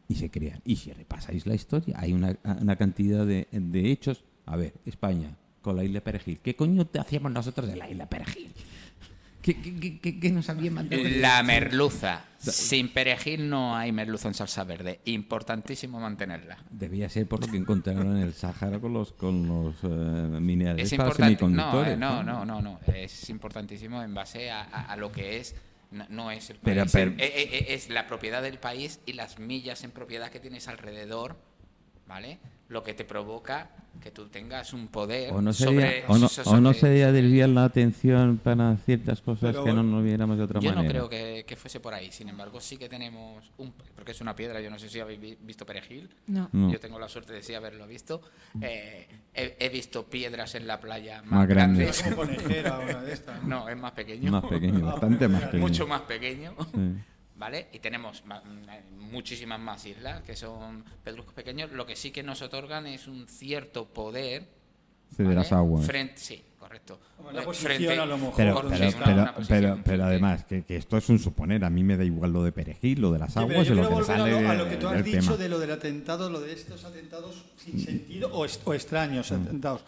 Y 0.09 0.15
se 0.15 0.29
crean. 0.29 0.59
Y 0.65 0.75
si 0.75 0.91
repasáis 0.91 1.45
la 1.45 1.55
historia, 1.55 1.95
hay 1.97 2.11
una, 2.11 2.35
una 2.59 2.75
cantidad 2.75 3.25
de, 3.25 3.47
de 3.51 3.91
hechos. 3.91 4.25
A 4.45 4.57
ver, 4.57 4.73
España, 4.85 5.37
con 5.61 5.75
la 5.77 5.83
isla 5.85 6.01
Perejil. 6.01 6.39
¿Qué 6.43 6.55
coño 6.55 6.85
te 6.87 6.99
hacíamos 6.99 7.31
nosotros 7.31 7.67
de 7.69 7.75
la 7.77 7.89
isla 7.89 8.09
Perejil? 8.09 8.51
¿Qué, 9.41 9.55
qué, 10.01 10.19
qué- 10.19 10.31
nos 10.31 10.49
había 10.49 10.69
mandado? 10.69 11.01
La 11.21 11.41
merluza. 11.43 12.25
Sin 12.39 12.89
perejil 12.89 13.49
no 13.49 13.75
hay 13.75 13.91
merluza 13.93 14.27
en 14.27 14.33
salsa 14.33 14.63
verde. 14.65 14.99
Importantísimo 15.05 15.99
mantenerla. 15.99 16.57
Debía 16.69 17.07
ser 17.07 17.25
por 17.27 17.39
lo 17.39 17.47
que 17.51 17.57
encontraron 17.57 18.17
en 18.17 18.23
el 18.23 18.33
Sáhara 18.33 18.79
con 18.79 18.93
los, 18.93 19.13
con 19.13 19.47
los 19.47 19.75
eh, 19.83 19.87
minerales 20.41 20.91
Es 20.91 20.97
para 20.97 21.09
importante. 21.09 21.43
No, 21.45 21.71
semiconductores. 21.71 21.93
eh, 21.93 21.97
no, 21.97 22.21
no, 22.23 22.43
no, 22.45 22.61
no. 22.61 22.79
Es 22.93 23.29
importantísimo 23.29 24.03
en 24.03 24.13
base 24.13 24.51
a, 24.51 24.63
a- 24.63 24.91
a 24.91 24.97
lo 24.97 25.11
que 25.11 25.37
es. 25.37 25.55
No, 25.91 26.05
no 26.09 26.31
es 26.31 26.49
el 26.51 26.57
país, 26.57 26.75
pero- 26.91 27.11
eh, 27.11 27.15
eh, 27.19 27.49
eh, 27.51 27.65
es 27.69 27.89
la 27.89 28.05
propiedad 28.05 28.41
del 28.43 28.59
país 28.59 28.99
y 29.07 29.13
las 29.13 29.39
millas 29.39 29.83
en 29.83 29.91
propiedad 29.91 30.29
que 30.29 30.39
tienes 30.39 30.67
alrededor, 30.67 31.37
¿vale? 32.05 32.39
Lo 32.69 32.83
que 32.83 32.93
te 32.93 33.03
provoca 33.03 33.69
que 33.99 34.11
tú 34.11 34.27
tengas 34.27 34.71
un 34.73 34.87
poder 34.87 35.33
O 35.33 35.41
no 35.41 35.51
sería, 35.51 35.81
sobre, 35.81 36.03
o 36.07 36.17
no, 36.19 36.27
o 36.45 36.61
no 36.61 36.73
sería 36.73 37.11
desviar 37.11 37.49
la 37.49 37.65
atención 37.65 38.37
para 38.37 38.77
ciertas 38.77 39.19
cosas 39.21 39.51
Pero- 39.53 39.63
que 39.65 39.73
no 39.73 39.81
nos 39.83 40.03
viéramos 40.03 40.37
de 40.37 40.43
otra 40.43 40.59
Yo 40.61 40.69
no 40.69 40.75
manera. 40.77 40.91
creo 40.93 41.09
que, 41.09 41.43
que 41.47 41.55
fuese 41.55 41.79
por 41.79 41.93
ahí. 41.95 42.11
Sin 42.11 42.29
embargo, 42.29 42.61
sí 42.61 42.77
que 42.77 42.87
tenemos 42.87 43.51
un 43.57 43.73
porque 43.95 44.11
es 44.11 44.21
una 44.21 44.35
piedra. 44.35 44.61
Yo 44.61 44.69
no 44.69 44.77
sé 44.79 44.87
si 44.87 44.99
habéis 44.99 45.19
vi- 45.19 45.37
visto 45.41 45.65
perejil. 45.65 46.09
No. 46.27 46.47
No. 46.53 46.71
Yo 46.71 46.79
tengo 46.79 46.97
la 46.99 47.09
suerte 47.09 47.33
de 47.33 47.41
sí 47.43 47.55
haberlo 47.55 47.87
visto. 47.87 48.21
Eh, 48.61 49.07
he, 49.33 49.57
he 49.59 49.69
visto 49.69 50.05
piedras 50.05 50.53
en 50.55 50.67
la 50.67 50.79
playa 50.79 51.21
más, 51.23 51.31
Más 51.31 51.47
grandes. 51.47 52.01
grandes. 52.03 52.03
Como 52.03 52.15
conejera, 52.37 52.79
una 52.79 53.01
de 53.01 53.13
estas. 53.13 53.43
No, 53.43 53.67
es 53.69 53.77
más 53.77 53.91
pequeño. 53.93 54.31
Más 54.31 54.45
pequeño, 54.45 54.85
bastante 54.85 55.27
más 55.27 55.43
pequeño. 55.45 55.61
Mucho 55.63 55.87
más 55.87 56.01
pequeño. 56.01 56.53
Sí. 56.73 56.93
¿Vale? 57.39 57.69
Y 57.71 57.79
tenemos 57.79 58.21
mm, 58.25 58.99
muchísimas 59.11 59.59
más 59.61 59.85
islas 59.85 60.21
que 60.23 60.35
son 60.35 60.83
pedruscos 61.03 61.33
pequeños. 61.33 61.71
Lo 61.71 61.85
que 61.85 61.95
sí 61.95 62.11
que 62.11 62.21
nos 62.21 62.41
otorgan 62.41 62.85
es 62.85 63.07
un 63.07 63.27
cierto 63.27 63.85
poder. 63.87 64.43
Sí, 65.09 65.17
de 65.19 65.23
¿vale? 65.23 65.35
las 65.37 65.51
aguas. 65.53 65.85
Frente, 65.85 66.17
sí, 66.17 66.43
correcto. 66.59 66.99
La 67.33 67.41
posición 67.43 67.97
a 67.97 68.05
lo 68.05 68.17
mejor, 68.17 68.33
Pero, 68.35 68.53
Por 68.55 68.69
pero, 68.69 68.91
sí, 68.91 68.97
pero, 69.03 69.15
pero, 69.15 69.33
pero 69.47 69.75
frente. 69.83 70.03
además, 70.03 70.43
que, 70.43 70.63
que 70.63 70.75
esto 70.75 70.97
es 70.97 71.07
un 71.09 71.17
suponer. 71.17 71.63
A 71.63 71.69
mí 71.69 71.81
me 71.83 71.95
da 71.97 72.03
igual 72.03 72.31
lo 72.33 72.43
de 72.43 72.51
perejil, 72.51 72.99
lo 73.01 73.11
de 73.13 73.19
las 73.19 73.31
Sí, 73.33 73.39
aguas 73.39 73.65
yo 73.65 73.73
y 73.73 73.77
lo 73.77 73.83
que 73.87 73.93
volver 73.95 74.03
a 74.11 74.17
sale 74.17 74.31
lo, 74.31 74.37
a 74.49 74.51
de- 74.51 74.57
lo 74.57 74.69
que 74.69 74.75
tú 74.75 74.87
has 74.89 75.03
dicho 75.03 75.19
tema. 75.21 75.37
de 75.37 75.49
lo 75.49 75.59
del 75.59 75.71
atentado, 75.71 76.29
lo 76.29 76.41
de 76.41 76.51
estos 76.53 76.83
atentados 76.83 77.43
sin 77.57 77.79
sentido 77.79 78.29
o, 78.33 78.43
est- 78.45 78.61
o 78.67 78.73
extraños 78.73 79.31
Mm. 79.31 79.35
atentados. 79.35 79.83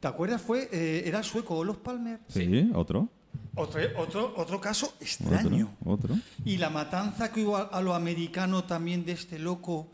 ¿Te 0.00 0.08
acuerdas? 0.08 0.42
Fue, 0.42 0.68
eh, 0.72 1.04
era 1.06 1.18
el 1.18 1.24
sueco 1.24 1.56
Olof 1.56 1.78
Palmer. 1.78 2.18
Sí, 2.28 2.70
otro. 2.74 3.08
Otro, 3.54 3.80
otro, 3.98 4.32
otro 4.36 4.60
caso 4.60 4.86
Otro. 4.86 4.98
extraño. 5.04 5.68
Otro. 5.84 6.16
Y 6.44 6.56
la 6.56 6.70
matanza 6.70 7.30
que 7.30 7.44
hubo 7.44 7.56
a, 7.56 7.62
a 7.64 7.80
lo 7.82 7.94
americano 7.94 8.64
también 8.64 9.04
de 9.04 9.12
este 9.12 9.38
loco, 9.38 9.88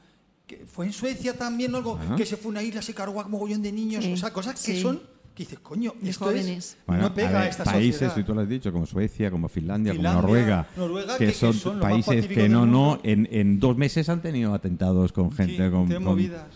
que 0.46 0.64
fue 0.66 0.86
en 0.86 0.92
Suecia 0.92 1.36
también, 1.36 1.74
algo 1.74 1.96
Ajá. 2.00 2.14
que 2.16 2.24
se 2.24 2.36
fue 2.36 2.48
a 2.48 2.52
una 2.52 2.62
isla, 2.62 2.82
se 2.82 2.94
cargó 2.94 3.20
a 3.20 3.26
mogollón 3.28 3.60
de 3.62 3.72
niños, 3.72 4.04
Sí, 4.04 4.12
o 4.12 4.16
sea, 4.16 4.32
cosas 4.32 4.54
que 4.64 4.74
sí. 4.76 4.80
son, 4.80 4.98
que 5.34 5.42
dices, 5.42 5.58
coño, 5.58 5.92
De 6.00 6.10
esto 6.10 6.26
jóvenes. 6.26 6.48
es, 6.48 6.76
Bueno, 6.86 7.02
no 7.02 7.14
pega 7.14 7.30
a 7.30 7.36
a, 7.36 7.40
ver, 7.40 7.50
esta 7.50 7.64
países, 7.64 7.94
sociedad. 7.98 8.16
y 8.18 8.22
tú 8.24 8.34
lo 8.34 8.40
has 8.42 8.48
dicho, 8.48 8.72
como 8.72 8.86
Suecia, 8.86 9.30
como 9.30 9.48
Finlandia, 9.48 9.92
Finlandia, 9.92 10.20
como 10.22 10.28
Noruega, 10.34 10.68
Noruega, 10.76 11.18
que, 11.18 11.26
que- 11.26 11.32
que 11.32 11.36
son, 11.38 11.52
son 11.54 11.78
los 11.80 11.82
más 11.82 11.92
países 12.06 12.26
que 12.28 12.48
no, 12.48 12.64
no, 12.64 13.00
en, 13.02 13.28
en 13.30 13.58
dos 13.58 13.76
meses 13.76 14.08
han 14.08 14.22
tenido 14.22 14.54
atentados 14.54 15.12
con 15.12 15.30
Sí, 15.32 15.36
gente 15.36 15.70
con, 15.70 15.86
tienen 15.86 16.04
con- 16.04 16.12
movidas. 16.14 16.46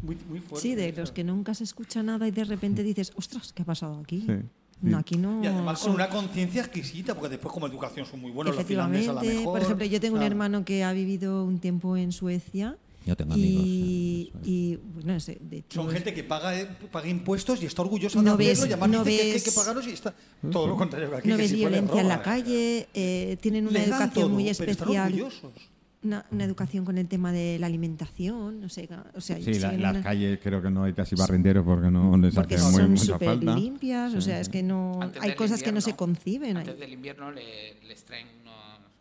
Muy, 0.00 0.16
muy 0.28 0.38
fuertes. 0.40 0.60
Sí, 0.62 0.74
de 0.74 0.92
los 0.92 1.10
que 1.12 1.24
nunca 1.24 1.52
se 1.54 1.64
escucha 1.64 2.02
nada 2.02 2.26
y 2.26 2.30
de 2.30 2.44
repente 2.44 2.82
dices, 2.82 3.12
ostras, 3.16 3.52
¿qué 3.52 3.62
ha 3.62 3.66
pasado 3.66 3.98
aquí? 4.00 4.22
Sí, 4.26 4.32
No, 4.80 4.98
aquí 4.98 5.16
no. 5.16 5.42
Y 5.42 5.46
además 5.48 5.78
con 5.80 5.86
son- 5.86 5.94
una 5.96 6.08
conciencia 6.08 6.62
exquisita, 6.62 7.14
porque 7.14 7.30
después 7.30 7.52
como 7.52 7.66
educación 7.66 8.06
son 8.06 8.20
muy 8.20 8.30
buenos, 8.30 8.54
los 8.54 8.64
finlandeses 8.64 9.08
a 9.08 9.12
la 9.14 9.20
Efectivamente, 9.20 9.40
mejor. 9.40 9.54
por 9.58 9.62
ejemplo, 9.62 9.86
yo 9.86 10.00
tengo 10.00 10.14
un 10.14 10.20
claro. 10.20 10.32
hermano 10.32 10.64
que 10.64 10.84
ha 10.84 10.92
vivido 10.92 11.44
un 11.44 11.58
tiempo 11.58 11.96
en 11.96 12.12
Suecia. 12.12 12.76
Yo 13.06 13.16
tengo 13.16 13.34
y, 13.36 14.30
amigos 14.32 14.46
y, 14.46 14.78
bueno, 14.94 15.14
ese- 15.14 15.38
de 15.40 15.58
hecho, 15.58 15.82
Son 15.82 15.90
gente 15.90 16.12
que 16.12 16.22
paga, 16.24 16.58
eh, 16.60 16.68
paga 16.92 17.08
impuestos 17.08 17.62
y 17.62 17.66
está 17.66 17.80
orgullosa 17.82 18.20
No 18.20 18.36
de 18.36 18.44
hacerlo, 18.52 18.62
ves- 18.64 18.70
y 18.70 18.72
además 18.74 18.90
no 18.90 19.04
dice 19.04 19.10
que, 19.10 19.16
que 19.16 19.26
hay 19.28 19.32
ves- 19.32 19.44
que 19.44 19.52
pagarlos 19.52 19.86
y 19.86 19.90
está 19.92 20.14
todo 20.52 20.66
lo 20.66 20.76
contrario 20.76 21.10
que 21.10 21.16
aquí. 21.16 21.28
no 21.28 21.36
que 21.36 21.42
ves 21.42 21.50
si 21.50 21.56
violencia 21.56 22.00
en 22.02 22.08
la 22.08 22.22
calle, 22.22 22.88
eh, 22.94 23.36
tienen 23.40 23.66
una 23.66 23.82
educación 23.82 24.10
todo, 24.10 24.28
muy 24.28 24.42
pero 24.44 24.52
están 24.52 24.68
especial, 24.88 25.06
orgullosos. 25.06 25.52
Una, 26.02 26.24
una 26.30 26.44
educación 26.44 26.84
con 26.84 26.96
el 26.98 27.08
tema 27.08 27.32
de 27.32 27.58
la 27.58 27.66
alimentación, 27.66 28.60
no 28.60 28.68
sé, 28.68 28.88
o 29.14 29.20
sea, 29.20 29.36
Sí, 29.40 29.54
la- 29.54 29.72
las 29.72 29.94
una- 29.94 30.02
calles 30.02 30.38
creo 30.42 30.62
que 30.62 30.70
no 30.70 30.84
hay 30.84 30.92
casi 30.92 31.16
barrenderos 31.16 31.64
porque 31.64 31.90
no 31.90 32.16
les 32.16 32.34
porque 32.34 32.54
hace 32.54 32.64
muy, 32.70 32.74
son 32.82 32.90
mucha 32.92 33.04
súper 33.04 33.28
falta. 33.28 33.54
limpias, 33.56 34.14
o 34.14 34.20
sea, 34.20 34.40
es 34.40 34.48
que 34.48 34.62
no 34.62 35.00
Antes 35.02 35.22
hay 35.22 35.34
cosas 35.34 35.62
que 35.62 35.72
no 35.72 35.80
se 35.80 35.90
invierno- 35.90 35.96
conciben 36.14 36.56
ahí. 36.56 36.62
Antes 36.62 36.78
del 36.78 36.92
invierno 36.92 37.32
le- 37.32 37.80
les 37.82 38.04
traen 38.04 38.28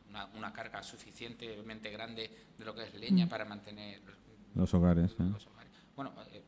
una, 0.10 0.26
una 0.38 0.52
carga 0.54 0.82
suficientemente 0.82 1.92
grande 1.92 2.32
de 2.58 2.66
lo 2.66 2.74
que 2.74 2.84
es 2.84 2.94
leña 2.96 3.26
Mm. 3.28 3.30
para 3.30 3.46
mantener 3.46 4.02
Los 4.56 4.74
hogares. 4.74 5.12
¿eh? 5.20 5.24
los 5.24 5.46
hogares. 5.46 5.72
Bueno, 5.96 6.12
eh, 6.34 6.42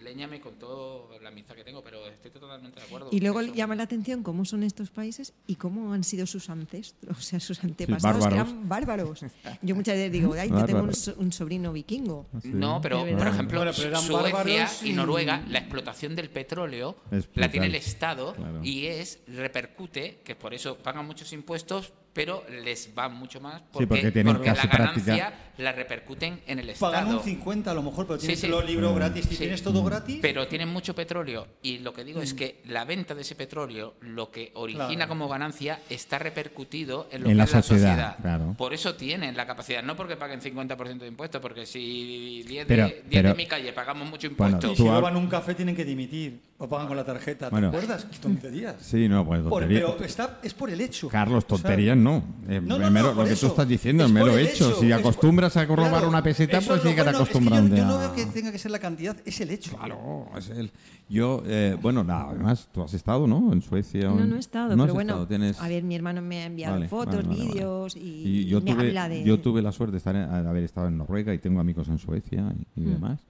leña 0.00 0.26
me 0.26 0.40
contó 0.40 1.08
la 1.22 1.28
amistad 1.30 1.54
que 1.54 1.64
tengo, 1.64 1.82
pero 1.82 2.06
estoy 2.06 2.30
totalmente 2.30 2.78
de 2.80 2.86
acuerdo. 2.86 3.08
Y 3.12 3.20
luego 3.20 3.40
Eso- 3.40 3.54
llama 3.54 3.74
la 3.74 3.84
atención 3.84 4.22
cómo 4.22 4.44
son 4.44 4.62
estos 4.62 4.90
países 4.90 5.32
y 5.46 5.56
cómo 5.56 5.92
han 5.92 6.04
sido 6.04 6.26
sus 6.26 6.50
ancestros, 6.50 7.16
o 7.18 7.20
sea, 7.20 7.40
sus 7.40 7.62
antepasados 7.64 8.18
que 8.18 8.30
bárbaros. 8.30 8.50
eran 8.52 8.68
bárbaros. 8.68 9.20
Yo 9.62 9.74
muchas 9.74 9.94
veces 9.96 10.12
digo, 10.12 10.34
ay, 10.34 10.50
yo 10.50 10.64
tengo 10.64 10.82
un, 10.82 10.94
so- 10.94 11.14
un 11.18 11.32
sobrino 11.32 11.72
vikingo. 11.72 12.26
No, 12.44 12.80
pero 12.80 13.00
por 13.00 13.26
ejemplo, 13.26 13.58
Bueno, 13.60 13.72
pero 13.74 13.88
eran 13.88 14.02
Suecia 14.02 14.68
y 14.82 14.90
y- 14.90 14.92
Noruega, 14.92 15.42
la 15.48 15.58
explotación 15.60 16.14
del 16.14 16.30
petróleo 16.30 16.96
la 17.34 17.50
tiene 17.50 17.66
el. 17.66 17.74
Estado 17.76 18.34
Claro. 18.34 18.60
y 18.64 18.86
es 18.86 19.20
repercute, 19.26 20.20
que 20.24 20.34
por 20.36 20.52
eso 20.54 20.76
pagan 20.78 21.06
muchos 21.06 21.32
impuestos, 21.32 21.92
pero 22.16 22.42
les 22.62 22.90
va 22.98 23.08
mucho 23.10 23.40
más 23.42 23.60
porque, 23.70 23.86
porque 23.86 24.10
tienen 24.10 24.34
porque 24.34 24.48
la 24.48 24.54
práctica- 24.54 24.78
ganancia 24.78 25.34
la 25.58 25.72
repercuten 25.72 26.40
en 26.46 26.58
el 26.58 26.72
Pagan 26.72 27.04
Estado. 27.04 27.18
un 27.18 27.24
50 27.24 27.70
a 27.70 27.74
lo 27.74 27.82
mejor, 27.82 28.06
pero 28.06 28.18
Sí, 28.18 28.26
tienes 28.26 28.40
sí. 28.40 28.48
los 28.48 28.64
libros 28.64 28.92
Mm. 28.92 28.96
gratis 28.96 29.26
Sí. 29.28 29.36
tienes 29.36 29.62
todo 29.62 29.84
gratis. 29.84 30.18
Pero 30.22 30.48
tienen 30.48 30.68
mucho 30.70 30.94
petróleo 30.94 31.46
y 31.62 31.78
lo 31.78 31.92
que 31.92 32.04
digo 32.04 32.20
Mm. 32.20 32.22
es 32.22 32.34
que 32.34 32.60
la 32.64 32.84
venta 32.86 33.14
de 33.14 33.20
ese 33.22 33.34
petróleo, 33.34 33.94
lo 34.00 34.30
que 34.30 34.50
origina 34.54 34.86
Claro. 34.96 35.08
como 35.10 35.28
ganancia, 35.28 35.80
está 35.90 36.18
repercutido 36.18 37.08
en 37.12 37.22
lo 37.22 37.26
En 37.26 37.32
que 37.32 37.36
la 37.36 37.44
es 37.44 37.52
la 37.52 37.62
sociedad, 37.62 37.90
sociedad. 37.90 38.16
claro. 38.20 38.54
Por 38.56 38.72
eso 38.74 38.94
tienen 38.94 39.36
la 39.36 39.46
capacidad, 39.46 39.82
no 39.82 39.94
porque 39.94 40.16
paguen 40.16 40.40
50% 40.40 41.04
de 41.04 41.10
impuestos, 41.10 41.40
porque 41.42 41.66
si 41.66 42.42
10 42.46 42.64
Pero- 42.66 42.84
de, 42.86 42.92
10 42.92 43.04
pero- 43.10 43.28
de 43.30 43.34
mi 43.34 43.46
calle 43.46 43.72
pagamos 43.74 44.08
mucho 44.08 44.28
Bueno, 44.30 44.56
impuesto, 44.56 44.72
y 44.72 44.76
si 44.76 44.88
roban 44.90 45.16
un 45.16 45.28
café 45.28 45.54
tienen 45.54 45.76
que 45.76 45.84
dimitir. 45.84 46.40
O 46.58 46.66
pagan 46.70 46.88
con 46.88 46.96
la 46.96 47.04
tarjeta. 47.04 47.50
Bueno. 47.50 47.70
¿Te 47.70 47.76
acuerdas? 47.76 48.06
Qué 48.10 48.16
tonterías. 48.18 48.76
Sí, 48.80 49.08
no, 49.10 49.26
pues 49.26 49.42
Por- 49.42 49.60
tontería. 49.60 49.86
pero 49.94 50.04
está, 50.06 50.40
es 50.42 50.54
por 50.54 50.70
el 50.70 50.80
hecho. 50.80 51.06
Carlos, 51.10 51.44
O 51.44 51.48
sea, 51.48 51.48
tonterías 51.58 51.98
no. 51.98 52.24
Eh, 52.48 52.62
No, 52.64 52.78
no, 52.78 52.90
mero- 52.90 53.08
no, 53.08 53.14
por 53.14 53.24
lo 53.24 53.28
que 53.28 53.32
eso. 53.34 53.46
tú 53.48 53.52
estás 53.52 53.68
diciendo 53.68 54.04
Es 54.06 54.10
el 54.10 54.16
hecho. 54.38 54.38
hecho, 54.70 54.80
Si 54.80 54.86
es 54.90 54.96
acostumbras 54.98 55.54
a 55.58 55.66
robar 55.66 55.90
claro, 55.90 56.08
una 56.08 56.22
peseta, 56.22 56.56
eso 56.56 56.68
pues 56.68 56.78
es 56.78 56.84
lo 56.84 56.90
sí 56.90 56.96
que 56.96 57.02
te 57.02 57.10
bueno, 57.10 57.18
es 57.24 57.28
que 57.28 57.30
acostumbras 57.38 57.78
yo, 57.78 57.84
no 57.84 57.98
veo 57.98 58.12
que 58.14 58.24
tenga 58.26 58.52
que 58.52 58.58
ser 58.58 58.70
la 58.70 58.78
cantidad, 58.78 59.14
es 59.26 59.38
el 59.42 59.50
hecho. 59.50 59.76
Claro, 59.76 60.30
es 60.38 60.48
el- 60.48 60.70
yo, 61.10 61.42
eh, 61.46 61.76
bueno, 61.82 62.02
nada, 62.02 62.30
además 62.30 62.68
tú 62.72 62.82
has 62.82 62.94
estado, 62.94 63.26
¿no? 63.26 63.52
En 63.52 63.60
Suecia. 63.60 64.10
o 64.10 64.14
No, 64.16 64.22
en- 64.22 64.30
no 64.30 64.36
he 64.36 64.40
estado, 64.40 64.74
¿No 64.76 64.84
has 64.84 64.86
pero 64.86 64.94
bueno, 64.94 65.12
estado? 65.12 65.26
Tienes- 65.28 65.60
a 65.60 65.68
ver, 65.68 65.82
mi 65.84 65.94
hermano 65.94 66.22
me 66.22 66.38
ha 66.42 66.46
enviado 66.46 66.72
Vale, 66.76 66.88
fotos, 66.88 67.16
vale, 67.16 67.28
vale, 67.28 67.38
vale. 67.38 67.52
vídeos 67.52 67.96
y, 67.96 68.46
yo 68.46 68.62
me 68.62 68.72
tuve, 68.72 68.86
habla 68.88 69.08
de... 69.10 69.24
yo 69.24 69.38
tuve 69.40 69.60
la 69.60 69.72
suerte 69.72 69.92
de 69.92 69.98
estar 69.98 70.16
en- 70.16 70.30
de 70.42 70.48
haber 70.48 70.64
estado 70.64 70.88
en 70.88 70.96
Noruega 70.96 71.34
y 71.34 71.38
tengo 71.38 71.60
amigos 71.60 71.86
en 71.88 71.98
Suecia 71.98 72.50
y, 72.74 72.80
y 72.80 72.84
Mm. 72.86 72.90
demás. 72.94 73.20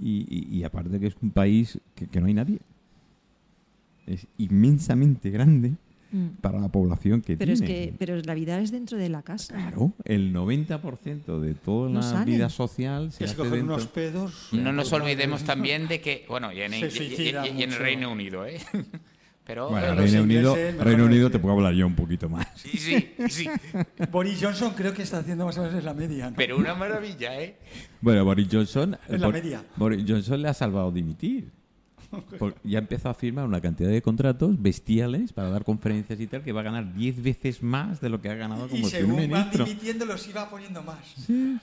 Y, 0.00 0.26
y- 0.28 0.58
y 0.58 0.64
aparte 0.64 0.98
que 0.98 1.08
es 1.08 1.16
un 1.20 1.30
país 1.30 1.78
que, 1.94 2.06
que 2.06 2.20
no 2.20 2.26
hay 2.26 2.34
nadie. 2.34 2.58
Es 4.06 4.26
inmensamente 4.38 5.30
grande 5.30 5.72
Mm. 6.12 6.40
para 6.40 6.58
la 6.58 6.66
población 6.68 7.20
que 7.22 7.36
Pero 7.36 7.52
es 7.52 7.60
tiene. 7.60 7.72
que 7.90 7.94
pero 7.96 8.16
la 8.16 8.34
vida 8.34 8.58
es 8.60 8.72
dentro 8.72 8.98
de 8.98 9.08
la 9.08 9.22
casa. 9.22 9.54
Claro, 9.54 9.92
el 10.04 10.32
90% 10.34 11.38
de 11.38 11.54
toda 11.54 11.88
No 11.88 12.00
la 12.00 12.02
salen. 12.02 12.34
vida 12.34 12.48
social 12.48 13.12
se 13.12 13.18
se 13.18 13.24
hace 13.26 13.42
dentro. 13.44 13.60
unos 13.76 13.86
pedos. 13.86 14.48
No 14.50 14.72
nos 14.72 14.92
olvidemos 14.92 15.44
también 15.44 15.86
de 15.86 16.00
que, 16.00 16.24
bueno, 16.28 16.52
y 16.52 16.62
en, 16.62 16.74
y- 16.74 16.78
y- 16.84 16.90
suicida 16.90 17.46
y- 17.46 17.60
y 17.60 17.62
en 17.62 17.70
el. 17.70 17.78
Reino 17.78 18.10
Unido, 18.10 18.44
¿eh? 18.44 18.58
Pero, 19.50 19.68
Bueno, 19.68 19.88
los 19.88 19.96
Reino 19.98 20.22
Unido, 20.22 20.54
Reino 20.54 20.98
no 20.98 21.04
Unido 21.06 21.28
te 21.28 21.40
puedo 21.40 21.56
hablar 21.56 21.74
yo 21.74 21.84
un 21.84 21.96
poquito 21.96 22.28
más. 22.28 22.46
sí, 22.54 22.78
sí, 22.78 23.10
sí. 23.28 23.50
Boris 24.12 24.38
Johnson 24.40 24.72
creo 24.76 24.94
que 24.94 25.02
está 25.02 25.18
haciendo 25.18 25.44
más 25.44 25.58
o 25.58 25.64
menos 25.64 25.82
la 25.82 25.92
media. 25.92 26.30
¿no? 26.30 26.36
Pero 26.36 26.56
una 26.56 26.72
maravilla, 26.76 27.40
¿eh? 27.40 27.56
Bueno, 28.00 28.24
Boris 28.24 28.46
Johnson. 28.48 28.96
En 29.08 29.20
la 29.20 29.26
Bor- 29.26 29.32
media. 29.34 29.64
Boris 29.74 30.04
Johnson 30.06 30.40
le 30.40 30.48
ha 30.50 30.54
salvado 30.54 30.92
dimitir. 30.92 31.50
Por- 32.38 32.54
ya 32.64 32.78
empezó 32.78 33.08
a 33.08 33.14
firmar 33.14 33.44
una 33.44 33.60
cantidad 33.60 33.88
de 33.90 34.02
contratos 34.02 34.60
bestiales 34.60 35.32
para 35.32 35.50
dar 35.50 35.64
conferencias 35.64 36.18
y 36.20 36.26
tal 36.26 36.42
que 36.42 36.52
va 36.52 36.60
a 36.60 36.64
ganar 36.64 36.94
10 36.94 37.22
veces 37.22 37.62
más 37.62 38.00
de 38.00 38.08
lo 38.08 38.20
que 38.20 38.28
ha 38.28 38.34
ganado 38.34 38.66
Y 38.66 38.68
como 38.70 38.88
primer 38.88 38.90
según 38.90 39.16
van 39.16 39.28
ministro. 39.28 39.64
dimitiendo, 39.64 40.04
los 40.06 40.28
iba 40.28 40.50
poniendo 40.50 40.82
más. 40.82 40.98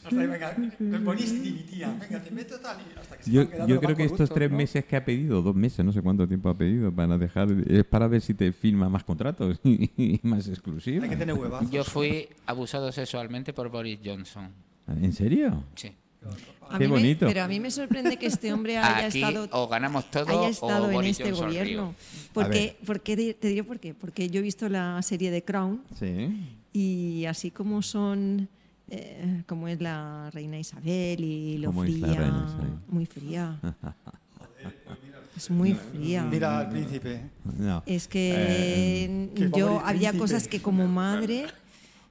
Hasta 0.05 0.19
ahí, 0.21 0.27
venga, 0.27 0.55
ponís 1.03 1.31
y 1.33 1.39
dimitían. 1.39 1.99
Venga, 1.99 2.23
te 2.23 2.31
meto 2.31 2.60
tal. 2.60 2.77
Y 2.79 2.99
hasta 2.99 3.17
que 3.17 3.23
se 3.23 3.31
Yo, 3.31 3.41
van 3.41 3.47
quedando 3.49 3.67
yo 3.73 3.79
creo 3.79 3.89
más 3.89 3.97
que 3.97 4.03
estos 4.05 4.29
tres 4.29 4.51
¿no? 4.51 4.57
meses 4.57 4.86
que 4.86 4.95
ha 4.95 5.03
pedido, 5.05 5.41
dos 5.41 5.55
meses, 5.55 5.83
no 5.86 5.91
sé 5.91 6.01
cuánto 6.01 6.27
tiempo 6.27 6.49
ha 6.49 6.57
pedido 6.57 6.91
para 6.93 7.17
dejar, 7.17 7.49
es 7.67 7.83
para 7.86 8.07
ver 8.07 8.21
si 8.21 8.33
te 8.33 8.51
firma 8.51 8.89
más 8.89 9.03
contratos 9.03 9.60
y, 9.63 10.19
más 10.23 10.47
exclusivos. 10.47 11.03
Hay 11.03 11.10
que 11.10 11.15
tener 11.17 11.36
huevazos. 11.36 11.69
Yo 11.71 11.83
fui 11.83 12.27
abusado 12.45 12.91
sexualmente 12.91 13.53
por 13.53 13.69
Boris 13.69 13.99
Johnson. 14.03 14.49
¿En 14.88 15.12
serio? 15.13 15.63
Sí. 15.75 15.91
A 16.69 16.77
Qué 16.77 16.84
me- 16.86 16.88
bonito. 16.95 17.25
pero 17.27 17.43
a 17.43 17.47
mí 17.47 17.60
me 17.62 17.71
sorprende 17.71 18.17
que 18.17 18.25
este 18.25 18.51
hombre 18.51 18.77
haya 18.77 19.08
Aquí 19.08 19.19
estado 19.23 19.47
o 19.51 19.67
ganamos 19.69 20.12
todo 20.12 20.27
haya 20.27 20.39
o 20.41 20.47
estado 20.49 20.88
en 20.88 20.93
Boris 20.93 21.12
este 21.19 21.30
Johnson 21.32 21.47
gobierno. 21.47 21.95
Porque, 22.34 22.77
porque 22.86 23.34
te 23.34 23.47
diré 23.47 23.63
por 23.63 23.80
qué. 23.80 23.93
Porque 23.93 24.30
yo 24.30 24.39
he 24.39 24.43
visto 24.43 24.67
la 24.67 25.01
serie 25.01 25.32
de 25.32 25.43
Crown 25.43 25.82
Sí. 25.97 26.30
y 26.73 27.23
así 27.25 27.51
como 27.51 27.82
son, 27.82 28.49
eh, 28.89 29.43
como 29.47 29.69
es 29.69 29.80
la 29.82 30.30
reina 30.34 30.60
Isabel 30.60 31.21
y 31.23 31.58
lo 31.60 31.67
¿Cómo 31.69 31.86
es 31.86 31.91
la 31.99 32.08
fría, 32.08 32.19
reina 32.19 32.82
muy 32.89 33.06
fría. 33.06 33.60
es 35.38 35.49
muy 35.49 35.73
fría. 35.73 36.23
Mira 36.23 36.60
al 36.60 36.69
príncipe. 36.69 37.21
No. 37.58 37.84
Es 37.86 38.08
que 38.08 39.06
Eh, 39.06 39.30
Qué 39.36 39.51
yo 39.56 39.80
había 39.86 40.10
príncipe. 40.10 40.17
cosas 40.17 40.47
que 40.47 40.62
como 40.62 40.88
madre, 40.88 41.45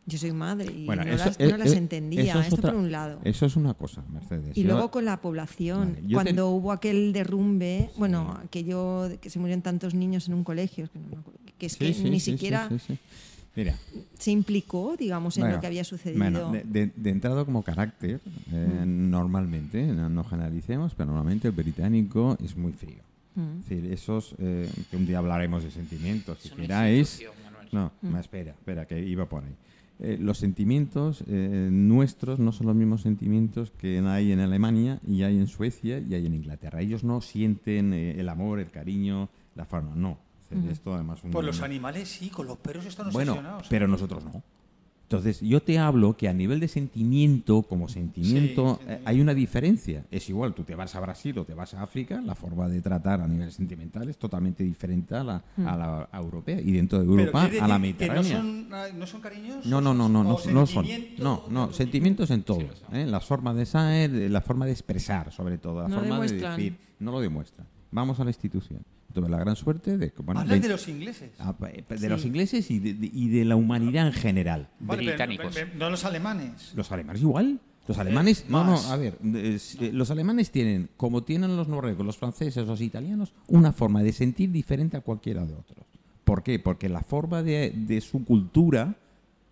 yo 0.07 0.19
soy 0.19 0.33
madre 0.33 0.73
y 0.73 0.87
Bueno, 0.87 1.05
no, 1.05 1.13
eso- 1.13 1.25
las, 1.27 1.41
eh, 1.41 1.49
no 1.51 1.57
las 1.57 1.73
eh, 1.73 1.79
entendía. 1.79 2.23
eso 2.31 2.39
es 2.41 2.47
Esto 2.47 2.57
otra- 2.57 2.71
por 2.73 2.81
un 2.81 2.93
lado. 2.93 3.21
Eso 3.25 3.45
es 3.47 3.57
una 3.57 3.75
cosa, 3.75 4.03
Mercedes. 4.13 4.57
Y 4.57 4.63
Yo- 4.63 4.69
luego 4.69 4.91
con 4.91 5.05
la 5.05 5.21
población, 5.21 5.97
Vale, 6.03 6.13
cuando 6.15 6.51
hubo 6.51 6.73
aquel 6.73 7.13
derrumbe, 7.13 7.91
bueno, 7.97 8.39
aquello 8.45 9.09
de 9.09 9.19
que 9.19 9.31
se 9.31 9.39
murieron 9.39 9.63
tantos 9.63 9.95
niños 9.95 10.29
en 10.29 10.35
un 10.35 10.45
colegio, 10.45 10.89
que, 10.93 10.99
no 10.99 11.23
es 11.59 11.73
Sí, 11.73 11.79
que 11.79 11.95
sí, 11.95 12.05
ni 12.05 12.21
sí, 12.21 12.27
sí, 12.27 12.31
siquiera 12.33 12.69
sí, 12.69 12.79
sí. 12.87 12.99
Mira, 13.57 13.75
se 14.19 14.31
implicó, 14.33 14.97
digamos, 14.99 15.39
en 15.39 15.45
bueno, 15.45 15.55
lo 15.57 15.61
que 15.63 15.67
había 15.67 15.83
sucedido. 15.83 16.19
bueno, 16.19 16.53
de, 16.53 16.63
de- 16.65 16.93
de 16.95 17.11
entrada 17.11 17.43
como 17.47 17.63
carácter, 17.63 18.21
eh, 18.53 18.83
Mm. 18.85 19.09
normalmente, 19.11 19.83
no, 19.87 20.11
no 20.11 20.25
generalicemos, 20.25 20.95
pero 20.95 21.07
normalmente 21.07 21.49
el 21.49 21.55
británico 21.55 22.37
es 22.45 22.55
muy 22.55 22.73
frío. 22.73 23.03
Mm. 23.35 23.61
Es 23.61 23.69
decir, 23.69 23.93
esos, 23.93 24.35
eh, 24.39 24.71
que 24.91 24.97
un 24.99 25.07
día 25.07 25.19
hablaremos 25.19 25.65
de 25.65 25.71
sentimientos, 25.71 26.39
si 26.43 26.49
Es 26.49 26.55
una 26.55 26.63
queráis. 26.65 27.23
No, 27.73 27.93
Mm. 28.03 28.09
ma, 28.09 28.21
espera, 28.21 28.53
espera, 28.53 28.87
que 28.87 28.99
iba 29.01 29.27
por 29.29 29.45
ahí. 29.45 29.55
Eh, 29.99 30.19
los 30.21 30.37
sentimientos 30.39 31.25
eh, 31.27 31.69
nuestros 31.73 32.39
no 32.39 32.53
son 32.53 32.67
los 32.67 32.77
mismos 32.77 33.01
sentimientos 33.01 33.71
que 33.71 33.99
hay 34.01 34.31
en 34.33 34.41
Alemania 34.41 35.01
y 35.07 35.23
hay 35.23 35.39
en 35.39 35.47
Suecia 35.47 35.99
y 36.01 36.15
hay 36.15 36.27
en 36.27 36.35
Inglaterra. 36.35 36.83
Ellos 36.83 37.03
no 37.03 37.21
sienten 37.23 37.95
eh, 37.95 38.21
el 38.21 38.29
amor, 38.29 38.61
el 38.61 38.71
cariño, 38.71 39.31
la 39.55 39.65
forma, 39.65 39.95
no. 39.95 40.19
Es 40.43 40.51
decir, 40.51 40.71
Esto 40.71 40.95
además 40.95 41.25
un- 41.25 41.31
Pues 41.31 41.45
los 41.47 41.63
animales 41.63 42.09
sí, 42.09 42.29
con 42.29 42.47
los 42.47 42.59
perros 42.59 42.85
están 42.87 43.11
bueno, 43.11 43.33
obsesionados. 43.33 43.67
pero 43.71 43.89
nosotros 43.89 44.23
no. 44.25 44.43
Entonces, 45.09 45.41
yo 45.41 45.63
te 45.63 45.79
hablo 45.79 46.17
que 46.17 46.29
a 46.29 46.33
nivel 46.33 46.59
de 46.59 46.67
sentimiento, 46.67 47.63
como 47.63 47.87
sentimiento, 47.89 48.81
Sí, 48.83 48.87
eh, 48.89 49.01
hay 49.05 49.21
una 49.21 49.35
diferencia. 49.35 50.05
Es 50.11 50.29
igual, 50.29 50.53
tú 50.53 50.65
te 50.65 50.75
vas 50.75 50.97
a 50.97 51.01
Brasil 51.01 51.39
o 51.39 51.45
te 51.45 51.55
vas 51.55 51.75
a 51.75 51.83
África, 51.85 52.21
la 52.21 52.35
forma 52.35 52.67
de 52.69 52.81
tratar 52.83 53.21
a 53.21 53.29
nivel 53.29 53.53
sentimental 53.53 54.09
es 54.09 54.17
totalmente 54.19 54.65
diferente 54.65 55.15
a 55.15 55.23
la, 55.23 55.45
a 55.59 55.77
la 55.77 56.09
a 56.11 56.19
europea. 56.19 56.61
Y 56.61 56.73
dentro 56.73 56.99
de 56.99 57.05
Europa, 57.05 57.45
a 57.45 57.69
la 57.69 57.75
que 57.77 57.79
mediterránea. 57.81 58.43
no 58.43 58.43
son, 58.43 58.69
ah, 58.75 58.87
no 58.97 59.07
son 59.07 59.21
cariñosos. 59.21 59.67
No, 59.67 59.81
no, 59.81 59.95
no, 59.95 60.09
no, 60.09 60.25
no, 60.25 60.37
no 60.53 60.67
son. 60.67 60.87
No, 61.19 61.45
no, 61.51 61.69
de- 61.69 61.75
sentimientos 61.75 62.33
en 62.33 62.43
todo. 62.43 62.65
¿eh? 62.93 63.07
La 63.07 63.21
forma 63.21 63.55
de 63.55 63.65
ser, 63.65 64.13
eh, 64.13 64.29
la 64.29 64.41
forma 64.41 64.67
de 64.67 64.73
expresar, 64.73 65.31
sobre 65.31 65.59
todo, 65.59 65.83
la 65.83 65.89
No 65.89 65.95
forma 66.01 66.17
de 66.19 66.27
demuestran. 66.27 66.57
decir. 66.57 66.79
No 66.99 67.13
lo 67.13 67.21
demuestran. 67.21 67.69
Vamos 67.93 68.19
a 68.19 68.25
la 68.25 68.31
institución. 68.31 68.81
Tuve 69.13 69.29
la 69.31 69.39
gran 69.39 69.57
suerte 69.57 69.97
de 69.97 70.13
bueno, 70.23 70.41
Hablan 70.41 70.59
vein- 70.59 70.63
de 70.63 70.69
los 70.69 70.89
ingleses. 70.89 71.31
Ah, 71.39 71.55
de 71.59 72.09
los 72.09 72.25
ingleses 72.25 72.71
y 72.71 72.79
de, 72.79 72.95
de- 72.95 73.11
y 73.13 73.29
de 73.29 73.45
la 73.45 73.57
humanidad 73.57 74.07
en 74.09 74.13
general. 74.13 74.69
Vale, 74.81 75.03
pero- 75.03 75.13
británicos. 75.13 75.55
pero- 75.55 75.71
no 75.79 75.89
los 75.91 76.05
alemanes. 76.05 76.73
Los 76.75 76.93
alemanes 76.93 77.23
igual. 77.23 77.61
Los 77.89 77.99
alemanes, 77.99 78.47
no, 78.49 78.65
no, 78.65 78.77
a 78.77 78.97
ver, 78.97 79.17
es- 79.37 79.77
eh, 79.81 79.93
los 79.93 80.11
alemanes 80.11 80.51
tienen, 80.51 80.91
como 80.97 81.23
tienen 81.23 81.57
los 81.57 81.69
noruegos, 81.69 82.05
los 82.05 82.17
franceses, 82.19 82.67
los 82.67 82.81
italianos, 82.81 83.33
una 83.47 83.73
forma 83.73 84.03
de 84.03 84.13
sentir 84.13 84.51
diferente 84.51 84.97
a 84.97 85.03
cualquiera 85.03 85.45
de 85.47 85.55
otros. 85.55 85.87
¿Por 86.25 86.43
qué? 86.43 86.59
Porque 86.59 86.89
la 86.89 87.03
forma 87.03 87.45
de, 87.45 87.71
de 87.75 88.01
su 88.01 88.25
cultura, 88.25 88.97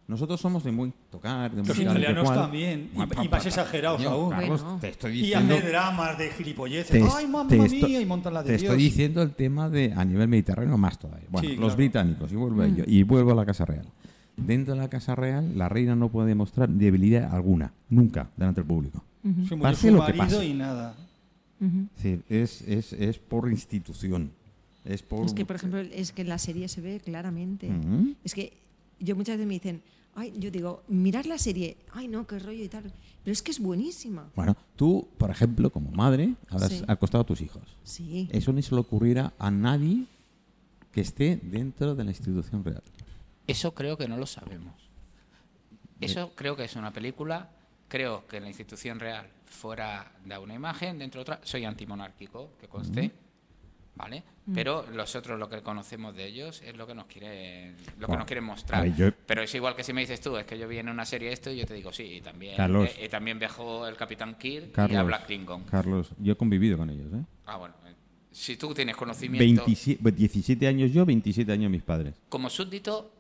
nosotros 0.07 0.41
somos 0.41 0.63
de 0.65 0.71
muy 0.73 0.93
tocar, 1.11 1.51
de 1.51 1.59
Los 1.59 1.69
música, 1.69 1.91
italianos 1.91 2.25
cual. 2.25 2.39
también, 2.39 2.91
y- 2.95 3.25
y 3.25 3.29
más 3.29 3.47
exagerados 3.47 4.05
aún. 4.05 4.31
Carlos, 4.31 4.63
Bueno. 4.63 4.79
te 4.81 4.89
estoy 4.91 5.21
Y 5.25 5.33
hace 5.35 5.61
dramas 5.63 6.19
de 6.19 6.31
gilipolleces. 6.31 6.91
te, 6.91 7.03
¡Ay, 7.17 7.27
mamá 7.27 7.49
te 7.49 7.57
mía! 7.57 7.67
esto- 7.67 7.89
Y 7.89 8.05
montan 8.05 8.35
la 8.35 8.43
de 8.43 8.47
te 8.53 8.53
Dios. 8.59 8.63
estoy 8.73 8.83
diciendo 8.85 9.23
el 9.23 9.31
tema 9.33 9.71
de 9.71 9.93
a 9.95 10.05
nivel 10.05 10.29
mediterráneo 10.29 10.77
más 10.77 10.99
todavía. 10.99 11.27
Bueno, 11.31 11.49
Sí, 11.49 11.55
los 11.57 11.65
claro. 11.67 11.77
británicos, 11.77 12.33
y 12.33 12.37
vuelvo, 12.37 12.63
a 12.63 12.67
ello, 12.67 12.85
y 12.87 13.03
vuelvo 13.03 13.33
a 13.33 13.35
la 13.35 13.47
Casa 13.47 13.65
Real. 13.65 13.87
Dentro 14.37 14.75
de 14.75 14.81
la 14.81 14.89
Casa 14.91 15.15
Real, 15.15 15.57
la 15.57 15.69
reina 15.69 15.95
no 15.97 16.09
puede 16.11 16.29
demostrar 16.29 16.69
debilidad 16.69 17.33
alguna, 17.35 17.73
nunca, 17.89 18.29
delante 18.37 18.61
del 18.61 18.69
público. 18.69 19.03
Se 19.23 19.29
murió 19.57 19.59
Pase 19.63 19.89
su 19.89 19.95
lo 19.95 20.05
que 20.05 20.13
marido 20.13 20.39
pase. 20.39 20.47
y 20.47 20.55
nada. 20.55 20.95
Es, 22.03 22.21
es, 22.29 22.63
es, 22.69 22.93
es 22.93 23.19
por 23.19 23.51
institución. 23.51 24.31
Es 24.85 25.03
por. 25.03 25.25
Es 25.25 25.33
que, 25.33 25.47
por 25.47 25.57
ejemplo, 25.57 25.79
es 25.81 26.13
que 26.13 26.23
en 26.23 26.29
la 26.29 26.37
serie 26.39 26.69
se 26.69 26.83
ve 26.83 27.01
claramente. 27.03 27.71
Es 28.23 28.35
que 28.35 28.53
yo 29.05 29.17
muchas 29.17 29.37
veces 29.37 29.47
me 29.47 29.55
dicen, 29.55 29.83
ay, 30.15 30.33
yo 30.39 30.51
digo, 30.51 30.83
mirar 30.89 31.27
la 31.27 31.39
serie, 31.39 31.77
ay, 31.93 32.09
no, 32.09 32.27
qué 32.27 32.39
rollo 32.39 32.63
y 32.65 32.69
tal. 32.69 32.93
Pero 33.23 33.33
es 33.33 33.43
que 33.43 33.51
es 33.51 33.59
buenísima. 33.61 34.31
Bueno, 34.37 34.57
tú, 34.77 35.09
por 35.19 35.31
ejemplo, 35.31 35.71
como 35.71 35.91
madre, 35.91 36.35
habrás 36.49 36.73
Sí. 36.73 36.85
acostado 36.87 37.23
a 37.23 37.27
tus 37.27 37.41
hijos. 37.41 37.63
Sí. 37.83 38.29
Eso 38.33 38.53
ni 38.53 38.63
se 38.63 38.75
le 38.75 38.81
ocurrirá 38.81 39.33
a 39.39 39.51
nadie 39.51 40.07
que 40.93 41.01
esté 41.01 41.37
dentro 41.43 41.95
de 41.95 42.05
la 42.05 42.11
institución 42.11 42.65
real. 42.65 42.83
Eso 43.47 43.75
creo 43.75 43.97
que 43.99 44.09
no 44.09 44.17
lo 44.17 44.27
sabemos. 44.27 44.75
Eso 46.01 46.33
creo 46.35 46.57
que 46.57 46.65
es 46.65 46.77
una 46.77 46.93
película. 46.93 47.51
Creo 47.89 48.27
que 48.27 48.41
la 48.41 48.49
institución 48.49 48.99
real 49.01 49.29
fuera 49.45 50.13
da 50.25 50.41
una 50.41 50.55
imagen, 50.55 50.99
dentro 50.99 51.21
otra. 51.23 51.41
Soy 51.45 51.65
antimonárquico, 51.65 52.51
que 52.61 52.69
conste. 52.69 53.13
¿Vale? 53.97 54.25
Pero 54.53 54.85
los 54.93 55.15
otros, 55.15 55.39
lo 55.39 55.49
que 55.49 55.63
conocemos 55.63 56.15
de 56.17 56.27
ellos, 56.27 56.61
es 56.63 56.77
lo 56.77 56.87
que 56.87 56.95
nos 56.95 57.07
quieren, 57.07 57.77
lo 57.99 58.09
que 58.09 58.17
nos 58.17 58.27
quieren 58.27 58.45
mostrar. 58.45 58.81
a 58.81 58.85
ver, 58.85 58.95
yo- 58.97 59.13
Pero 59.27 59.43
es 59.43 59.55
igual 59.55 59.77
que 59.77 59.85
si 59.85 59.93
me 59.93 60.01
dices 60.01 60.21
tú, 60.21 60.37
es 60.37 60.45
que 60.45 60.59
yo 60.59 60.67
vi 60.69 60.79
en 60.79 60.89
una 60.89 61.05
serie 61.07 61.33
esto 61.33 61.51
y 61.51 61.57
yo 61.59 61.65
te 61.65 61.75
digo 61.75 61.93
sí, 61.93 62.03
y 62.17 62.21
también, 62.21 62.57
Carlos. 62.57 62.91
eh, 62.99 63.05
y 63.07 63.09
también 63.09 63.39
viajó 63.39 63.87
el 63.87 63.97
Capitán 63.97 64.35
Kirk 64.37 64.67
y 64.67 64.71
Carlos, 64.73 64.99
habla 64.99 65.25
Klingon. 65.25 65.63
Carlos, 65.65 66.11
yo 66.19 66.33
he 66.33 66.37
convivido 66.37 66.77
con 66.77 66.91
ellos. 66.91 67.07
¿eh? 67.15 67.25
Ah, 67.47 67.57
bueno. 67.57 67.75
eh, 67.87 67.95
Si 68.33 68.57
tú 68.57 68.75
tienes 68.75 68.97
conocimiento 68.97 69.63
27, 69.65 70.11
17 70.11 70.67
años 70.67 70.93
yo, 70.93 71.07
27 71.07 71.53
años 71.53 71.71
mis 71.71 71.83
padres. 71.83 72.15
como 72.29 72.51
súbdito 72.51 73.14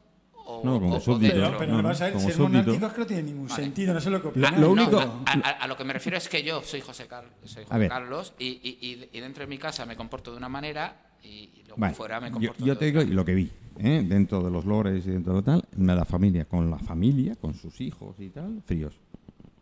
o, 0.46 0.62
No, 0.64 0.80
como 0.80 0.96
o- 0.96 1.00
súbdito. 1.00 1.34
Pero, 1.34 1.56
pero 1.58 1.72
no, 1.72 1.82
no, 1.82 1.88
vas 1.88 2.00
a 2.00 2.04
ver, 2.04 2.12
como 2.14 2.24
ser 2.26 2.34
súbdito. 2.36 2.48
monárquicos 2.58 2.92
que 2.92 3.00
no 3.00 3.06
tiene 3.06 3.22
ningún 3.22 3.48
Vale. 3.48 3.62
sentido, 3.62 3.94
no 3.94 4.00
sé 4.00 4.10
lo 4.10 4.22
que 4.22 4.38
No, 4.38 4.70
único- 4.70 4.98
a, 5.00 5.22
a- 5.32 5.50
a 5.50 5.66
lo 5.66 5.76
que 5.76 5.84
me 5.84 5.92
refiero 5.92 6.18
es 6.18 6.28
que 6.28 6.42
yo 6.42 6.62
soy 6.62 6.80
José, 6.80 7.06
Car- 7.06 7.24
soy 7.44 7.64
José. 7.64 7.88
Carlos 7.88 8.34
y, 8.38 8.46
y- 8.46 8.78
y- 8.80 9.08
y 9.16 9.20
dentro 9.20 9.42
de 9.42 9.46
mi 9.48 9.58
casa 9.58 9.86
me 9.86 9.96
comporto 9.96 10.30
de 10.32 10.36
una 10.36 10.48
manera 10.48 10.96
y, 11.22 11.28
y 11.28 11.62
luego 11.66 11.76
Vale, 11.78 11.94
fuera 11.94 12.20
me 12.20 12.28
yo, 12.28 12.32
comporto 12.34 12.64
yo 12.64 12.74
de 12.74 12.78
te 12.78 12.84
digo 12.86 13.00
otra. 13.00 13.14
lo 13.14 13.24
que 13.24 13.34
vi, 13.34 13.50
¿eh? 13.78 14.04
dentro 14.06 14.42
de 14.42 14.50
los 14.50 14.64
lores 14.66 15.06
y 15.06 15.10
dentro 15.10 15.32
de 15.32 15.38
lo 15.38 15.42
tal, 15.42 15.64
la 15.78 16.04
familia, 16.04 16.44
con 16.44 16.70
la 16.70 16.78
familia, 16.78 17.34
con 17.36 17.54
sus 17.54 17.80
hijos 17.80 18.14
y 18.20 18.28
tal, 18.30 18.60
fríos. 18.66 18.94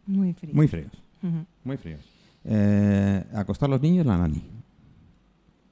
Muy 0.06 0.32
frío. 0.32 0.52
Muy 0.54 0.66
fríos. 0.68 0.92
Muy 1.62 1.76
fríos. 1.76 2.00
Eh, 2.44 3.24
acostar 3.34 3.68
a 3.68 3.70
los 3.74 3.80
niños, 3.80 4.04
la 4.04 4.18
nani. 4.18 4.42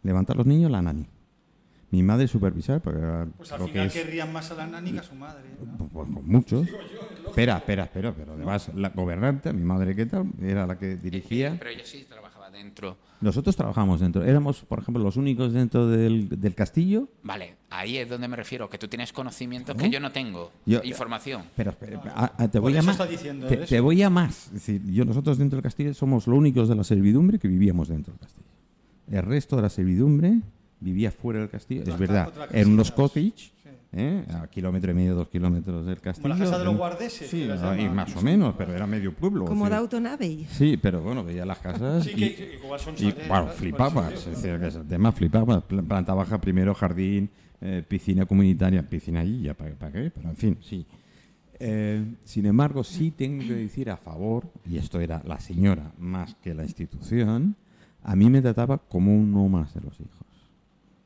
Levantar 0.04 0.36
los 0.36 0.46
niños, 0.46 0.70
la 0.70 0.80
nani. 0.80 1.04
Mi 1.92 2.02
madre 2.04 2.28
supervisar, 2.28 2.80
porque 2.80 3.00
era 3.00 3.26
Pues 3.36 3.50
al 3.50 3.58
lo 3.60 3.66
que 3.66 3.72
final 3.72 3.86
es- 3.88 3.92
querrían 3.92 4.32
más 4.32 4.50
a 4.52 4.54
la 4.54 4.66
nani 4.66 4.92
que 4.92 5.00
a 5.00 5.02
su 5.02 5.14
madre. 5.16 5.42
¿no? 5.60 5.76
pues, 5.76 5.90
pues, 5.92 6.08
con 6.14 6.26
muchos. 6.28 6.68
Espera, 7.26 7.56
espera, 7.58 7.84
espera, 7.84 8.12
pero 8.14 8.32
además 8.34 8.70
la 8.76 8.90
gobernante, 8.90 9.52
mi 9.52 9.64
madre, 9.64 9.96
¿qué 9.96 10.06
tal? 10.06 10.26
Era 10.40 10.66
la 10.66 10.78
que 10.78 10.96
dirigía. 10.96 11.56
Pero 11.58 11.70
ella 11.70 11.84
sí 11.84 12.06
trabajaba 12.08 12.48
dentro. 12.50 12.96
Nosotros 13.20 13.54
trabajamos 13.56 14.00
dentro. 14.00 14.24
Éramos, 14.24 14.60
por 14.64 14.78
ejemplo, 14.78 15.02
los 15.02 15.16
únicos 15.16 15.52
dentro 15.52 15.86
del, 15.88 16.28
del 16.40 16.54
castillo. 16.54 17.08
Vale, 17.24 17.56
ahí 17.70 17.98
es 17.98 18.08
donde 18.08 18.28
me 18.28 18.36
refiero, 18.36 18.70
que 18.70 18.78
tú 18.78 18.86
tienes 18.88 19.12
conocimientos 19.12 19.74
¿Cómo? 19.74 19.84
que 19.84 19.90
yo 19.90 19.98
no 20.00 20.12
tengo. 20.12 20.52
Yo- 20.66 20.80
información. 20.84 21.42
Pero, 21.56 21.70
espera, 21.70 22.00
ah, 22.14 22.32
ah, 22.38 22.48
te 22.48 22.58
voy 22.60 22.76
a 22.76 22.82
más. 22.82 22.94
está 22.94 23.06
diciendo 23.06 23.46
Te, 23.48 23.54
eso. 23.56 23.66
te 23.66 23.80
voy 23.80 24.00
a 24.02 24.10
más. 24.10 24.46
Es 24.46 24.52
decir, 24.54 24.82
yo, 24.86 25.04
nosotros 25.04 25.38
dentro 25.38 25.56
del 25.56 25.64
castillo 25.64 25.92
somos 25.92 26.26
los 26.28 26.38
únicos 26.38 26.68
de 26.68 26.76
la 26.76 26.84
servidumbre 26.84 27.38
que 27.40 27.48
vivíamos 27.48 27.88
dentro 27.88 28.12
del 28.12 28.20
castillo. 28.20 28.46
El 29.10 29.22
resto 29.22 29.56
de 29.56 29.62
la 29.62 29.68
servidumbre 29.70 30.40
vivía 30.80 31.10
fuera 31.10 31.40
del 31.40 31.48
castillo. 31.50 31.82
Es 31.86 31.98
verdad, 31.98 32.32
en 32.52 32.72
unos 32.72 32.90
cottage, 32.90 33.32
Sí. 33.36 33.52
¿eh? 33.92 34.24
a 34.32 34.46
kilómetro 34.46 34.92
y 34.92 34.94
medio, 34.94 35.14
dos 35.14 35.28
kilómetros 35.28 35.84
del 35.86 36.00
castillo. 36.00 36.36
casa 36.36 36.58
de 36.58 36.64
los 36.64 36.76
guardeses, 36.76 37.28
Sí, 37.28 37.42
y 37.78 37.88
más 37.88 38.14
o 38.16 38.22
menos, 38.22 38.54
pero 38.56 38.72
era 38.74 38.86
medio 38.86 39.12
pueblo. 39.14 39.44
Como 39.46 39.68
de 39.68 39.76
Autonave. 39.76 40.46
Sí, 40.50 40.76
pero 40.76 41.00
bueno, 41.02 41.24
veía 41.24 41.44
las 41.44 41.58
casas 41.58 42.04
Sí, 42.04 42.12
y, 42.12 42.14
que- 42.16 42.34
que 42.36 42.54
igual 42.62 42.78
son 42.80 42.94
y, 42.98 43.12
bueno, 43.28 43.46
flipabas. 43.48 44.12
Es 44.14 44.26
decir, 44.26 44.58
que 44.60 44.68
ese 44.68 44.80
tema 44.84 45.12
flipabas. 45.12 45.62
Pla- 45.64 45.82
Planta 45.82 46.14
baja, 46.14 46.40
primero 46.40 46.74
jardín, 46.74 47.28
eh, 47.60 47.82
piscina 47.86 48.24
comunitaria, 48.26 48.82
piscina 48.88 49.20
allí, 49.20 49.42
ya 49.42 49.54
para 49.54 49.72
qué, 49.92 50.10
pero 50.14 50.30
en 50.30 50.36
fin, 50.36 50.56
sí. 50.62 50.86
Eh, 51.62 52.02
sin 52.24 52.46
embargo, 52.46 52.82
sí 52.84 53.10
tengo 53.10 53.42
que 53.46 53.52
decir 53.54 53.90
a 53.90 53.96
favor, 53.98 54.44
y 54.66 54.78
esto 54.78 54.98
era 54.98 55.20
la 55.26 55.38
señora 55.40 55.92
más 55.98 56.34
que 56.36 56.54
la 56.54 56.62
institución, 56.62 57.54
a 58.02 58.16
mí 58.16 58.30
me 58.30 58.40
trataba 58.40 58.78
como 58.78 59.14
uno 59.14 59.46
más 59.48 59.74
de 59.74 59.82
los 59.82 60.00
hijos. 60.00 60.26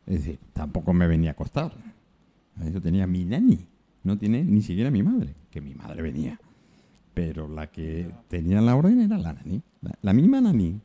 Es 0.06 0.24
decir, 0.24 0.38
tampoco 0.52 0.92
me 0.92 1.06
venía 1.06 1.30
a 1.30 1.32
acostar. 1.32 1.72
Eso 2.62 2.80
tenía 2.80 3.06
mi 3.06 3.24
nani, 3.24 3.66
no 4.02 4.16
tiene 4.18 4.44
ni 4.44 4.62
siquiera 4.62 4.90
mi 4.90 5.02
madre, 5.02 5.34
que 5.50 5.60
mi 5.60 5.74
madre 5.74 6.02
venía. 6.02 6.38
Pero 7.14 7.48
la 7.48 7.68
que 7.70 8.10
tenía 8.28 8.60
la 8.60 8.76
orden 8.76 9.00
era 9.00 9.18
la 9.18 9.32
nani. 9.32 9.62
La, 9.80 9.98
la 10.02 10.12
misma 10.12 10.40
nani 10.40 10.80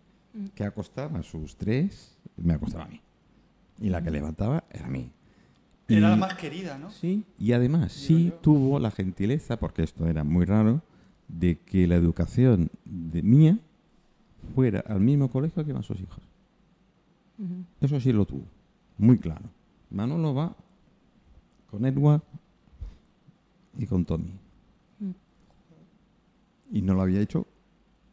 que 0.56 0.64
acostaba 0.64 1.20
a 1.20 1.24
sus 1.24 1.58
tres, 1.58 2.18
me 2.38 2.54
acostaba 2.54 2.86
a 2.86 2.88
mí. 2.88 3.02
Y 3.82 3.90
la 3.90 4.02
que 4.02 4.12
levantaba 4.12 4.64
era 4.72 4.88
a 4.88 4.90
mí. 4.90 5.12
Era 5.88 6.10
la 6.10 6.16
más 6.16 6.36
querida, 6.36 6.78
¿no? 6.78 6.92
Sí, 6.92 7.24
y 7.40 7.54
además 7.54 7.92
sí 7.92 8.26
yo. 8.30 8.36
tuvo 8.36 8.80
la 8.80 8.92
gentileza, 8.92 9.58
porque 9.58 9.82
esto 9.82 10.08
era 10.08 10.24
muy 10.24 10.46
raro, 10.46 10.84
de 11.28 11.60
que 11.60 11.88
la 11.88 11.96
educación 11.96 12.70
de 12.86 13.24
mía 13.24 13.58
fuera 14.54 14.82
al 14.82 15.00
mismo 15.00 15.30
colegio 15.30 15.64
que 15.64 15.72
iban 15.72 15.84
sus 15.84 16.00
hijos. 16.00 16.20
Eso 17.80 18.00
sí 18.00 18.12
lo 18.12 18.26
tuvo, 18.26 18.44
muy 19.00 19.18
claro. 19.18 19.50
Manolo 19.90 20.34
va 20.36 20.56
con 21.72 21.86
Edward 21.86 22.22
y 23.78 23.88
con 23.88 24.06
Tommy. 24.06 24.38
Mm. 25.00 25.12
Y 26.72 26.82
no 26.82 26.94
lo 26.94 27.02
había 27.02 27.22
hecho 27.22 27.48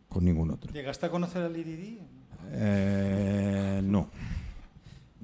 con 0.08 0.24
ningún 0.24 0.50
otro. 0.50 0.72
¿Llegaste 0.72 1.06
a 1.06 1.10
conocer 1.10 1.42
a 1.42 1.48
Lady 1.48 1.76
Di? 1.76 1.98
Eh, 2.52 3.82
no. 3.84 4.08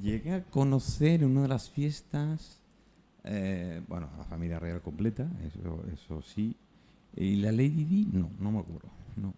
Llegué 0.01 0.35
a 0.35 0.45
conocer 0.45 1.23
en 1.23 1.31
una 1.31 1.43
de 1.43 1.49
las 1.49 1.71
fiestas, 1.71 2.61
eh, 3.25 3.83
bueno, 3.89 4.11
a 4.15 4.19
la 4.19 4.25
familia 4.25 4.59
real 4.59 4.83
completa, 4.83 5.31
eso, 5.47 5.85
eso 5.93 6.23
sí. 6.23 6.57
Y 7.15 7.37
la 7.37 7.53
Lady 7.53 7.85
Di, 7.85 8.09
no, 8.13 8.31
no 8.41 8.51
me 8.51 8.59
acuerdo. 8.59 8.89
No, 9.17 9.33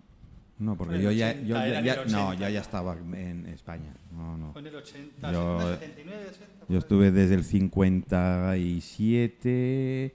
no 0.58 0.76
porque 0.76 1.00
yo 1.02 1.10
ya, 1.10 1.30
80, 1.30 1.46
yo 1.46 1.54
ya- 1.84 1.96
no, 2.06 2.28
80. 2.28 2.34
yo 2.34 2.48
ya 2.48 2.60
estaba 2.60 2.96
en 2.96 3.46
España. 3.48 3.92
No, 4.12 4.36
no. 4.36 4.52
Fue 4.52 4.60
en 4.60 4.68
el 4.68 4.76
80, 4.76 5.32
Yo- 5.32 5.58
79, 5.78 6.26
80. 6.28 6.46
por 6.60 6.68
Yo 6.72 6.78
estuve 6.78 7.10
desde 7.10 7.34
el 7.34 7.44
57 7.44 10.14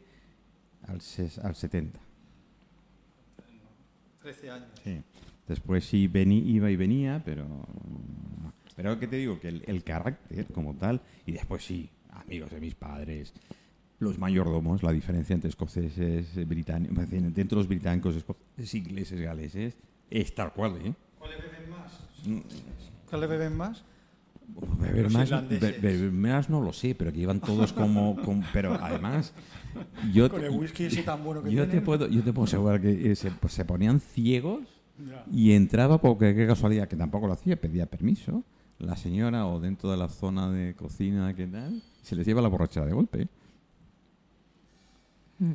al, 0.88 1.00
ses- 1.02 1.40
al 1.44 1.56
70. 1.56 2.00
13 4.22 4.50
años. 4.52 4.68
Sí. 4.84 5.02
Después 5.48 5.84
sí 5.86 6.08
vení, 6.08 6.40
iba 6.50 6.70
y 6.70 6.76
venía, 6.76 7.22
pero. 7.26 7.46
Pero 8.76 9.00
que 9.00 9.08
te 9.08 9.16
digo, 9.18 9.40
que 9.40 9.48
el, 9.50 9.64
el 9.68 9.84
carácter 9.84 10.46
como 10.54 10.76
tal, 10.76 11.02
y 11.26 11.32
después 11.34 11.66
sí, 11.66 11.90
amigos 12.12 12.52
de 12.52 12.62
mis 12.62 12.76
padres, 12.76 13.34
los 14.00 14.18
mayordomos, 14.20 14.84
la 14.84 14.92
diferencia 14.94 15.34
entre 15.34 15.50
escoceses, 15.50 16.48
británicos, 16.48 17.12
entre 17.12 17.56
los 17.58 17.68
británicos, 17.68 18.16
escoceses, 18.16 18.74
ingleses, 18.76 19.20
galeses, 19.20 19.76
es 20.10 20.34
tal 20.36 20.54
cual, 20.54 20.78
¿eh? 20.84 20.94
¿Cuáles 21.18 21.38
beben 21.42 21.70
más? 21.70 22.44
¿Cuáles 23.10 23.30
beben 23.30 23.58
más? 23.58 23.84
Beber 24.80 25.10
más, 25.12 25.30
beber 25.50 26.12
más 26.12 26.50
no 26.50 26.60
lo 26.62 26.74
sé, 26.74 26.96
pero 26.96 27.14
que 27.14 27.20
iban 27.20 27.40
todos 27.40 27.72
como, 27.72 28.16
como- 28.26 28.44
pero 28.52 28.74
además 28.82 29.32
yo 30.12 30.28
Con 30.30 30.44
el 30.44 30.50
whisky 30.50 30.86
ese 30.86 31.04
tan 31.04 31.24
bueno 31.24 31.44
que 31.44 31.52
yo 31.52 31.68
te 31.68 31.82
puedo 31.82 32.08
yo 32.08 32.24
te 32.24 32.34
puedo 32.34 32.46
asegurar 32.46 32.82
que 32.82 33.12
eh, 33.12 33.16
se, 33.16 33.30
pues, 33.32 33.54
se 33.54 33.64
ponían 33.64 34.00
ciegos 34.00 34.62
Ya. 34.98 35.24
y 35.32 35.52
entraba 35.52 36.02
porque 36.02 36.34
qué 36.36 36.48
casualidad 36.48 36.88
que 36.88 36.96
tampoco 36.96 37.28
lo 37.28 37.34
hacía 37.34 37.62
pedía 37.62 37.86
permiso 37.86 38.44
la 38.80 38.98
señora 38.98 39.46
o 39.46 39.60
dentro 39.60 39.92
de 39.92 39.98
la 39.98 40.10
zona 40.10 40.50
de 40.50 40.74
cocina 40.74 41.34
que 41.36 41.46
tal 41.46 41.82
se 42.02 42.16
les 42.16 42.26
lleva 42.26 42.42
la 42.42 42.48
borrachera 42.50 42.86
de 42.88 42.94
golpe. 42.94 43.28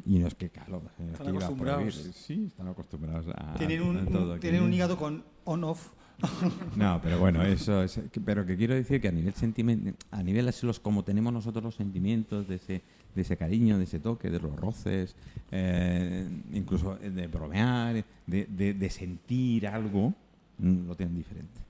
Y 0.07 0.19
no 0.19 0.27
es 0.27 0.35
que 0.35 0.49
claro 0.51 0.83
no 0.99 1.07
Están 1.13 1.27
que 1.27 1.33
acostumbrados. 1.33 1.95
sí 2.15 2.45
están 2.47 2.69
acostumbrados 2.69 3.27
a 3.37 3.55
Tienen 3.57 3.83
un, 3.83 3.97
a 3.99 4.05
todo 4.07 4.33
un- 4.35 4.41
tienen 4.41 4.61
un 4.63 4.67
aquello. 4.69 4.77
hígado 4.77 4.97
con 4.97 5.25
on-off. 5.45 5.93
No, 6.77 7.01
pero 7.03 7.19
bueno, 7.19 7.43
eso 7.43 7.83
es. 7.83 8.01
Pero 8.25 8.47
que 8.47 8.57
quiero 8.57 8.75
decir 8.75 9.01
que 9.01 9.09
a 9.09 9.13
nivel 9.13 9.35
sentimiento, 9.35 9.93
a 10.13 10.23
nivel 10.23 10.47
así 10.49 10.65
los 10.67 10.79
como 10.81 11.03
tenemos 11.03 11.33
nosotros 11.33 11.63
los 11.65 11.75
sentimientos 11.75 12.47
de 12.49 12.55
ese, 12.55 12.83
de 13.15 13.23
ese 13.23 13.37
cariño, 13.37 13.79
de 13.79 13.85
ese 13.85 13.99
toque, 13.99 14.31
de 14.31 14.39
los 14.41 14.55
roces, 14.57 15.17
eh, 15.51 16.29
incluso 16.53 16.95
de 16.97 17.27
bromear, 17.27 18.05
de, 18.27 18.47
de- 18.47 18.75
de 18.75 18.91
sentir 18.91 19.67
algo, 19.67 20.15
mm, 20.59 20.87
lo 20.87 20.95
tienen 20.97 21.17
diferente. 21.17 21.61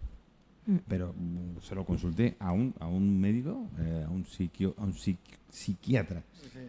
Mm. 0.67 0.77
Pero 0.89 1.13
mm, 1.13 1.61
se 1.61 1.75
lo 1.75 1.85
consulté 1.85 2.37
a 2.39 2.53
un, 2.53 2.75
a 2.81 2.87
un 2.87 3.21
médico, 3.21 3.67
eh, 3.79 4.05
a 4.07 4.11
un, 4.11 4.25
psiquio, 4.25 4.75
a 4.79 4.85
un 4.85 4.93
psiqui- 4.95 5.19
psiquiatra, 5.51 6.23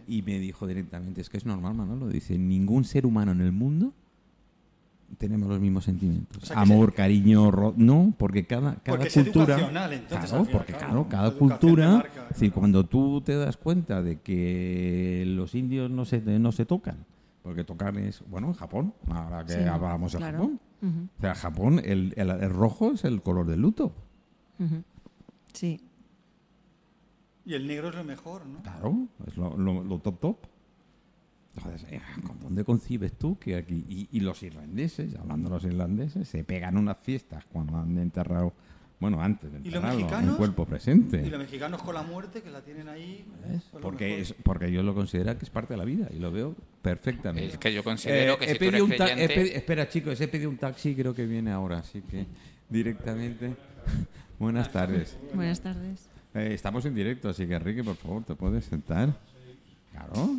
y 0.06 0.22
me 0.22 0.38
dijo 0.38 0.66
directamente, 0.66 1.20
es 1.20 1.28
que 1.30 1.38
es 1.38 1.46
normal, 1.46 1.74
Manolo, 1.74 2.08
dice, 2.08 2.36
ningún 2.38 2.84
ser 2.84 3.06
humano 3.06 3.32
en 3.32 3.40
el 3.40 3.52
mundo 3.52 3.92
tenemos 5.18 5.48
los 5.48 5.60
mismos 5.60 5.84
sentimientos. 5.84 6.42
O 6.42 6.46
sea, 6.46 6.56
que 6.56 6.62
Amor, 6.62 6.90
se- 6.90 6.96
cariño, 6.96 7.50
ro- 7.50 7.74
no, 7.76 8.12
porque 8.18 8.44
cada, 8.44 8.74
cada 8.76 8.98
Porque 8.98 9.06
es 9.08 9.14
cultura... 9.14 9.54
entonces, 9.92 10.30
claro, 10.30 10.44
porque 10.50 10.72
claro, 10.74 11.06
cada 11.08 11.30
cultura... 11.32 11.88
marca, 11.92 12.22
es 12.24 12.28
decir, 12.30 12.50
claro. 12.50 12.60
cuando 12.60 12.84
tú 12.86 13.20
te 13.22 13.34
das 13.36 13.56
cuenta 13.56 14.02
de 14.02 14.20
que 14.20 15.24
los 15.28 15.54
indios 15.54 15.90
no 15.90 16.04
se, 16.04 16.20
no 16.20 16.50
se 16.52 16.66
tocan, 16.66 16.96
porque 17.42 17.62
tocar 17.64 17.96
es, 17.98 18.22
bueno, 18.28 18.48
en 18.48 18.54
Japón, 18.54 18.92
ahora 19.08 19.44
que 19.46 19.52
Sí, 19.54 19.60
hablábamos 19.60 20.12
de 20.12 20.18
claro. 20.18 20.38
Japón, 20.38 20.60
O 20.82 21.20
sea, 21.20 21.34
Japón, 21.34 21.80
el, 21.84 22.12
el- 22.16 22.30
el 22.30 22.50
rojo 22.50 22.92
es 22.92 23.04
el 23.04 23.22
color 23.22 23.46
del 23.46 23.60
luto. 23.62 23.92
Sí. 25.52 25.80
Y 27.44 27.54
el 27.54 27.66
negro 27.66 27.88
es 27.88 27.94
lo 27.94 28.04
mejor, 28.04 28.46
¿no? 28.46 28.62
Claro, 28.62 29.08
es 29.26 29.36
lo, 29.36 29.56
lo- 29.56 29.82
lo 29.84 29.98
top 30.00 30.20
top. 30.20 30.36
Entonces, 31.56 31.86
eh, 31.90 32.02
¿con 32.26 32.38
¿dónde 32.40 32.64
concibes 32.64 33.14
tú 33.16 33.38
que 33.38 33.56
aquí? 33.56 33.84
Y, 33.88 34.08
y 34.12 34.20
los 34.20 34.42
irlandeses, 34.42 35.14
hablando 35.16 35.48
de 35.48 35.54
los 35.54 35.64
irlandeses, 35.64 36.28
se 36.28 36.44
pegan 36.44 36.76
unas 36.76 36.98
fiestas 36.98 37.44
cuando 37.46 37.78
han 37.78 37.96
enterrado, 37.98 38.52
bueno, 38.98 39.20
antes 39.20 39.52
de 39.52 39.58
¿Y 39.58 39.64
los 39.64 39.66
enterrarlo, 39.74 39.92
en 39.98 40.04
mexicanos? 40.06 40.36
cuerpo 40.36 40.64
presente. 40.64 41.22
Y 41.26 41.28
los 41.30 41.38
mexicanos 41.38 41.82
con 41.82 41.94
la 41.94 42.02
muerte, 42.02 42.42
que 42.42 42.50
la 42.50 42.62
tienen 42.62 42.88
ahí. 42.88 43.24
Porque, 43.82 44.20
es, 44.20 44.32
porque 44.42 44.72
yo 44.72 44.82
lo 44.82 44.94
considero 44.94 45.36
que 45.38 45.44
es 45.44 45.50
parte 45.50 45.74
de 45.74 45.78
la 45.78 45.84
vida 45.84 46.08
y 46.14 46.18
lo 46.18 46.32
veo 46.32 46.54
perfectamente. 46.82 47.52
Es 47.52 47.58
que 47.58 47.72
yo 47.74 47.84
considero 47.84 48.34
Eh, 48.34 48.38
que 48.38 48.44
he 48.46 48.52
si 48.54 48.58
tú 48.58 48.64
eres 48.64 48.80
un 48.82 48.92
he 48.92 48.96
creyente- 48.96 49.56
espera, 49.56 49.88
chicos, 49.88 50.20
he 50.20 50.28
pedido 50.28 50.48
un 50.48 50.56
taxi, 50.56 50.94
creo 50.94 51.14
que 51.14 51.26
viene 51.26 51.50
ahora, 51.50 51.78
así 51.78 52.00
que 52.02 52.24
directamente. 52.70 53.54
Buenas 54.38 54.70
tardes. 54.72 55.16
Buenas 55.34 55.60
tardes. 55.60 56.08
Eh, 56.34 56.50
estamos 56.52 56.84
en 56.84 56.94
directo, 56.94 57.28
así 57.30 57.46
que 57.46 57.54
Enrique, 57.54 57.82
por 57.84 57.96
favor, 57.96 58.22
¿te 58.24 58.34
puedes 58.34 58.64
sentar? 58.66 59.14
Claro. 59.92 60.36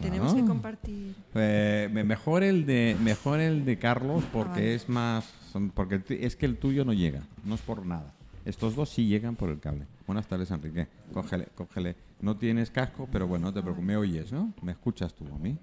Tenemos 0.00 0.32
claro. 0.32 0.44
que 0.44 0.48
compartir. 0.48 1.14
Eh, 1.34 1.88
me- 1.92 2.04
mejor 2.04 2.42
el 2.42 2.64
de 2.64 2.96
mejor 3.02 3.38
el 3.40 3.64
de 3.66 3.78
Carlos 3.78 4.24
porque 4.32 4.60
vale. 4.60 4.74
es 4.74 4.88
más 4.88 5.26
son- 5.48 5.70
porque 5.70 6.02
es 6.20 6.36
que 6.36 6.46
el 6.46 6.56
tuyo 6.56 6.84
no 6.84 6.92
llega, 6.92 7.22
no 7.44 7.54
es 7.54 7.60
por 7.60 7.84
nada. 7.84 8.12
Estos 8.44 8.74
dos 8.76 8.88
sí 8.88 9.06
llegan 9.06 9.36
por 9.36 9.50
el 9.50 9.60
cable. 9.60 9.86
Buenas 10.06 10.26
tardes, 10.26 10.50
Enrique. 10.50 10.86
Cógele, 11.12 11.48
cógele. 11.54 11.96
No 12.20 12.36
tienes 12.36 12.70
casco, 12.70 13.08
pero 13.12 13.26
bueno, 13.26 13.46
no 13.48 13.52
te 13.52 13.60
preocupes. 13.60 13.86
Me 13.86 13.96
oyes, 13.96 14.32
¿no? 14.32 14.52
¿Me 14.62 14.72
escuchas 14.72 15.12
tú 15.14 15.26
a 15.34 15.38
mí? 15.38 15.58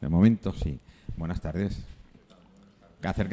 De 0.00 0.08
momento 0.08 0.52
sí. 0.52 0.78
Buenas 1.16 1.40
tardes. 1.40 1.82
Acércate 3.02 3.24